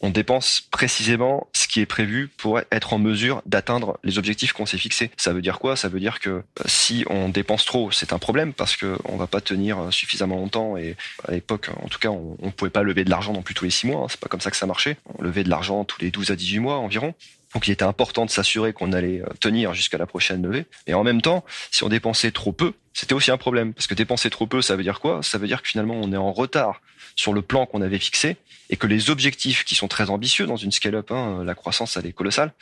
on 0.00 0.10
dépense 0.10 0.62
précisément 0.70 1.46
ce 1.54 1.66
qui 1.66 1.80
est 1.80 1.86
prévu 1.86 2.28
pour 2.36 2.60
être 2.70 2.92
en 2.92 2.98
mesure 2.98 3.42
d'atteindre 3.46 3.98
les 4.04 4.18
objectifs 4.18 4.52
qu'on 4.52 4.66
s'est 4.66 4.78
fixés. 4.78 5.10
Ça 5.16 5.32
veut 5.32 5.40
dire 5.40 5.58
quoi? 5.58 5.76
Ça 5.76 5.88
veut 5.88 6.00
dire 6.00 6.20
que 6.20 6.30
euh, 6.30 6.42
si 6.66 7.04
on 7.08 7.30
dépense 7.30 7.64
trop, 7.64 7.90
c'est 7.90 8.12
un 8.12 8.18
problème 8.18 8.52
parce 8.52 8.76
que 8.76 8.98
on 9.04 9.16
va 9.16 9.26
pas 9.26 9.40
tenir 9.40 9.78
suffisamment 9.90 10.36
longtemps. 10.36 10.76
Et 10.76 10.96
à 11.26 11.32
l'époque, 11.32 11.70
en 11.82 11.88
tout 11.88 11.98
cas, 11.98 12.10
on, 12.10 12.36
on 12.42 12.50
pouvait 12.50 12.70
pas 12.70 12.82
lever 12.82 13.04
de 13.04 13.10
l'argent 13.10 13.32
non 13.32 13.42
plus 13.42 13.54
tous 13.54 13.64
les 13.64 13.70
six 13.70 13.86
mois. 13.86 14.02
Hein, 14.02 14.06
c'est 14.10 14.20
pas 14.20 14.28
comme 14.28 14.40
ça 14.40 14.50
que 14.50 14.56
ça 14.56 14.66
marchait. 14.66 14.98
On 15.18 15.22
levait 15.22 15.44
de 15.44 15.50
l'argent 15.50 15.84
tous 15.84 16.00
les 16.00 16.10
12 16.10 16.30
à 16.30 16.36
18 16.36 16.58
mois 16.58 16.76
environ. 16.76 17.14
Donc 17.54 17.68
il 17.68 17.70
était 17.70 17.84
important 17.84 18.24
de 18.24 18.30
s'assurer 18.30 18.72
qu'on 18.72 18.92
allait 18.92 19.20
euh, 19.20 19.26
tenir 19.40 19.74
jusqu'à 19.74 19.98
la 19.98 20.06
prochaine 20.06 20.42
levée. 20.42 20.66
Et 20.86 20.94
en 20.94 21.04
même 21.04 21.20
temps, 21.20 21.44
si 21.70 21.84
on 21.84 21.88
dépensait 21.88 22.30
trop 22.30 22.52
peu, 22.52 22.72
c'était 22.94 23.14
aussi 23.14 23.30
un 23.30 23.36
problème. 23.36 23.74
Parce 23.74 23.86
que 23.86 23.94
dépenser 23.94 24.30
trop 24.30 24.46
peu, 24.46 24.62
ça 24.62 24.76
veut 24.76 24.82
dire 24.82 25.00
quoi? 25.00 25.22
Ça 25.22 25.38
veut 25.38 25.46
dire 25.46 25.62
que 25.62 25.68
finalement, 25.68 25.94
on 25.94 26.12
est 26.12 26.16
en 26.16 26.32
retard 26.32 26.80
sur 27.16 27.32
le 27.32 27.42
plan 27.42 27.66
qu'on 27.66 27.82
avait 27.82 27.98
fixé 27.98 28.36
et 28.70 28.76
que 28.76 28.86
les 28.86 29.10
objectifs 29.10 29.64
qui 29.64 29.74
sont 29.74 29.88
très 29.88 30.10
ambitieux 30.10 30.46
dans 30.46 30.56
une 30.56 30.72
scale-up, 30.72 31.10
hein, 31.10 31.42
la 31.44 31.54
croissance, 31.54 31.96
elle 31.96 32.06
est 32.06 32.12
colossale, 32.12 32.52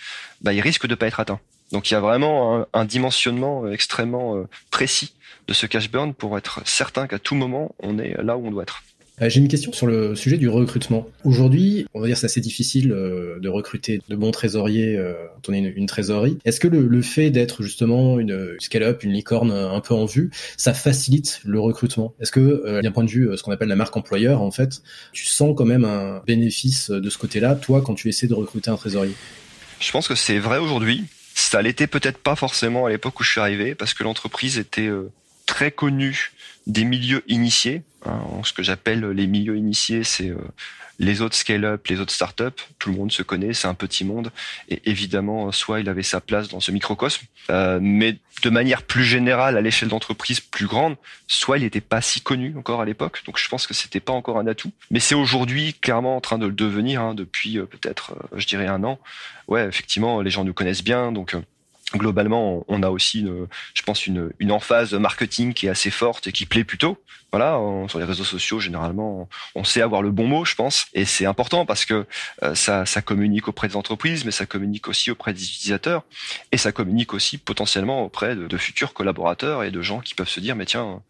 bah, 0.41 0.53
ils 0.53 0.61
risquent 0.61 0.87
de 0.87 0.95
pas 0.95 1.07
être 1.07 1.21
atteints. 1.21 1.41
Donc 1.73 1.91
il 1.91 1.95
y 1.95 1.97
a 1.97 2.01
vraiment 2.01 2.67
un, 2.73 2.85
dimensionnement 2.85 3.65
euh, 3.65 3.73
extrêmement 3.73 4.37
euh, 4.37 4.49
précis 4.71 5.15
de 5.47 5.53
ce 5.53 5.67
cash 5.67 5.91
burn 5.91 6.15
pour 6.15 6.37
être 6.37 6.63
certain 6.65 7.07
qu'à 7.07 7.19
tout 7.19 7.37
moment, 7.37 7.75
on 7.79 7.99
est 7.99 8.21
là 8.23 8.37
où 8.37 8.47
on 8.47 8.51
doit 8.51 8.65
être. 8.65 8.83
Euh, 9.21 9.29
j'ai 9.29 9.41
une 9.41 9.49
question 9.49 9.73
sur 9.73 9.87
le 9.87 10.15
sujet 10.15 10.39
du 10.39 10.49
recrutement. 10.49 11.07
Aujourd'hui, 11.25 11.87
on 11.95 12.01
va 12.01 12.07
dire 12.07 12.17
c'est 12.17 12.27
assez 12.27 12.41
difficile 12.41 12.93
euh, 12.93 13.39
de 13.39 13.49
recruter 13.49 14.01
de 14.09 14.17
bons 14.17 14.31
trésoriers 14.31 14.97
euh, 14.97 15.13
quand 15.43 15.53
on 15.53 15.55
est 15.55 15.59
une, 15.61 15.87
trésorerie. 15.87 16.39
Est-ce 16.45 16.61
que 16.61 16.69
le, 16.69 17.03
fait 17.03 17.31
d'être 17.31 17.63
justement 17.63 18.19
une 18.19 18.57
scale-up, 18.59 19.03
une 19.03 19.13
licorne 19.13 19.51
un 19.51 19.81
peu 19.81 19.95
en 19.95 20.05
vue, 20.05 20.31
ça 20.57 20.75
facilite 20.75 21.41
le 21.45 21.59
recrutement? 21.59 22.15
Est-ce 22.21 22.31
que 22.31 22.81
d'un 22.83 22.93
point 22.93 23.05
de 23.05 23.11
vue 23.11 23.31
ce 23.37 23.43
qu'on 23.43 23.53
appelle 23.53 23.69
la 23.69 23.77
marque 23.77 23.97
employeur, 23.97 24.43
en 24.43 24.51
fait, 24.51 24.83
tu 25.13 25.25
sens 25.25 25.55
quand 25.57 25.65
même 25.65 25.85
un 25.85 26.23
bénéfice 26.27 26.91
de 26.91 27.11
ce 27.11 27.19
côté-là, 27.19 27.55
toi, 27.55 27.83
quand 27.83 27.95
tu 27.95 28.09
essaies 28.09 28.27
de 28.27 28.35
recruter 28.35 28.71
un 28.71 28.77
trésorier? 28.77 29.15
Je 29.81 29.91
pense 29.91 30.09
que 30.09 30.15
c'est 30.15 30.39
vrai 30.39 30.59
aujourd'hui. 30.59 31.05
Ça 31.35 31.63
l'était 31.63 31.87
peut-être 31.87 32.19
pas 32.19 32.37
forcément 32.37 32.87
à 32.87 32.91
l'époque 32.91 33.19
où 33.19 33.25
je 33.25 33.31
suis 33.31 33.41
arrivé, 33.41 33.75
parce 33.75 33.95
que 33.95 34.05
l'entreprise 34.05 34.59
était 34.59 34.91
très 35.51 35.73
connue 35.73 36.31
des 36.69 36.85
milieux 36.85 37.25
initiés. 37.27 37.83
Hein, 38.07 38.21
ce 38.45 38.53
que 38.53 38.63
j'appelle 38.63 39.05
les 39.11 39.27
milieux 39.27 39.57
initiés, 39.57 40.05
c'est 40.05 40.29
euh, 40.29 40.37
les 41.01 41.23
autres 41.23 41.35
scale-up, 41.35 41.89
les 41.89 41.99
autres 41.99 42.13
start-up. 42.13 42.61
Tout 42.79 42.91
le 42.91 42.97
monde 42.97 43.11
se 43.11 43.25
connaît, 43.25 43.53
c'est 43.53 43.67
un 43.67 43.75
petit 43.75 44.05
monde. 44.05 44.31
Et 44.69 44.81
évidemment, 44.89 45.51
soit 45.51 45.81
il 45.81 45.89
avait 45.89 46.05
sa 46.05 46.21
place 46.21 46.47
dans 46.47 46.61
ce 46.61 46.71
microcosme, 46.71 47.27
euh, 47.51 47.81
mais 47.83 48.17
de 48.45 48.51
manière 48.51 48.85
plus 48.85 49.03
générale, 49.03 49.57
à 49.57 49.61
l'échelle 49.61 49.89
d'entreprise 49.89 50.39
plus 50.39 50.69
grande, 50.69 50.97
soit 51.27 51.59
il 51.59 51.65
n'était 51.65 51.81
pas 51.81 52.01
si 52.01 52.21
connu 52.21 52.55
encore 52.57 52.81
à 52.81 52.85
l'époque. 52.85 53.23
Donc 53.27 53.37
je 53.37 53.49
pense 53.49 53.67
que 53.67 53.75
c'était 53.75 53.99
pas 53.99 54.13
encore 54.13 54.39
un 54.39 54.47
atout. 54.47 54.71
Mais 54.93 55.01
c'est 55.01 55.17
aujourd'hui 55.17 55.75
clairement 55.75 56.17
en 56.17 56.21
train 56.21 56.39
de 56.39 56.47
le 56.47 56.53
devenir 56.53 57.03
hein, 57.03 57.15
depuis 57.17 57.59
euh, 57.59 57.65
peut-être, 57.67 58.15
je 58.37 58.47
dirais, 58.47 58.69
un 58.69 58.85
an. 58.85 59.01
Ouais, 59.49 59.67
effectivement, 59.67 60.21
les 60.21 60.31
gens 60.31 60.45
nous 60.45 60.55
connaissent 60.55 60.85
bien, 60.85 61.11
donc 61.11 61.35
globalement, 61.95 62.65
on 62.69 62.83
a 62.83 62.91
aussi, 62.91 63.27
je 63.75 63.83
pense, 63.83 64.07
une, 64.07 64.31
une 64.39 64.53
emphase 64.53 64.95
marketing 64.95 65.55
qui 65.55 65.67
est 65.67 65.71
assez 65.71 65.91
forte 65.91 66.27
et 66.27 66.33
qui 66.33 66.47
plaît 66.47 66.65
plutôt. 66.65 66.99
Voilà, 67.33 67.61
sur 67.89 68.01
les 68.01 68.05
réseaux 68.05 68.25
sociaux, 68.25 68.59
généralement, 68.59 69.29
on 69.55 69.63
sait 69.63 69.83
avoir 69.83 70.03
le 70.03 70.11
bon 70.11 70.27
mot, 70.27 70.45
je 70.45 70.57
pense, 70.57 70.87
et 70.95 71.05
c'est 71.05 71.27
important 71.27 71.65
parce 71.65 71.85
que 71.85 72.05
euh, 72.43 72.57
ça, 72.57 72.85
ça 72.87 73.03
communique 73.03 73.47
auprès 73.47 73.69
des 73.69 73.77
entreprises, 73.77 74.25
mais 74.25 74.33
ça 74.33 74.47
communique 74.47 74.89
aussi 74.89 75.13
auprès 75.13 75.33
des 75.33 75.45
utilisateurs, 75.45 76.03
et 76.51 76.57
ça 76.57 76.73
communique 76.73 77.15
aussi 77.15 77.39
potentiellement 77.39 78.03
auprès 78.03 78.35
de, 78.35 78.57
futurs 78.57 78.93
collaborateurs 78.93 79.63
et 79.63 79.71
de 79.71 79.81
gens 79.81 80.01
qui 80.01 80.15
peuvent 80.15 80.29
se 80.29 80.41
dire, 80.41 80.57
mais 80.57 80.67
tiens, 80.67 81.03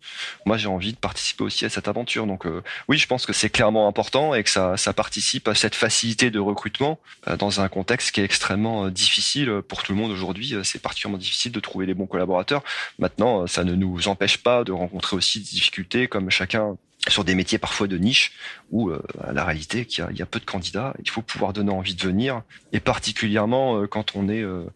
moi 0.44 0.58
j'ai 0.58 0.68
envie 0.68 0.92
de 0.92 0.98
participer 0.98 1.42
aussi 1.42 1.64
à 1.64 1.70
cette 1.70 1.88
aventure. 1.88 2.26
Donc 2.26 2.46
euh, 2.46 2.62
oui, 2.86 2.98
je 2.98 3.06
pense 3.06 3.24
que 3.24 3.32
c'est 3.32 3.50
clairement 3.50 3.88
important 3.88 4.34
et 4.34 4.44
que 4.44 4.50
ça, 4.50 4.76
ça 4.76 4.92
participe 4.92 5.48
à 5.48 5.54
cette 5.54 5.74
facilité 5.74 6.30
de 6.30 6.38
recrutement 6.38 7.00
euh, 7.28 7.36
dans 7.38 7.62
un 7.62 7.68
contexte 7.68 8.12
qui 8.12 8.20
est 8.20 8.24
extrêmement 8.24 8.88
difficile 8.88 9.62
pour 9.66 9.82
tout 9.82 9.92
le 9.92 9.98
monde 9.98 10.10
aujourd'hui 10.10 10.54
c'est 10.70 10.82
particulièrement 10.82 11.18
difficile 11.18 11.52
de 11.52 11.60
trouver 11.60 11.86
les 11.86 11.94
bons 11.94 12.06
collaborateurs. 12.06 12.62
Maintenant, 12.98 13.46
ça 13.46 13.64
ne 13.64 13.74
nous 13.74 14.08
empêche 14.08 14.38
pas 14.38 14.64
de 14.64 14.72
rencontrer 14.72 15.16
aussi 15.16 15.40
des 15.40 15.46
difficultés 15.46 16.08
comme 16.08 16.30
chacun 16.30 16.76
sur 17.08 17.24
des 17.24 17.34
métiers 17.34 17.58
parfois 17.58 17.86
de 17.86 17.96
niche 17.96 18.32
où 18.70 18.90
euh, 18.90 19.02
la 19.32 19.44
réalité 19.44 19.86
qu'il 19.86 20.04
y, 20.12 20.22
a 20.22 20.26
peu 20.26 20.38
de 20.38 20.44
candidats, 20.44 20.94
il 21.02 21.08
faut 21.08 21.22
pouvoir 21.22 21.52
donner 21.52 21.72
envie 21.72 21.94
de 21.94 22.02
venir 22.02 22.42
et 22.72 22.80
particulièrement 22.80 23.80
euh, 23.80 23.86
quand 23.86 24.16
on 24.16 24.28
est 24.28 24.42
euh, 24.42 24.66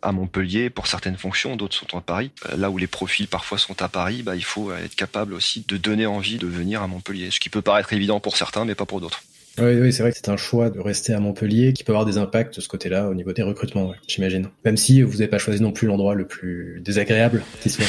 à 0.00 0.12
Montpellier 0.12 0.70
pour 0.70 0.86
certaines 0.86 1.18
fonctions, 1.18 1.56
d'autres 1.56 1.76
sont 1.76 1.96
à 1.96 2.00
Paris. 2.00 2.30
là 2.56 2.70
où 2.70 2.78
les 2.78 2.86
profils 2.86 3.28
parfois 3.28 3.58
sont 3.58 3.82
à 3.82 3.88
Paris, 3.88 4.22
bah, 4.22 4.34
il 4.34 4.44
faut 4.44 4.72
être 4.72 4.94
capable 4.94 5.34
aussi 5.34 5.64
de 5.68 5.76
donner 5.76 6.06
envie 6.06 6.38
de 6.38 6.46
venir 6.46 6.82
à 6.82 6.86
Montpellier, 6.86 7.30
ce 7.30 7.40
qui 7.40 7.50
peut 7.50 7.62
paraître 7.62 7.92
évident 7.92 8.20
pour 8.20 8.36
certains 8.36 8.64
mais 8.64 8.74
pas 8.74 8.86
pour 8.86 9.00
d'autres. 9.00 9.22
Oui, 9.60 9.80
oui 9.80 9.92
c'est 9.92 10.02
vrai 10.02 10.12
que 10.12 10.16
c'est 10.16 10.28
un 10.28 10.36
choix 10.36 10.70
de 10.70 10.78
rester 10.78 11.12
à 11.12 11.20
Montpellier 11.20 11.72
qui 11.72 11.84
peut 11.84 11.92
avoir 11.92 12.06
des 12.06 12.18
impacts 12.18 12.56
de 12.56 12.60
ce 12.60 12.68
côté-là 12.68 13.08
au 13.08 13.14
niveau 13.14 13.32
des 13.32 13.42
recrutements, 13.42 13.92
j'imagine. 14.06 14.48
Même 14.64 14.76
si 14.76 15.02
vous 15.02 15.12
n'avez 15.12 15.28
pas 15.28 15.38
choisi 15.38 15.60
non 15.62 15.72
plus 15.72 15.86
l'endroit 15.86 16.14
le 16.14 16.26
plus 16.26 16.80
désagréable 16.84 17.42
qui 17.60 17.70
soit. 17.70 17.86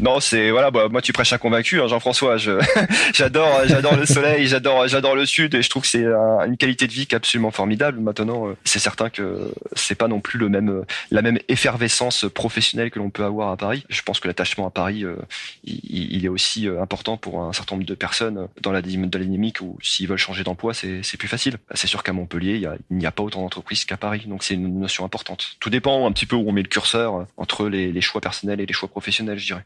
Non, 0.00 0.20
c'est 0.20 0.50
voilà, 0.50 0.70
bah, 0.70 0.88
moi 0.90 1.02
tu 1.02 1.12
prêches 1.12 1.32
un 1.32 1.38
convaincu, 1.38 1.80
hein, 1.80 1.88
Jean-François. 1.88 2.36
j'adore, 3.14 3.60
j'adore 3.66 3.96
le 3.96 4.06
soleil, 4.06 4.46
j'adore, 4.46 4.88
j'adore 4.88 5.14
le 5.14 5.26
sud, 5.26 5.54
et 5.54 5.62
je 5.62 5.70
trouve 5.70 5.82
que 5.82 5.88
c'est 5.88 6.04
une 6.04 6.56
qualité 6.56 6.86
de 6.86 6.92
vie 6.92 7.06
qui 7.06 7.14
est 7.14 7.16
absolument 7.16 7.50
formidable. 7.50 8.00
Maintenant, 8.00 8.48
euh, 8.48 8.56
c'est 8.64 8.78
certain 8.78 9.10
que 9.10 9.52
c'est 9.74 9.94
pas 9.94 10.08
non 10.08 10.20
plus 10.20 10.38
le 10.38 10.48
même, 10.48 10.84
la 11.10 11.22
même 11.22 11.38
effervescence 11.48 12.26
professionnelle 12.32 12.90
que 12.90 12.98
l'on 12.98 13.10
peut 13.10 13.24
avoir 13.24 13.50
à 13.50 13.56
Paris. 13.56 13.84
Je 13.88 14.02
pense 14.02 14.20
que 14.20 14.28
l'attachement 14.28 14.66
à 14.66 14.70
Paris, 14.70 15.04
euh, 15.04 15.16
il, 15.64 16.24
est 16.24 16.28
aussi 16.28 16.68
euh, 16.68 16.80
important 16.80 17.16
pour 17.16 17.42
un 17.42 17.52
certain 17.52 17.76
nombre 17.76 17.86
de 17.86 17.94
personnes 17.94 18.48
dans 18.60 18.72
la, 18.72 18.82
dynamique 18.82 19.60
où 19.60 19.78
s'ils 19.82 20.08
veulent 20.08 20.18
changer 20.18 20.44
d'emploi, 20.44 20.74
c'est 20.74 21.16
plus 21.16 21.28
facile. 21.28 21.58
C'est 21.74 21.86
sûr 21.86 22.02
qu'à 22.02 22.12
Montpellier, 22.12 22.62
il 22.90 22.96
n'y 22.96 23.06
a, 23.06 23.12
pas 23.12 23.22
autant 23.22 23.42
d'entreprises 23.42 23.84
qu'à 23.84 23.96
Paris, 23.96 24.24
donc 24.26 24.42
c'est 24.42 24.54
une 24.54 24.80
notion 24.80 25.04
importante. 25.04 25.56
Tout 25.60 25.70
dépend 25.70 26.06
un 26.06 26.12
petit 26.12 26.26
peu 26.26 26.36
où 26.36 26.48
on 26.48 26.52
met 26.52 26.62
le 26.62 26.68
curseur 26.68 27.26
entre 27.36 27.68
les, 27.68 27.92
les 27.92 28.00
choix 28.00 28.20
personnels 28.20 28.60
et 28.60 28.66
les 28.66 28.72
choix 28.72 28.88
professionnel, 28.92 29.38
je 29.38 29.46
dirais. 29.46 29.64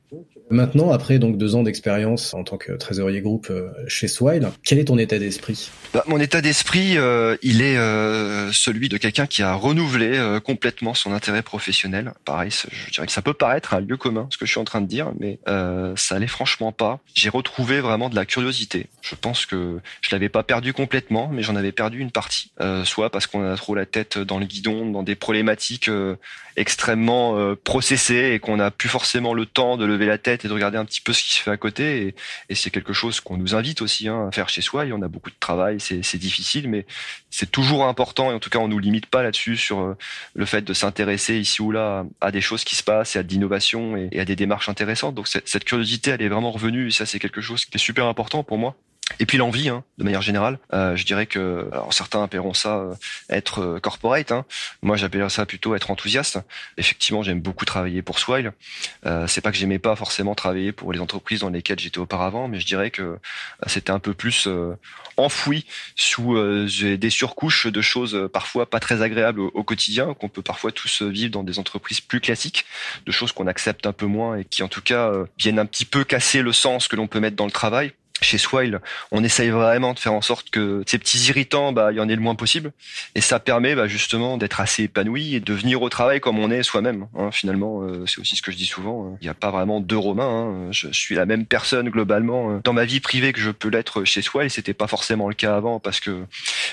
Maintenant, 0.48 0.92
après 0.92 1.18
donc 1.18 1.38
deux 1.38 1.56
ans 1.56 1.64
d'expérience 1.64 2.32
en 2.32 2.44
tant 2.44 2.56
que 2.56 2.72
trésorier 2.72 3.20
groupe 3.20 3.48
euh, 3.50 3.70
chez 3.88 4.06
Swile, 4.06 4.48
quel 4.64 4.78
est 4.78 4.84
ton 4.84 4.96
état 4.96 5.18
d'esprit? 5.18 5.70
Bah, 5.92 6.04
Mon 6.06 6.20
état 6.20 6.40
d'esprit, 6.40 6.96
euh, 6.98 7.36
il 7.42 7.62
est 7.62 7.76
euh, 7.76 8.52
celui 8.52 8.88
de 8.88 8.96
quelqu'un 8.96 9.26
qui 9.26 9.42
a 9.42 9.54
renouvelé 9.54 10.06
complètement 10.44 10.94
son 10.94 11.12
intérêt 11.12 11.42
professionnel. 11.42 12.12
Pareil, 12.24 12.50
je 12.50 12.90
dirais 12.92 13.06
que 13.06 13.12
ça 13.12 13.22
peut 13.22 13.34
paraître 13.34 13.74
un 13.74 13.80
lieu 13.80 13.96
commun, 13.96 14.28
ce 14.30 14.38
que 14.38 14.46
je 14.46 14.52
suis 14.52 14.60
en 14.60 14.64
train 14.64 14.80
de 14.80 14.86
dire, 14.86 15.12
mais 15.18 15.38
ça 15.96 16.14
allait 16.14 16.26
franchement 16.26 16.72
pas. 16.72 17.00
J'ai 17.14 17.28
retrouvé 17.28 17.80
vraiment 17.80 18.08
de 18.08 18.14
la 18.14 18.24
curiosité. 18.24 18.86
Je 19.02 19.14
pense 19.14 19.46
que 19.46 19.78
je 20.00 20.10
l'avais 20.12 20.28
pas 20.28 20.42
perdu 20.42 20.72
complètement, 20.72 21.28
mais 21.32 21.42
j'en 21.42 21.56
avais 21.56 21.72
perdu 21.72 21.98
une 21.98 22.10
partie. 22.10 22.52
soit 22.84 23.10
parce 23.10 23.26
qu'on 23.26 23.44
a 23.44 23.56
trop 23.56 23.74
la 23.74 23.86
tête 23.86 24.18
dans 24.18 24.38
le 24.38 24.46
guidon, 24.46 24.90
dans 24.90 25.02
des 25.02 25.16
problématiques 25.16 25.90
extrêmement 26.56 27.54
processées 27.64 28.32
et 28.34 28.38
qu'on 28.38 28.60
a 28.60 28.70
plus 28.70 28.88
forcément 28.88 29.15
le 29.20 29.46
temps 29.46 29.76
de 29.76 29.84
lever 29.84 30.06
la 30.06 30.18
tête 30.18 30.44
et 30.44 30.48
de 30.48 30.52
regarder 30.52 30.78
un 30.78 30.84
petit 30.84 31.00
peu 31.00 31.12
ce 31.12 31.22
qui 31.22 31.32
se 31.32 31.42
fait 31.42 31.50
à 31.50 31.56
côté. 31.56 32.14
Et, 32.48 32.54
c'est 32.54 32.70
quelque 32.70 32.92
chose 32.92 33.20
qu'on 33.20 33.36
nous 33.36 33.54
invite 33.54 33.82
aussi 33.82 34.08
hein, 34.08 34.28
à 34.28 34.32
faire 34.32 34.48
chez 34.48 34.62
soi. 34.62 34.86
Y 34.86 34.92
en 34.92 35.02
a 35.02 35.08
beaucoup 35.08 35.30
de 35.30 35.36
travail, 35.38 35.78
c'est 35.80 36.18
difficile, 36.18 36.68
mais 36.68 36.86
c'est 37.30 37.50
toujours 37.50 37.86
important. 37.86 38.30
Et 38.30 38.34
en 38.34 38.38
tout 38.38 38.50
cas, 38.50 38.58
on 38.58 38.68
nous 38.68 38.78
limite 38.78 39.06
pas 39.06 39.22
là-dessus 39.22 39.56
sur 39.56 39.80
euh, 39.80 39.96
le 40.34 40.46
fait 40.46 40.62
de 40.62 40.72
s'intéresser 40.72 41.38
ici 41.38 41.62
ou 41.62 41.70
là 41.70 42.04
à 42.20 42.30
des 42.30 42.40
choses 42.40 42.64
qui 42.64 42.76
se 42.76 42.82
passent 42.82 43.16
et 43.16 43.18
à 43.18 43.22
de 43.22 43.28
l'innovation 43.28 43.96
et, 43.96 44.18
à 44.18 44.24
des 44.24 44.36
démarches 44.36 44.68
intéressantes. 44.68 45.14
Donc 45.14 45.28
cette 45.28 45.64
curiosité, 45.64 46.12
elle 46.12 46.22
est 46.22 46.28
vraiment 46.28 46.50
revenue. 46.50 46.88
Et 46.88 46.90
ça, 46.90 47.06
c'est 47.06 47.18
quelque 47.18 47.40
chose 47.40 47.64
qui 47.64 47.74
est 47.74 47.78
super 47.78 48.06
important 48.06 48.42
pour 48.42 48.58
moi. 48.58 48.76
Et 49.20 49.26
puis 49.26 49.38
l'envie, 49.38 49.68
hein, 49.68 49.84
de 49.98 50.04
manière 50.04 50.20
générale. 50.20 50.58
Euh, 50.72 50.96
je 50.96 51.04
dirais 51.06 51.26
que, 51.26 51.68
alors 51.72 51.94
certains 51.94 52.22
appelleront 52.22 52.54
ça 52.54 52.78
euh, 52.78 52.94
être 53.30 53.60
euh, 53.60 53.80
corporate. 53.80 54.32
Hein. 54.32 54.44
Moi, 54.82 54.96
j'appellerais 54.96 55.30
ça 55.30 55.46
plutôt 55.46 55.74
être 55.74 55.90
enthousiaste. 55.90 56.40
Effectivement, 56.76 57.22
j'aime 57.22 57.40
beaucoup 57.40 57.64
travailler 57.64 58.02
pour 58.02 58.18
Swile. 58.18 58.52
Euh, 59.06 59.26
c'est 59.26 59.40
pas 59.40 59.52
que 59.52 59.56
j'aimais 59.56 59.78
pas 59.78 59.96
forcément 59.96 60.34
travailler 60.34 60.72
pour 60.72 60.92
les 60.92 61.00
entreprises 61.00 61.40
dans 61.40 61.50
lesquelles 61.50 61.78
j'étais 61.78 61.98
auparavant, 61.98 62.48
mais 62.48 62.58
je 62.60 62.66
dirais 62.66 62.90
que 62.90 63.18
c'était 63.66 63.90
un 63.90 64.00
peu 64.00 64.12
plus 64.12 64.48
enfoui 65.16 65.66
sous 65.94 66.36
des 66.68 67.10
surcouches 67.10 67.66
de 67.66 67.80
choses 67.80 68.28
parfois 68.32 68.68
pas 68.68 68.80
très 68.80 69.02
agréables 69.02 69.40
au, 69.40 69.50
au 69.54 69.62
quotidien, 69.62 70.14
qu'on 70.14 70.28
peut 70.28 70.42
parfois 70.42 70.72
tous 70.72 71.02
vivre 71.02 71.30
dans 71.30 71.42
des 71.42 71.58
entreprises 71.58 72.00
plus 72.00 72.20
classiques, 72.20 72.66
de 73.06 73.12
choses 73.12 73.32
qu'on 73.32 73.46
accepte 73.46 73.86
un 73.86 73.92
peu 73.92 74.06
moins 74.06 74.36
et 74.36 74.44
qui 74.44 74.62
en 74.62 74.68
tout 74.68 74.82
cas 74.82 75.12
viennent 75.38 75.58
un 75.58 75.66
petit 75.66 75.84
peu 75.84 76.04
casser 76.04 76.42
le 76.42 76.52
sens 76.52 76.88
que 76.88 76.96
l'on 76.96 77.06
peut 77.06 77.20
mettre 77.20 77.36
dans 77.36 77.46
le 77.46 77.52
travail 77.52 77.92
chez 78.22 78.38
Swile, 78.38 78.80
on 79.12 79.22
essaye 79.22 79.50
vraiment 79.50 79.92
de 79.92 79.98
faire 79.98 80.14
en 80.14 80.22
sorte 80.22 80.50
que 80.50 80.82
ces 80.86 80.98
petits 80.98 81.18
irritants, 81.28 81.72
bah, 81.72 81.92
il 81.92 81.96
y 81.96 82.00
en 82.00 82.08
ait 82.08 82.16
le 82.16 82.22
moins 82.22 82.34
possible. 82.34 82.72
Et 83.14 83.20
ça 83.20 83.40
permet 83.40 83.74
bah, 83.74 83.88
justement 83.88 84.38
d'être 84.38 84.60
assez 84.60 84.84
épanoui 84.84 85.34
et 85.34 85.40
de 85.40 85.52
venir 85.52 85.82
au 85.82 85.88
travail 85.88 86.20
comme 86.20 86.38
on 86.38 86.50
est 86.50 86.62
soi-même. 86.62 87.08
Hein. 87.14 87.30
Finalement, 87.30 87.82
euh, 87.82 88.06
c'est 88.06 88.20
aussi 88.20 88.36
ce 88.36 88.42
que 88.42 88.50
je 88.50 88.56
dis 88.56 88.66
souvent. 88.66 89.06
Hein. 89.06 89.18
Il 89.20 89.24
n'y 89.24 89.30
a 89.30 89.34
pas 89.34 89.50
vraiment 89.50 89.80
deux 89.80 89.98
Romains. 89.98 90.24
Hein. 90.68 90.72
Je, 90.72 90.88
suis 90.92 91.14
la 91.14 91.26
même 91.26 91.44
personne 91.44 91.90
globalement 91.90 92.52
euh, 92.52 92.60
dans 92.64 92.72
ma 92.72 92.84
vie 92.84 93.00
privée 93.00 93.32
que 93.32 93.40
je 93.40 93.50
peux 93.50 93.68
l'être 93.68 94.04
chez 94.04 94.22
Swile. 94.22 94.50
C'était 94.50 94.74
pas 94.74 94.86
forcément 94.86 95.28
le 95.28 95.34
cas 95.34 95.54
avant 95.54 95.78
parce 95.78 96.00
que 96.00 96.24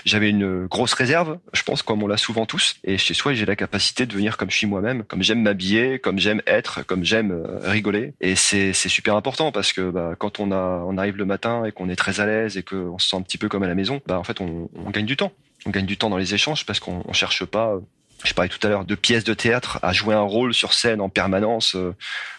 j'avais 0.06 0.30
une 0.30 0.66
grosse 0.68 0.94
réserve, 0.94 1.40
je 1.54 1.64
pense, 1.64 1.84
comme 1.84 2.04
on 2.04 2.08
l'a 2.08 2.18
souvent 2.18 2.46
tous. 2.46 2.78
Et 2.86 2.98
chez 2.98 3.14
Swile, 3.14 3.36
j'ai 3.36 3.46
la 3.46 3.56
capacité 3.56 4.06
de 4.06 4.14
venir 4.14 4.38
comme 4.38 4.50
je 4.50 4.58
suis 4.58 4.68
moi-même, 4.68 5.04
comme 5.04 5.22
j'aime 5.22 5.42
m'habiller, 5.42 6.00
comme 6.00 6.20
j'aime 6.20 6.42
être, 6.48 6.86
comme 6.86 7.04
j'aime 7.04 7.32
euh, 7.32 7.60
rigoler. 7.70 8.14
Et 8.22 8.36
c'est 8.36 8.74
super 8.74 9.16
important 9.16 9.52
parce 9.52 9.74
que 9.74 9.90
bah, 9.90 10.14
quand 10.18 10.40
on, 10.40 10.52
a, 10.52 10.84
on 10.88 10.98
arrive 10.98 11.18
le 11.18 11.26
matin 11.26 11.33
et 11.66 11.72
qu'on 11.72 11.90
est 11.90 11.96
très 11.96 12.20
à 12.20 12.26
l'aise 12.26 12.58
et 12.58 12.64
qu'on 12.64 12.98
se 13.00 13.10
sent 13.10 13.16
un 13.16 13.22
petit 13.22 13.38
peu 13.38 13.50
comme 13.50 13.64
à 13.64 13.68
la 13.68 13.76
maison, 13.76 14.02
bah 14.08 14.20
en 14.20 14.24
fait 14.24 14.42
on, 14.42 14.70
gagne 14.90 15.06
du 15.06 15.18
temps. 15.18 15.32
On 15.66 15.70
gagne 15.70 15.86
du 15.86 15.98
temps 15.98 16.10
dans 16.10 16.18
les 16.18 16.34
échanges 16.34 16.66
parce 16.66 16.80
qu'on 16.80 17.14
cherche 17.14 17.46
pas 17.46 17.80
je 18.24 18.34
parlais 18.34 18.50
tout 18.50 18.66
à 18.66 18.70
l'heure 18.70 18.86
de 18.86 18.96
pièces 18.96 19.24
de 19.24 19.34
théâtre 19.34 19.80
à 19.82 19.94
jouer 19.94 20.16
un 20.16 20.22
rôle 20.22 20.54
sur 20.54 20.74
scène 20.74 21.02
en 21.02 21.10
permanence 21.10 21.76
euh, 21.76 21.96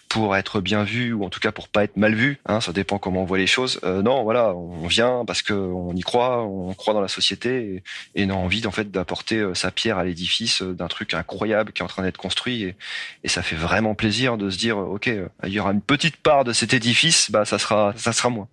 pour 0.09 0.37
être 0.37 0.61
bien 0.61 0.85
vu 0.85 1.13
ou 1.13 1.25
en 1.25 1.29
tout 1.29 1.41
cas 1.41 1.53
pour 1.53 1.69
pas 1.69 1.85
être 1.85 1.97
mal 1.97 2.15
vu. 2.15 2.39
Hein, 2.47 2.61
ça 2.61 2.73
dépend 2.73 2.99
comment 2.99 3.23
on 3.23 3.25
voit 3.25 3.39
les 3.39 3.47
choses. 3.47 3.81
Euh, 3.85 4.01
non, 4.01 4.23
voilà, 4.23 4.55
on 4.55 4.87
vient 4.87 5.25
parce 5.27 5.43
que 5.43 5.53
on 5.53 5.95
y 5.95 6.01
croit, 6.01 6.43
on 6.45 6.73
croit 6.75 6.95
dans 6.95 7.01
la 7.01 7.09
société 7.09 7.83
et, 8.15 8.23
et 8.23 8.27
on 8.27 8.31
a 8.31 8.35
envie 8.35 8.67
en 8.67 8.71
fait 8.71 8.91
d'apporter 8.91 9.39
euh, 9.39 9.55
sa 9.55 9.71
pierre 9.71 9.99
à 9.99 10.05
l'édifice 10.05 10.63
d'un 10.63 10.89
truc 10.89 11.15
incroyable 11.15 11.73
qui 11.73 11.83
est 11.83 11.85
en 11.85 11.89
train 11.89 12.03
d'être 12.03 12.19
construit 12.19 12.63
et, 12.63 12.77
et, 13.25 13.29
ça 13.29 13.43
fait 13.43 13.57
vraiment 13.57 13.95
plaisir 13.95 14.39
de 14.39 14.51
se 14.51 14.57
dire 14.57 14.79
ok, 14.79 15.11
il 15.45 15.53
y 15.53 15.61
aura 15.61 15.73
une 15.73 15.83
petite 15.83 16.17
part 16.17 16.45
de 16.45 16.53
cet 16.53 16.73
édifice, 16.73 17.31
bah 17.31 17.45
ça 17.45 17.59
sera 17.59 17.93
ça 17.97 18.13
sera 18.13 18.31
moi. 18.31 18.49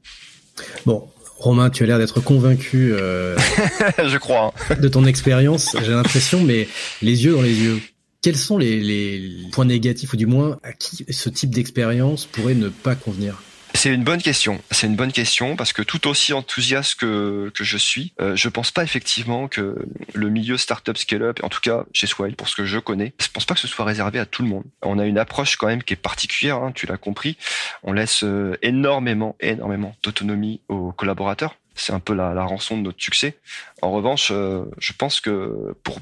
Bon, 0.86 1.08
Romain, 1.38 1.70
tu 1.70 1.84
as 1.84 1.88
l'air 1.88 1.98
d'être 1.98 2.22
convaincu. 2.22 2.94
Euh, 2.94 3.36
je 4.06 4.18
crois. 4.18 4.54
De 4.80 4.88
ton 4.88 5.06
expérience, 5.06 5.76
j'ai 5.84 5.92
l'impression, 5.92 6.44
mais 6.44 6.68
les 7.02 7.26
yeux 7.26 7.34
dans 7.34 7.42
les 7.42 7.56
yeux. 7.56 7.82
Quels 8.22 8.36
sont 8.38 8.60
les, 8.60 8.80
les 8.80 9.50
points 9.52 9.66
négatifs, 9.66 10.14
ou 10.14 10.18
du 10.18 10.28
moins 10.28 10.60
à 10.62 10.74
qui 10.74 11.06
ce 11.10 11.30
type 11.30 11.50
d'expérience 11.50 12.26
pourrait 12.26 12.54
ne 12.54 12.70
pas 12.70 12.94
convenir? 12.94 13.42
C'est 13.74 13.94
une 13.94 14.04
bonne 14.04 14.22
question. 14.22 14.62
C'est 14.72 14.88
une 14.88 14.96
bonne 14.96 15.12
question 15.12 15.56
parce 15.56 15.74
que 15.74 15.82
tout 15.82 16.08
aussi 16.08 16.34
enthousiaste 16.34 16.96
que, 16.96 17.52
que 17.54 17.64
je 17.64 17.78
suis, 17.78 18.14
euh, 18.22 18.36
je 18.36 18.50
pense 18.50 18.72
pas 18.72 18.84
effectivement 18.84 19.48
que 19.48 19.76
le 20.14 20.30
milieu 20.30 20.58
startup 20.58 20.98
scale-up, 20.98 21.40
en 21.44 21.50
tout 21.50 21.62
cas 21.62 21.86
chez 21.94 22.08
Swile, 22.08 22.36
pour 22.36 22.48
ce 22.50 22.56
que 22.56 22.66
je 22.66 22.80
connais, 22.80 23.14
je 23.20 23.28
pense 23.30 23.46
pas 23.46 23.54
que 23.54 23.60
ce 23.60 23.68
soit 23.68 23.86
réservé 23.86 24.20
à 24.20 24.26
tout 24.26 24.44
le 24.44 24.50
monde. 24.50 24.64
On 24.82 25.00
a 25.00 25.06
une 25.06 25.18
approche 25.18 25.56
quand 25.56 25.68
même 25.68 25.84
qui 25.84 25.94
est 25.94 25.98
particulière, 25.98 26.58
hein, 26.58 26.72
tu 26.74 26.86
l'as 26.86 26.98
compris. 26.98 27.38
On 27.84 27.94
laisse 27.94 28.24
euh, 28.24 28.58
énormément, 28.62 29.36
énormément 29.40 29.96
d'autonomie 30.04 30.62
aux 30.68 30.92
collaborateurs. 30.92 31.56
C'est 31.74 31.94
un 31.94 32.00
peu 32.00 32.14
la, 32.14 32.44
rançon 32.44 32.78
de 32.78 32.84
notre 32.84 33.02
succès. 33.02 33.38
En 33.82 33.92
revanche, 33.92 34.30
euh, 34.32 34.66
je 34.78 34.94
pense 34.94 35.22
que 35.22 35.74
pour 35.84 36.00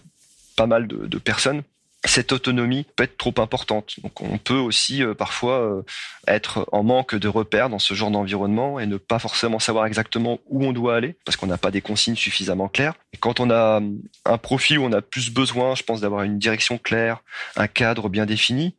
pas 0.56 0.66
mal 0.66 0.88
de 0.88 1.18
personnes, 1.20 1.64
cette 2.06 2.32
autonomie 2.32 2.86
peut 2.96 3.04
être 3.04 3.18
trop 3.18 3.34
importante. 3.38 3.96
Donc 4.02 4.22
on 4.22 4.38
peut 4.38 4.58
aussi 4.58 5.04
euh, 5.04 5.14
parfois 5.14 5.60
euh, 5.60 5.82
être 6.28 6.68
en 6.72 6.84
manque 6.84 7.16
de 7.16 7.28
repères 7.28 7.70
dans 7.70 7.80
ce 7.80 7.94
genre 7.94 8.10
d'environnement 8.10 8.80
et 8.80 8.86
ne 8.86 8.98
pas 8.98 9.20
forcément 9.20 9.60
savoir 9.60 9.86
exactement 9.86 10.40
où 10.48 10.66
on 10.66 10.72
doit 10.72 10.96
aller 10.96 11.16
parce 11.26 11.36
qu'on 11.36 11.48
n'a 11.48 11.58
pas 11.58 11.72
des 11.72 11.82
consignes 11.82 12.16
suffisamment 12.16 12.70
claires. 12.70 12.94
Et 13.14 13.18
quand 13.18 13.40
on 13.40 13.52
a 13.52 13.82
un 14.26 14.38
profil 14.38 14.80
où 14.80 14.84
on 14.84 14.94
a 14.94 15.02
plus 15.02 15.30
besoin, 15.30 15.76
je 15.76 15.84
pense, 15.84 16.00
d'avoir 16.00 16.24
une 16.24 16.40
direction 16.40 16.78
claire, 16.78 17.22
un 17.58 17.68
cadre 17.68 18.08
bien 18.08 18.26
défini, 18.26 18.76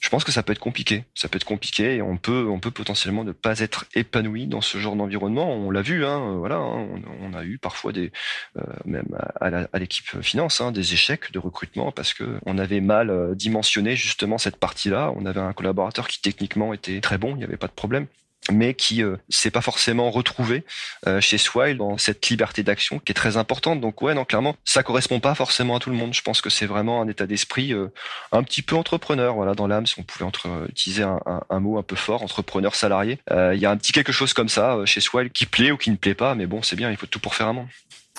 je 0.00 0.08
pense 0.08 0.24
que 0.24 0.32
ça 0.32 0.42
peut 0.42 0.52
être 0.52 0.58
compliqué. 0.58 1.04
Ça 1.14 1.28
peut 1.28 1.36
être 1.36 1.44
compliqué 1.44 1.96
et 1.96 2.02
on 2.02 2.16
peut, 2.16 2.48
on 2.48 2.58
peut 2.58 2.70
potentiellement 2.70 3.22
ne 3.22 3.32
pas 3.32 3.60
être 3.60 3.84
épanoui 3.94 4.46
dans 4.46 4.62
ce 4.62 4.78
genre 4.78 4.96
d'environnement. 4.96 5.52
On 5.52 5.70
l'a 5.70 5.82
vu, 5.82 6.06
hein, 6.06 6.36
voilà, 6.38 6.56
hein, 6.56 6.88
on, 7.20 7.34
a 7.34 7.44
eu 7.44 7.58
parfois 7.58 7.92
des, 7.92 8.10
euh, 8.56 8.62
même 8.86 9.06
à, 9.40 9.78
l'équipe 9.78 10.20
finance, 10.22 10.62
hein, 10.62 10.72
des 10.72 10.94
échecs 10.94 11.32
de 11.32 11.38
recrutement 11.38 11.92
parce 11.92 12.14
que 12.14 12.38
on 12.46 12.56
avait 12.56 12.80
mal 12.80 13.10
euh, 13.10 13.34
dimensionné 13.34 13.94
justement 13.94 14.38
cette 14.38 14.56
partie-là. 14.56 15.12
On 15.16 15.26
avait 15.26 15.40
un 15.40 15.52
collaborateur 15.52 16.08
qui 16.08 16.20
techniquement 16.20 16.72
était 16.72 17.00
très 17.00 17.18
bon, 17.18 17.34
il 17.34 17.38
n'y 17.38 17.44
avait 17.44 17.58
pas 17.58 17.68
de 17.68 17.72
problème 17.72 18.06
mais 18.50 18.74
qui 18.74 19.02
euh, 19.02 19.16
s'est 19.28 19.50
pas 19.50 19.60
forcément 19.60 20.10
retrouvé 20.10 20.64
euh, 21.06 21.20
chez 21.20 21.38
Swile 21.38 21.76
dans 21.76 21.98
cette 21.98 22.26
liberté 22.28 22.62
d'action 22.62 22.98
qui 22.98 23.12
est 23.12 23.14
très 23.14 23.36
importante. 23.36 23.80
Donc 23.80 24.00
ouais, 24.02 24.14
non, 24.14 24.24
clairement, 24.24 24.56
ça 24.64 24.82
correspond 24.82 25.20
pas 25.20 25.34
forcément 25.34 25.76
à 25.76 25.80
tout 25.80 25.90
le 25.90 25.96
monde. 25.96 26.14
Je 26.14 26.22
pense 26.22 26.40
que 26.40 26.50
c'est 26.50 26.66
vraiment 26.66 27.02
un 27.02 27.08
état 27.08 27.26
d'esprit 27.26 27.72
euh, 27.72 27.88
un 28.32 28.42
petit 28.42 28.62
peu 28.62 28.76
entrepreneur. 28.76 29.34
Voilà, 29.34 29.54
dans 29.54 29.66
l'âme, 29.66 29.86
si 29.86 29.98
on 29.98 30.02
pouvait 30.02 30.24
utiliser 30.68 31.02
un, 31.02 31.60
mot 31.60 31.78
un 31.78 31.82
peu 31.82 31.96
fort, 31.96 32.22
entrepreneur 32.22 32.74
salarié. 32.74 33.18
Il 33.30 33.58
y 33.58 33.66
a 33.66 33.70
un 33.70 33.76
petit 33.76 33.92
quelque 33.92 34.12
chose 34.12 34.32
comme 34.32 34.48
ça 34.48 34.78
chez 34.84 35.00
Swile 35.00 35.30
qui 35.30 35.46
plaît 35.46 35.70
ou 35.70 35.76
qui 35.76 35.90
ne 35.90 35.96
plaît 35.96 36.14
pas, 36.14 36.34
mais 36.34 36.46
bon, 36.46 36.62
c'est 36.62 36.76
bien. 36.76 36.90
Il 36.90 36.96
faut 36.96 37.06
tout 37.06 37.20
pour 37.20 37.34
faire 37.34 37.48
un 37.48 37.52
monde. 37.52 37.66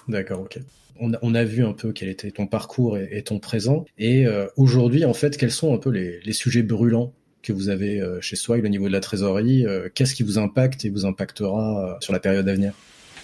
D'accord, 0.08 0.42
ok. 0.42 0.60
On 1.00 1.34
a, 1.34 1.44
vu 1.44 1.66
un 1.66 1.74
peu 1.74 1.94
quel 1.94 2.10
était 2.10 2.30
ton 2.30 2.46
parcours 2.46 2.98
et, 2.98 3.24
ton 3.24 3.40
présent. 3.40 3.86
Et 3.98 4.26
aujourd'hui, 4.56 5.06
en 5.06 5.14
fait, 5.14 5.38
quels 5.38 5.52
sont 5.52 5.74
un 5.74 5.78
peu 5.78 5.90
les 5.90 6.34
sujets 6.34 6.64
brûlants 6.64 7.14
que 7.42 7.54
vous 7.54 7.70
avez 7.70 8.00
euh, 8.00 8.22
chez 8.22 8.36
Swile 8.36 8.66
au 8.66 8.70
niveau 8.70 8.88
de 8.88 8.94
la 8.94 9.00
trésorerie. 9.00 9.66
Euh, 9.66 9.90
qu'est-ce 9.94 10.16
qui 10.16 10.24
vous 10.24 10.38
impacte 10.38 10.86
et 10.86 10.90
vous 10.90 11.06
impactera 11.06 11.86
euh, 11.86 11.94
sur 12.00 12.14
la 12.14 12.20
période 12.20 12.48
à 12.48 12.54
venir? 12.54 12.74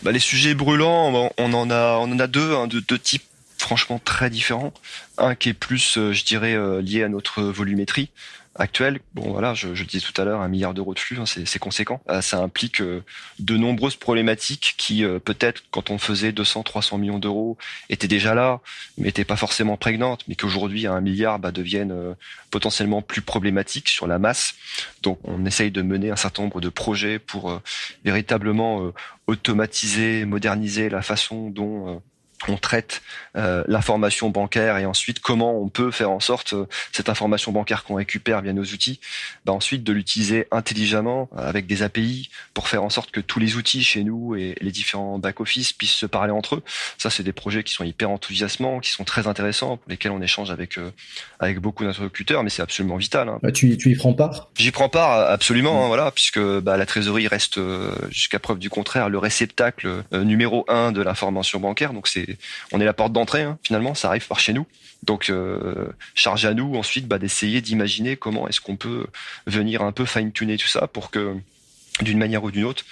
Bah, 0.03 0.11
Les 0.11 0.19
sujets 0.19 0.53
brûlants, 0.53 1.31
on 1.37 1.53
en 1.53 1.69
a, 1.69 1.97
on 1.99 2.11
en 2.11 2.19
a 2.19 2.27
deux, 2.27 2.53
hein, 2.53 2.67
de 2.67 2.79
deux 2.79 2.99
types 2.99 3.23
franchement 3.57 3.99
très 4.03 4.29
différents. 4.29 4.73
Un 5.17 5.35
qui 5.35 5.49
est 5.49 5.53
plus, 5.53 5.95
je 5.95 6.25
dirais, 6.25 6.55
lié 6.81 7.03
à 7.03 7.09
notre 7.09 7.41
volumétrie, 7.41 8.09
actuel, 8.59 8.99
bon 9.13 9.31
voilà, 9.31 9.53
je, 9.53 9.73
je 9.73 9.83
le 9.83 9.87
disais 9.87 10.05
tout 10.05 10.19
à 10.19 10.25
l'heure, 10.25 10.41
un 10.41 10.47
milliard 10.47 10.73
d'euros 10.73 10.93
de 10.93 10.99
flux, 10.99 11.17
hein, 11.19 11.25
c'est 11.25 11.59
conséquent. 11.59 12.01
Euh, 12.09 12.21
ça 12.21 12.39
implique 12.39 12.81
euh, 12.81 13.03
de 13.39 13.57
nombreuses 13.57 13.95
problématiques 13.95 14.75
qui 14.77 15.03
euh, 15.03 15.19
peut-être 15.19 15.63
quand 15.71 15.89
on 15.89 15.97
faisait 15.97 16.31
200, 16.31 16.63
300 16.63 16.97
millions 16.97 17.19
d'euros 17.19 17.57
étaient 17.89 18.07
déjà 18.07 18.33
là, 18.33 18.59
mais 18.97 19.05
n'étaient 19.05 19.25
pas 19.25 19.35
forcément 19.35 19.77
prégnantes, 19.77 20.23
mais 20.27 20.35
qu'aujourd'hui 20.35 20.87
à 20.87 20.93
un 20.93 21.01
milliard 21.01 21.39
bah, 21.39 21.51
deviennent 21.51 22.15
potentiellement 22.51 23.01
plus 23.01 23.21
problématiques 23.21 23.89
sur 23.89 24.07
la 24.07 24.19
masse. 24.19 24.55
Donc 25.03 25.19
on 25.23 25.45
essaye 25.45 25.71
de 25.71 25.81
mener 25.81 26.11
un 26.11 26.15
certain 26.15 26.43
nombre 26.43 26.61
de 26.61 26.69
projets 26.69 27.19
pour 27.19 27.61
véritablement 28.03 28.91
automatiser, 29.27 30.25
moderniser 30.25 30.89
la 30.89 31.01
façon 31.01 31.49
dont 31.49 32.01
on 32.47 32.57
traite 32.57 33.01
euh, 33.35 33.63
l'information 33.67 34.29
bancaire 34.29 34.77
et 34.77 34.85
ensuite 34.85 35.19
comment 35.19 35.59
on 35.59 35.69
peut 35.69 35.91
faire 35.91 36.11
en 36.11 36.19
sorte 36.19 36.53
euh, 36.53 36.65
cette 36.91 37.09
information 37.09 37.51
bancaire 37.51 37.83
qu'on 37.83 37.95
récupère 37.95 38.41
via 38.41 38.53
nos 38.53 38.63
outils, 38.63 38.99
bah 39.45 39.53
ensuite 39.53 39.83
de 39.83 39.91
l'utiliser 39.91 40.47
intelligemment 40.51 41.29
avec 41.35 41.67
des 41.67 41.81
API 41.83 42.29
pour 42.53 42.67
faire 42.67 42.83
en 42.83 42.89
sorte 42.89 43.11
que 43.11 43.19
tous 43.19 43.39
les 43.39 43.55
outils 43.55 43.83
chez 43.83 44.03
nous 44.03 44.35
et 44.35 44.55
les 44.61 44.71
différents 44.71 45.19
back-office 45.19 45.73
puissent 45.73 45.91
se 45.91 46.05
parler 46.05 46.31
entre 46.31 46.55
eux. 46.55 46.63
Ça, 46.97 47.09
c'est 47.09 47.23
des 47.23 47.33
projets 47.33 47.63
qui 47.63 47.73
sont 47.73 47.83
hyper 47.83 48.09
enthousiasmants, 48.09 48.79
qui 48.79 48.91
sont 48.91 49.03
très 49.03 49.27
intéressants, 49.27 49.77
pour 49.77 49.89
lesquels 49.89 50.11
on 50.11 50.21
échange 50.21 50.51
avec 50.51 50.77
euh, 50.77 50.91
avec 51.39 51.59
beaucoup 51.59 51.83
d'interlocuteurs, 51.83 52.43
mais 52.43 52.49
c'est 52.49 52.61
absolument 52.61 52.97
vital. 52.97 53.29
Hein. 53.29 53.39
Bah, 53.41 53.51
tu, 53.51 53.77
tu 53.77 53.91
y 53.91 53.95
prends 53.95 54.13
part? 54.13 54.49
J'y 54.57 54.71
prends 54.71 54.89
part 54.89 55.29
absolument, 55.29 55.85
hein, 55.85 55.87
voilà, 55.87 56.11
puisque 56.11 56.39
bah, 56.39 56.77
la 56.77 56.85
trésorerie 56.85 57.27
reste 57.27 57.59
jusqu'à 58.09 58.39
preuve 58.39 58.59
du 58.59 58.69
contraire 58.69 59.09
le 59.09 59.17
réceptacle 59.17 60.03
numéro 60.11 60.65
un 60.67 60.91
de 60.91 61.01
l'information 61.01 61.59
bancaire, 61.59 61.93
donc 61.93 62.07
c'est 62.07 62.26
on 62.71 62.79
est 62.79 62.85
la 62.85 62.93
porte 62.93 63.13
d'entrée 63.13 63.43
hein, 63.43 63.57
finalement, 63.63 63.95
ça 63.95 64.09
arrive 64.09 64.27
par 64.27 64.39
chez 64.39 64.53
nous. 64.53 64.65
Donc 65.03 65.29
euh, 65.29 65.87
charge 66.15 66.45
à 66.45 66.53
nous 66.53 66.75
ensuite 66.75 67.07
bah, 67.07 67.19
d'essayer 67.19 67.61
d'imaginer 67.61 68.17
comment 68.17 68.47
est-ce 68.47 68.59
qu'on 68.59 68.77
peut 68.77 69.05
venir 69.45 69.81
un 69.81 69.91
peu 69.91 70.05
fine 70.05 70.31
tuner 70.31 70.57
tout 70.57 70.67
ça 70.67 70.87
pour 70.87 71.11
que 71.11 71.35
d'une 72.01 72.17
manière 72.17 72.43
ou 72.43 72.51
d'une 72.51 72.63
autre, 72.63 72.83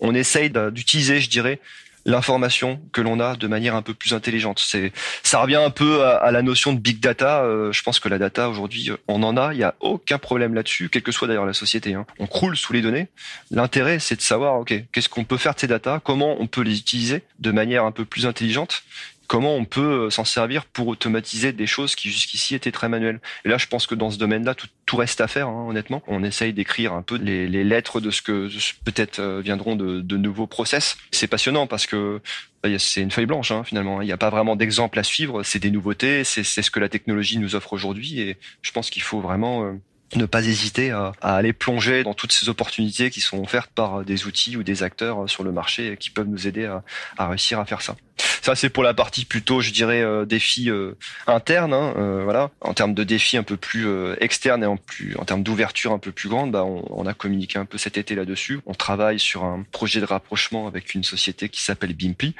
on 0.00 0.14
essaye 0.14 0.50
d'utiliser, 0.72 1.20
je 1.20 1.28
dirais, 1.28 1.60
l'information 2.08 2.80
que 2.92 3.02
l'on 3.02 3.20
a 3.20 3.36
de 3.36 3.46
manière 3.46 3.74
un 3.74 3.82
peu 3.82 3.92
plus 3.92 4.14
intelligente. 4.14 4.60
C'est, 4.64 4.92
ça 5.22 5.40
revient 5.40 5.56
un 5.56 5.70
peu 5.70 6.04
à, 6.04 6.30
la 6.30 6.40
notion 6.40 6.72
de 6.72 6.78
big 6.78 7.00
data. 7.00 7.42
Euh, 7.42 7.70
je 7.70 7.82
pense 7.82 8.00
que 8.00 8.08
la 8.08 8.18
data 8.18 8.48
aujourd'hui, 8.48 8.90
on 9.08 9.22
en 9.22 9.36
a. 9.36 9.52
Il 9.52 9.60
y 9.60 9.62
a 9.62 9.74
aucun 9.80 10.16
problème 10.16 10.54
là-dessus, 10.54 10.88
quelle 10.88 11.02
que 11.02 11.12
soit 11.12 11.28
d'ailleurs 11.28 11.44
la 11.44 11.52
société. 11.52 11.92
Hein. 11.92 12.06
On 12.18 12.26
croule 12.26 12.56
sous 12.56 12.72
les 12.72 12.80
données. 12.80 13.08
L'intérêt, 13.50 13.98
c'est 13.98 14.16
de 14.16 14.22
savoir, 14.22 14.58
ok, 14.58 14.74
qu'est-ce 14.90 15.10
qu'on 15.10 15.24
peut 15.24 15.36
faire 15.36 15.54
de 15.54 15.60
ces 15.60 15.66
data, 15.66 16.00
comment 16.02 16.36
on 16.40 16.46
peut 16.46 16.62
les 16.62 16.78
utiliser 16.78 17.22
de 17.40 17.50
manière 17.50 17.84
un 17.84 17.92
peu 17.92 18.06
plus 18.06 18.24
intelligente? 18.24 18.82
Comment 19.28 19.54
on 19.54 19.64
peut 19.64 20.06
euh, 20.06 20.10
s'en 20.10 20.24
servir 20.24 20.64
pour 20.64 20.88
automatiser 20.88 21.52
des 21.52 21.66
choses 21.66 21.94
qui 21.94 22.10
jusqu'ici 22.10 22.54
étaient 22.54 22.72
très 22.72 22.88
manuelles. 22.88 23.20
Et 23.44 23.48
là, 23.48 23.58
je 23.58 23.66
pense 23.66 23.86
que 23.86 23.94
dans 23.94 24.10
ce 24.10 24.18
domaine-là, 24.18 24.54
tout, 24.54 24.96
reste 24.96 25.20
à 25.20 25.28
faire, 25.28 25.48
hein, 25.48 25.66
honnêtement. 25.68 26.02
On 26.08 26.24
essaye 26.24 26.52
d'écrire 26.54 26.94
un 26.94 27.02
peu 27.02 27.16
les, 27.16 27.46
lettres 27.62 28.00
de 28.00 28.10
ce 28.10 28.22
que 28.22 28.48
peut-être 28.84 29.20
euh, 29.20 29.40
viendront 29.44 29.76
de, 29.76 30.16
nouveaux 30.16 30.46
process. 30.46 30.96
C'est 31.12 31.28
passionnant 31.28 31.66
parce 31.66 31.86
que 31.86 32.20
bah, 32.62 32.70
c'est 32.78 33.02
une 33.02 33.10
feuille 33.10 33.26
blanche 33.26 33.52
hein, 33.52 33.62
finalement. 33.62 34.00
Il 34.00 34.06
n'y 34.06 34.12
a 34.12 34.16
pas 34.16 34.30
vraiment 34.30 34.56
d'exemple 34.56 34.98
à 34.98 35.04
suivre. 35.04 35.42
C'est 35.42 35.60
des 35.60 35.70
nouveautés, 35.70 36.24
c'est 36.24 36.42
ce 36.42 36.70
que 36.70 36.80
la 36.80 36.88
technologie 36.88 37.38
nous 37.38 37.54
offre 37.54 37.74
aujourd'hui. 37.74 38.20
Et 38.20 38.38
je 38.62 38.72
pense 38.72 38.88
qu'il 38.88 39.02
faut 39.02 39.20
vraiment 39.20 39.64
euh, 39.64 39.74
ne 40.16 40.26
pas 40.26 40.44
hésiter 40.44 40.90
à, 40.90 41.12
à, 41.20 41.36
aller 41.36 41.52
plonger 41.52 42.02
dans 42.02 42.14
toutes 42.14 42.32
ces 42.32 42.48
opportunités 42.48 43.10
qui 43.10 43.20
sont 43.20 43.42
offertes 43.42 43.70
par 43.70 44.04
des 44.04 44.26
outils 44.26 44.56
ou 44.56 44.62
des 44.62 44.82
acteurs 44.82 45.28
sur 45.28 45.44
le 45.44 45.52
marché 45.52 45.96
qui 45.98 46.10
peuvent 46.10 46.28
nous 46.28 46.46
aider 46.46 46.64
à, 46.64 46.82
à 47.18 47.28
réussir 47.28 47.60
à 47.60 47.66
faire 47.66 47.82
ça. 47.82 47.96
ça 48.40 48.54
c'est 48.54 48.70
pour 48.70 48.82
la 48.82 48.94
partie 48.94 49.24
plutôt, 49.24 49.60
je 49.60 49.70
dirais, 49.70 50.00
euh, 50.00 50.24
défis 50.24 50.70
euh, 50.70 50.96
internes. 51.26 51.74
Hein, 51.74 51.94
euh, 51.96 52.22
voilà, 52.24 52.50
en 52.60 52.74
termes 52.74 52.94
de 52.94 53.04
défis 53.04 53.36
un 53.36 53.42
peu 53.42 53.56
plus 53.56 53.86
externes 54.20 54.62
et 54.62 54.66
en 54.66 54.76
plus, 54.76 55.16
en 55.18 55.24
termes 55.24 55.42
d'ouverture 55.42 55.92
un 55.92 55.98
peu 55.98 56.12
plus 56.12 56.28
grande, 56.28 56.52
bah, 56.52 56.64
on, 56.64 56.84
on, 56.90 57.06
a 57.06 57.14
communiqué 57.14 57.58
un 57.58 57.66
peu 57.66 57.78
cet 57.78 57.98
été 57.98 58.14
là-dessus. 58.14 58.60
On 58.66 58.74
travaille 58.74 59.18
sur 59.18 59.44
un 59.44 59.64
projet 59.72 60.00
de 60.00 60.06
rapprochement 60.06 60.66
avec 60.66 60.94
une 60.94 61.04
société 61.04 61.48
qui 61.48 61.62
s'appelle 61.62 61.94
Bimply, 61.94 62.34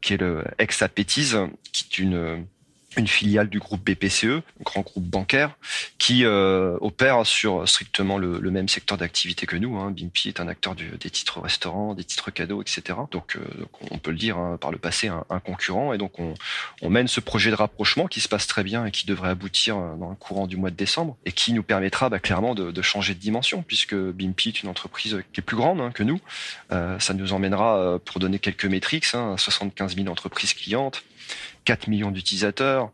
qui 0.00 0.14
est 0.14 0.18
le 0.18 0.44
ex-Appétise, 0.58 1.38
qui 1.72 1.84
est 1.84 1.98
une 1.98 2.46
une 2.96 3.08
filiale 3.08 3.48
du 3.48 3.58
groupe 3.58 3.82
BPCE, 3.84 4.42
grand 4.62 4.82
groupe 4.82 5.04
bancaire, 5.04 5.56
qui 5.98 6.24
euh, 6.24 6.76
opère 6.80 7.26
sur 7.26 7.68
strictement 7.68 8.18
le, 8.18 8.38
le 8.38 8.50
même 8.50 8.68
secteur 8.68 8.98
d'activité 8.98 9.46
que 9.46 9.56
nous. 9.56 9.78
Hein. 9.78 9.90
Bimpy 9.90 10.28
est 10.28 10.40
un 10.40 10.48
acteur 10.48 10.74
du, 10.74 10.90
des 11.00 11.10
titres 11.10 11.40
restaurants, 11.40 11.94
des 11.94 12.04
titres 12.04 12.30
cadeaux, 12.30 12.62
etc. 12.62 12.98
Donc, 13.10 13.36
euh, 13.36 13.40
on 13.90 13.98
peut 13.98 14.10
le 14.10 14.16
dire 14.16 14.38
hein, 14.38 14.58
par 14.60 14.70
le 14.70 14.78
passé, 14.78 15.08
un, 15.08 15.24
un, 15.30 15.40
concurrent. 15.40 15.92
Et 15.92 15.98
donc 15.98 16.18
on, 16.18 16.34
on, 16.82 16.90
mène 16.90 17.08
ce 17.08 17.20
projet 17.20 17.50
de 17.50 17.56
rapprochement 17.56 18.06
qui 18.06 18.20
se 18.20 18.28
passe 18.28 18.46
très 18.46 18.62
bien 18.62 18.86
et 18.86 18.90
qui 18.90 19.06
devrait 19.06 19.30
aboutir 19.30 19.76
euh, 19.76 19.96
dans 19.96 20.10
le 20.10 20.16
courant 20.16 20.46
du 20.46 20.56
mois 20.56 20.70
de 20.70 20.76
décembre 20.76 21.16
et 21.24 21.32
qui 21.32 21.52
nous 21.52 21.62
permettra 21.62 22.08
bah, 22.08 22.18
clairement 22.18 22.54
de, 22.54 22.70
de, 22.70 22.82
changer 22.82 23.14
de 23.14 23.20
dimension 23.20 23.62
puisque 23.62 23.94
Bimpy 23.94 24.48
est 24.48 24.62
une 24.62 24.68
entreprise 24.68 25.22
qui 25.32 25.40
est 25.40 25.44
plus 25.44 25.56
grande 25.56 25.80
hein, 25.80 25.90
que 25.92 26.02
nous. 26.02 26.20
Euh, 26.72 26.98
ça 26.98 27.14
nous 27.14 27.32
emmènera, 27.32 27.98
pour 28.04 28.20
donner 28.20 28.38
quelques 28.38 28.66
métriques, 28.66 29.06
hein, 29.14 29.36
75 29.36 29.96
000 29.96 30.08
entreprises 30.08 30.54
clientes, 30.54 31.02
4 31.64 31.88
millions 31.88 32.10
d'utilisateurs, 32.10 32.90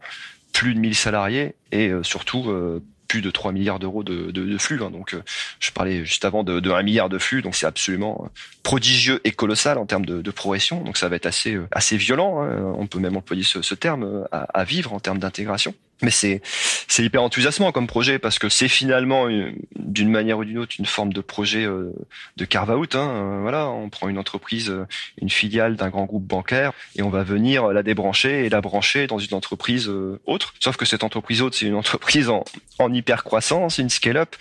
plus 0.53 0.75
de 0.75 0.81
1000 0.81 0.95
salariés 0.95 1.55
et 1.73 1.89
euh, 1.89 2.03
surtout 2.03 2.51
euh, 2.51 2.83
plus 3.09 3.23
de 3.23 3.31
3 3.31 3.53
milliards 3.53 3.79
d'euros 3.79 4.05
de, 4.05 4.59
flux. 4.59 4.81
Hein. 4.83 4.91
Donc, 4.91 5.15
euh, 5.15 5.23
je 5.59 5.73
parlais 5.73 6.05
juste 6.05 6.25
avant 6.25 6.45
de, 6.45 6.61
de 6.61 6.71
1 6.71 6.83
milliard 6.83 7.09
de 7.09 7.19
flux, 7.19 7.43
donc 7.43 7.57
c'est 7.57 7.67
absolument 7.67 8.31
prodigieux 8.63 9.21
et 9.25 9.33
colossal 9.33 9.79
en 9.79 9.87
termes 9.87 10.07
de, 10.07 10.31
progression. 10.31 10.83
Donc, 10.83 10.97
ça 10.97 11.09
va 11.09 11.17
être 11.17 11.27
assez 11.27 11.97
violent. 11.97 12.43
Hein. 12.43 12.75
On 12.79 12.87
peut 12.87 13.01
même 13.01 13.17
employer 13.17 13.43
ce, 13.43 13.63
ce 13.63 13.75
terme 13.75 14.27
à, 14.31 14.65
vivre 14.65 14.93
en 14.93 15.01
termes 15.01 15.19
d'intégration. 15.19 15.75
Mais 16.03 16.11
c'est 16.11 16.41
c'est 16.89 17.05
hyper 17.05 17.23
enthousiasmant 17.23 17.73
comme 17.73 17.87
projet 17.87 18.19
parce 18.19 18.39
que 18.39 18.49
c'est 18.49 18.69
finalement 18.69 19.29
d'une 19.77 20.11
manière 20.11 20.39
ou 20.39 20.45
d'une 20.45 20.59
autre 20.59 20.75
une 20.79 20.87
forme 20.87 21.13
de 21.13 21.21
projet 21.21 21.65
euh, 21.65 21.93
de 22.37 22.45
carve 22.45 22.71
out. 22.71 22.95
Hein. 22.95 23.09
Euh, 23.09 23.39
voilà, 23.43 23.69
on 23.69 23.89
prend 23.89 24.09
une 24.09 24.19
entreprise, 24.19 24.71
euh, 24.71 24.87
une 25.21 25.31
filiale 25.31 25.77
d'un 25.77 25.89
grand 25.89 26.05
groupe 26.05 26.25
bancaire 26.25 26.73
et 26.97 27.03
on 27.03 27.11
va 27.11 27.23
venir 27.23 27.69
la 27.69 27.83
débrancher 27.83 28.47
et 28.47 28.49
la 28.49 28.61
brancher 28.61 29.07
dans 29.07 29.19
une 29.19 29.35
entreprise 29.35 29.91
autre. 30.27 30.55
Sauf 30.61 30.77
que 30.77 30.85
cette 30.85 31.05
entreprise 31.05 31.43
autre, 31.43 31.57
c'est 31.57 31.67
une 31.67 31.75
entreprise 31.75 32.29
en, 32.29 32.45
en 32.79 32.93
hyper 32.93 33.25
croissance, 33.25 33.79
une 33.79 33.91
scale 33.91 34.17
up, 34.17 34.37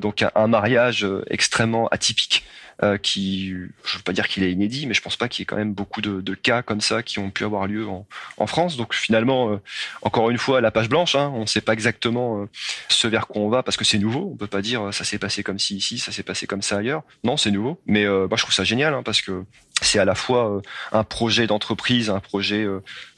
donc 0.00 0.24
un 0.34 0.46
mariage 0.46 1.06
extrêmement 1.28 1.88
atypique 1.88 2.44
euh, 2.82 2.98
qui, 2.98 3.50
je 3.84 3.96
veux 3.96 4.02
pas 4.04 4.12
dire 4.12 4.26
qu'il 4.26 4.42
est 4.42 4.50
inédit, 4.50 4.86
mais 4.86 4.94
je 4.94 5.00
pense 5.00 5.16
pas 5.16 5.28
qu'il 5.28 5.40
y 5.40 5.44
ait 5.44 5.46
quand 5.46 5.56
même 5.56 5.72
beaucoup 5.72 6.00
de, 6.00 6.34
cas 6.34 6.62
comme 6.62 6.80
ça 6.80 7.02
qui 7.02 7.20
ont 7.20 7.30
pu 7.30 7.44
avoir 7.44 7.66
lieu 7.66 7.86
en, 7.86 8.06
France. 8.46 8.76
Donc 8.76 8.92
finalement, 8.94 9.52
euh, 9.52 9.60
encore 10.02 10.30
une 10.30 10.38
fois, 10.38 10.60
la 10.60 10.72
page 10.72 10.88
blanche, 10.88 11.14
hein, 11.14 11.30
on 11.34 11.42
ne 11.42 11.46
sait 11.46 11.60
pas 11.60 11.74
exactement 11.74 12.42
euh, 12.42 12.48
ce 12.88 13.06
vers 13.06 13.28
quoi 13.28 13.40
on 13.40 13.48
va 13.48 13.62
parce 13.62 13.76
que 13.76 13.84
c'est 13.84 13.98
nouveau. 13.98 14.30
On 14.32 14.36
peut 14.36 14.48
pas 14.48 14.62
dire 14.62 14.92
ça 14.92 15.04
s'est 15.04 15.18
passé 15.18 15.44
comme 15.44 15.60
ci 15.60 15.76
ici, 15.76 15.98
ça 15.98 16.10
s'est 16.10 16.24
passé 16.24 16.46
comme 16.48 16.62
ça 16.62 16.78
ailleurs. 16.78 17.04
Non, 17.22 17.36
c'est 17.36 17.52
nouveau. 17.52 17.80
Mais 17.86 18.04
moi, 18.04 18.36
je 18.36 18.42
trouve 18.42 18.54
ça 18.54 18.64
génial 18.64 18.94
hein, 18.94 19.02
parce 19.04 19.22
que 19.22 19.44
c'est 19.82 19.98
à 19.98 20.04
la 20.04 20.14
fois 20.14 20.62
un 20.92 21.04
projet 21.04 21.46
d'entreprise, 21.46 22.10
un 22.10 22.20
projet 22.20 22.66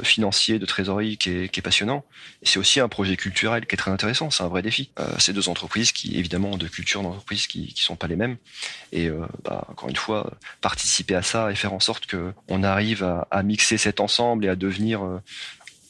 financier 0.03 0.59
de 0.59 0.67
trésorerie 0.67 1.17
qui 1.17 1.31
est, 1.31 1.49
qui 1.49 1.61
est 1.61 1.63
passionnant, 1.63 2.05
c'est 2.43 2.59
aussi 2.59 2.81
un 2.81 2.89
projet 2.89 3.17
culturel 3.17 3.67
qui 3.67 3.75
est 3.75 3.79
très 3.79 3.91
intéressant. 3.91 4.31
C'est 4.31 4.43
un 4.43 4.49
vrai 4.49 4.63
défi. 4.63 4.91
Euh, 4.99 5.05
c'est 5.19 5.33
deux 5.33 5.49
entreprises 5.49 5.93
qui, 5.93 6.19
évidemment, 6.19 6.51
ont 6.51 6.57
deux 6.57 6.69
cultures 6.69 7.03
d'entreprise 7.03 7.47
qui, 7.47 7.73
qui 7.73 7.83
sont 7.83 7.97
pas 7.97 8.07
les 8.07 8.17
mêmes, 8.17 8.37
et 8.93 9.09
euh, 9.09 9.27
bah, 9.45 9.67
encore 9.69 9.89
une 9.89 9.97
fois, 9.97 10.33
participer 10.61 11.15
à 11.15 11.23
ça 11.23 11.51
et 11.51 11.55
faire 11.55 11.73
en 11.73 11.81
sorte 11.81 12.07
que 12.07 12.33
on 12.49 12.63
arrive 12.63 13.03
à, 13.03 13.27
à 13.31 13.43
mixer 13.43 13.79
cet 13.79 14.01
ensemble 14.01 14.45
et 14.45 14.49
à 14.49 14.57
devenir 14.57 15.01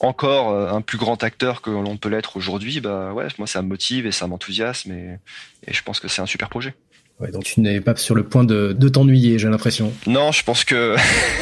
encore 0.00 0.54
un 0.54 0.80
plus 0.80 0.98
grand 0.98 1.22
acteur 1.22 1.62
que 1.62 1.70
l'on 1.70 1.96
peut 1.96 2.08
l'être 2.08 2.36
aujourd'hui, 2.36 2.80
bah 2.80 3.12
ouais, 3.12 3.26
moi 3.38 3.46
ça 3.46 3.62
me 3.62 3.68
motive 3.68 4.06
et 4.06 4.12
ça 4.12 4.26
m'enthousiasme 4.26 4.92
et, 4.92 5.18
et 5.66 5.72
je 5.72 5.82
pense 5.82 6.00
que 6.00 6.08
c'est 6.08 6.20
un 6.20 6.26
super 6.26 6.48
projet. 6.48 6.74
Ouais, 7.20 7.30
donc 7.30 7.44
tu 7.44 7.60
n'es 7.60 7.80
pas 7.80 7.94
sur 7.96 8.14
le 8.14 8.24
point 8.24 8.44
de, 8.44 8.74
de 8.76 8.88
t'ennuyer, 8.88 9.38
j'ai 9.38 9.48
l'impression. 9.48 9.92
Non, 10.06 10.32
je 10.32 10.42
pense 10.42 10.64
que 10.64 10.96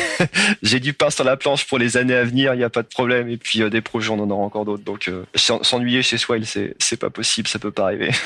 j'ai 0.63 0.81
du 0.81 0.93
pain 0.93 1.11
sur 1.11 1.25
la 1.25 1.37
planche 1.37 1.67
pour 1.67 1.79
les 1.79 1.97
années 1.97 2.15
à 2.15 2.25
venir, 2.25 2.55
il 2.55 2.59
n'y 2.59 2.65
a 2.65 2.71
pas 2.71 2.83
de 2.83 2.89
problème. 2.89 3.29
Et 3.29 3.39
puis 3.39 3.63
euh, 3.63 3.71
des 3.71 3.81
projets, 3.81 4.11
on 4.11 4.21
en 4.21 4.31
aura 4.31 4.45
encore 4.45 4.65
d'autres. 4.65 4.85
Donc 4.85 5.09
euh, 5.09 5.25
s'ennuyer 5.35 6.03
chez 6.03 6.19
Swile, 6.19 6.47
c'est 6.47 6.75
c'est 6.79 6.99
pas 6.99 7.11
possible, 7.11 7.49
ça 7.49 7.59
peut 7.59 7.71
pas 7.71 7.85
arriver. 7.85 8.11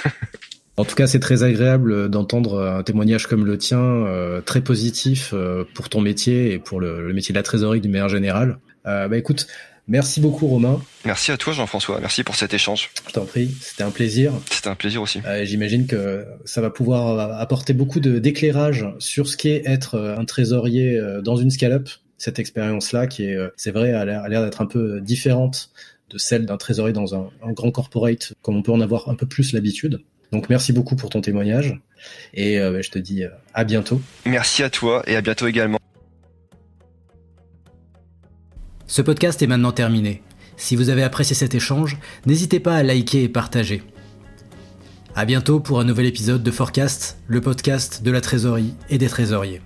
En 0.79 0.85
tout 0.85 0.95
cas, 0.95 1.07
c'est 1.07 1.21
très 1.21 1.43
agréable 1.43 2.11
d'entendre 2.11 2.61
un 2.63 2.83
témoignage 2.83 3.27
comme 3.27 3.47
le 3.47 3.57
tien, 3.57 3.79
euh, 3.79 4.43
très 4.43 4.61
positif 4.61 5.31
euh, 5.33 5.65
pour 5.75 5.89
ton 5.89 6.03
métier 6.03 6.53
et 6.53 6.59
pour 6.59 6.81
le, 6.81 7.07
le, 7.07 7.15
métier 7.15 7.33
de 7.33 7.39
la 7.39 7.43
trésorerie 7.43 7.81
d'une 7.81 7.93
manière 7.93 8.11
générale. 8.11 8.59
Euh, 8.87 9.09
bah 9.09 9.17
écoute, 9.17 9.47
Merci 9.89 10.21
beaucoup 10.21 10.47
Romain. 10.47 10.81
Merci 11.05 11.31
à 11.31 11.37
toi 11.37 11.53
Jean-François, 11.53 12.01
merci 12.01 12.25
pour 12.25 12.35
cet 12.35 12.53
échange. 12.55 12.91
Je 13.07 13.13
t'en 13.13 13.25
prie, 13.25 13.55
c'était 13.61 13.85
un 13.85 13.91
plaisir. 13.91 14.33
C'était 14.51 14.69
un 14.69 14.75
plaisir 14.75 15.03
aussi. 15.03 15.21
Euh, 15.25 15.45
J'imagine 15.45 15.87
que 15.87 16.27
ça 16.45 16.61
va 16.61 16.71
pouvoir 16.71 17.41
apporter 17.41 17.73
beaucoup 17.73 18.01
d'éclairage 18.01 18.87
sur 18.99 19.29
ce 19.29 19.37
qu'est 19.37 19.63
être 19.65 19.99
un 20.19 20.25
trésorier 20.25 21.01
dans 21.23 21.37
une 21.37 21.51
scale-up. 21.51 21.89
Cette 22.19 22.39
expérience-là 22.39 23.07
qui 23.07 23.25
est, 23.25 23.39
c'est 23.57 23.71
vrai, 23.71 23.93
a 23.93 24.05
l'air 24.29 24.43
d'être 24.43 24.61
un 24.61 24.67
peu 24.67 25.01
différente 25.01 25.71
de 26.11 26.19
celle 26.19 26.47
d'un 26.47 26.57
trésorier 26.57 26.93
dans 26.93 27.15
un, 27.15 27.31
un, 27.43 27.53
grand 27.53 27.71
corporate, 27.71 28.33
comme 28.43 28.57
on 28.57 28.63
peut 28.63 28.73
en 28.73 28.81
avoir 28.81 29.09
un 29.09 29.15
peu 29.15 29.27
plus 29.27 29.53
l'habitude. 29.53 30.01
Donc 30.33 30.49
merci 30.49 30.73
beaucoup 30.73 30.97
pour 30.97 31.11
ton 31.11 31.21
témoignage 31.21 31.79
et 32.35 32.59
euh, 32.59 32.83
je 32.83 32.91
te 32.91 32.99
dis 32.99 33.25
à 33.55 33.65
bientôt. 33.65 34.01
Merci 34.25 34.63
à 34.63 34.71
toi 34.71 35.03
et 35.07 35.17
à 35.17 35.21
bientôt 35.21 35.47
également. 35.47 35.79
Ce 38.87 39.03
podcast 39.03 39.43
est 39.43 39.49
maintenant 39.49 39.73
terminé. 39.73 40.23
Si 40.57 40.77
vous 40.77 40.91
avez 40.91 41.03
apprécié 41.03 41.35
cet 41.35 41.55
échange, 41.55 41.99
n'hésitez 42.25 42.61
pas 42.61 42.77
à 42.77 42.83
liker 42.83 43.25
et 43.25 43.29
partager. 43.29 43.83
À 45.17 45.25
bientôt 45.25 45.59
pour 45.59 45.81
un 45.81 45.85
nouvel 45.85 46.07
épisode 46.07 46.43
de 46.43 46.51
Forecast, 46.51 47.19
le 47.27 47.41
podcast 47.41 48.03
de 48.05 48.11
la 48.11 48.21
trésorerie 48.21 48.75
et 48.89 48.99
des 48.99 49.09
trésoriers. 49.09 49.61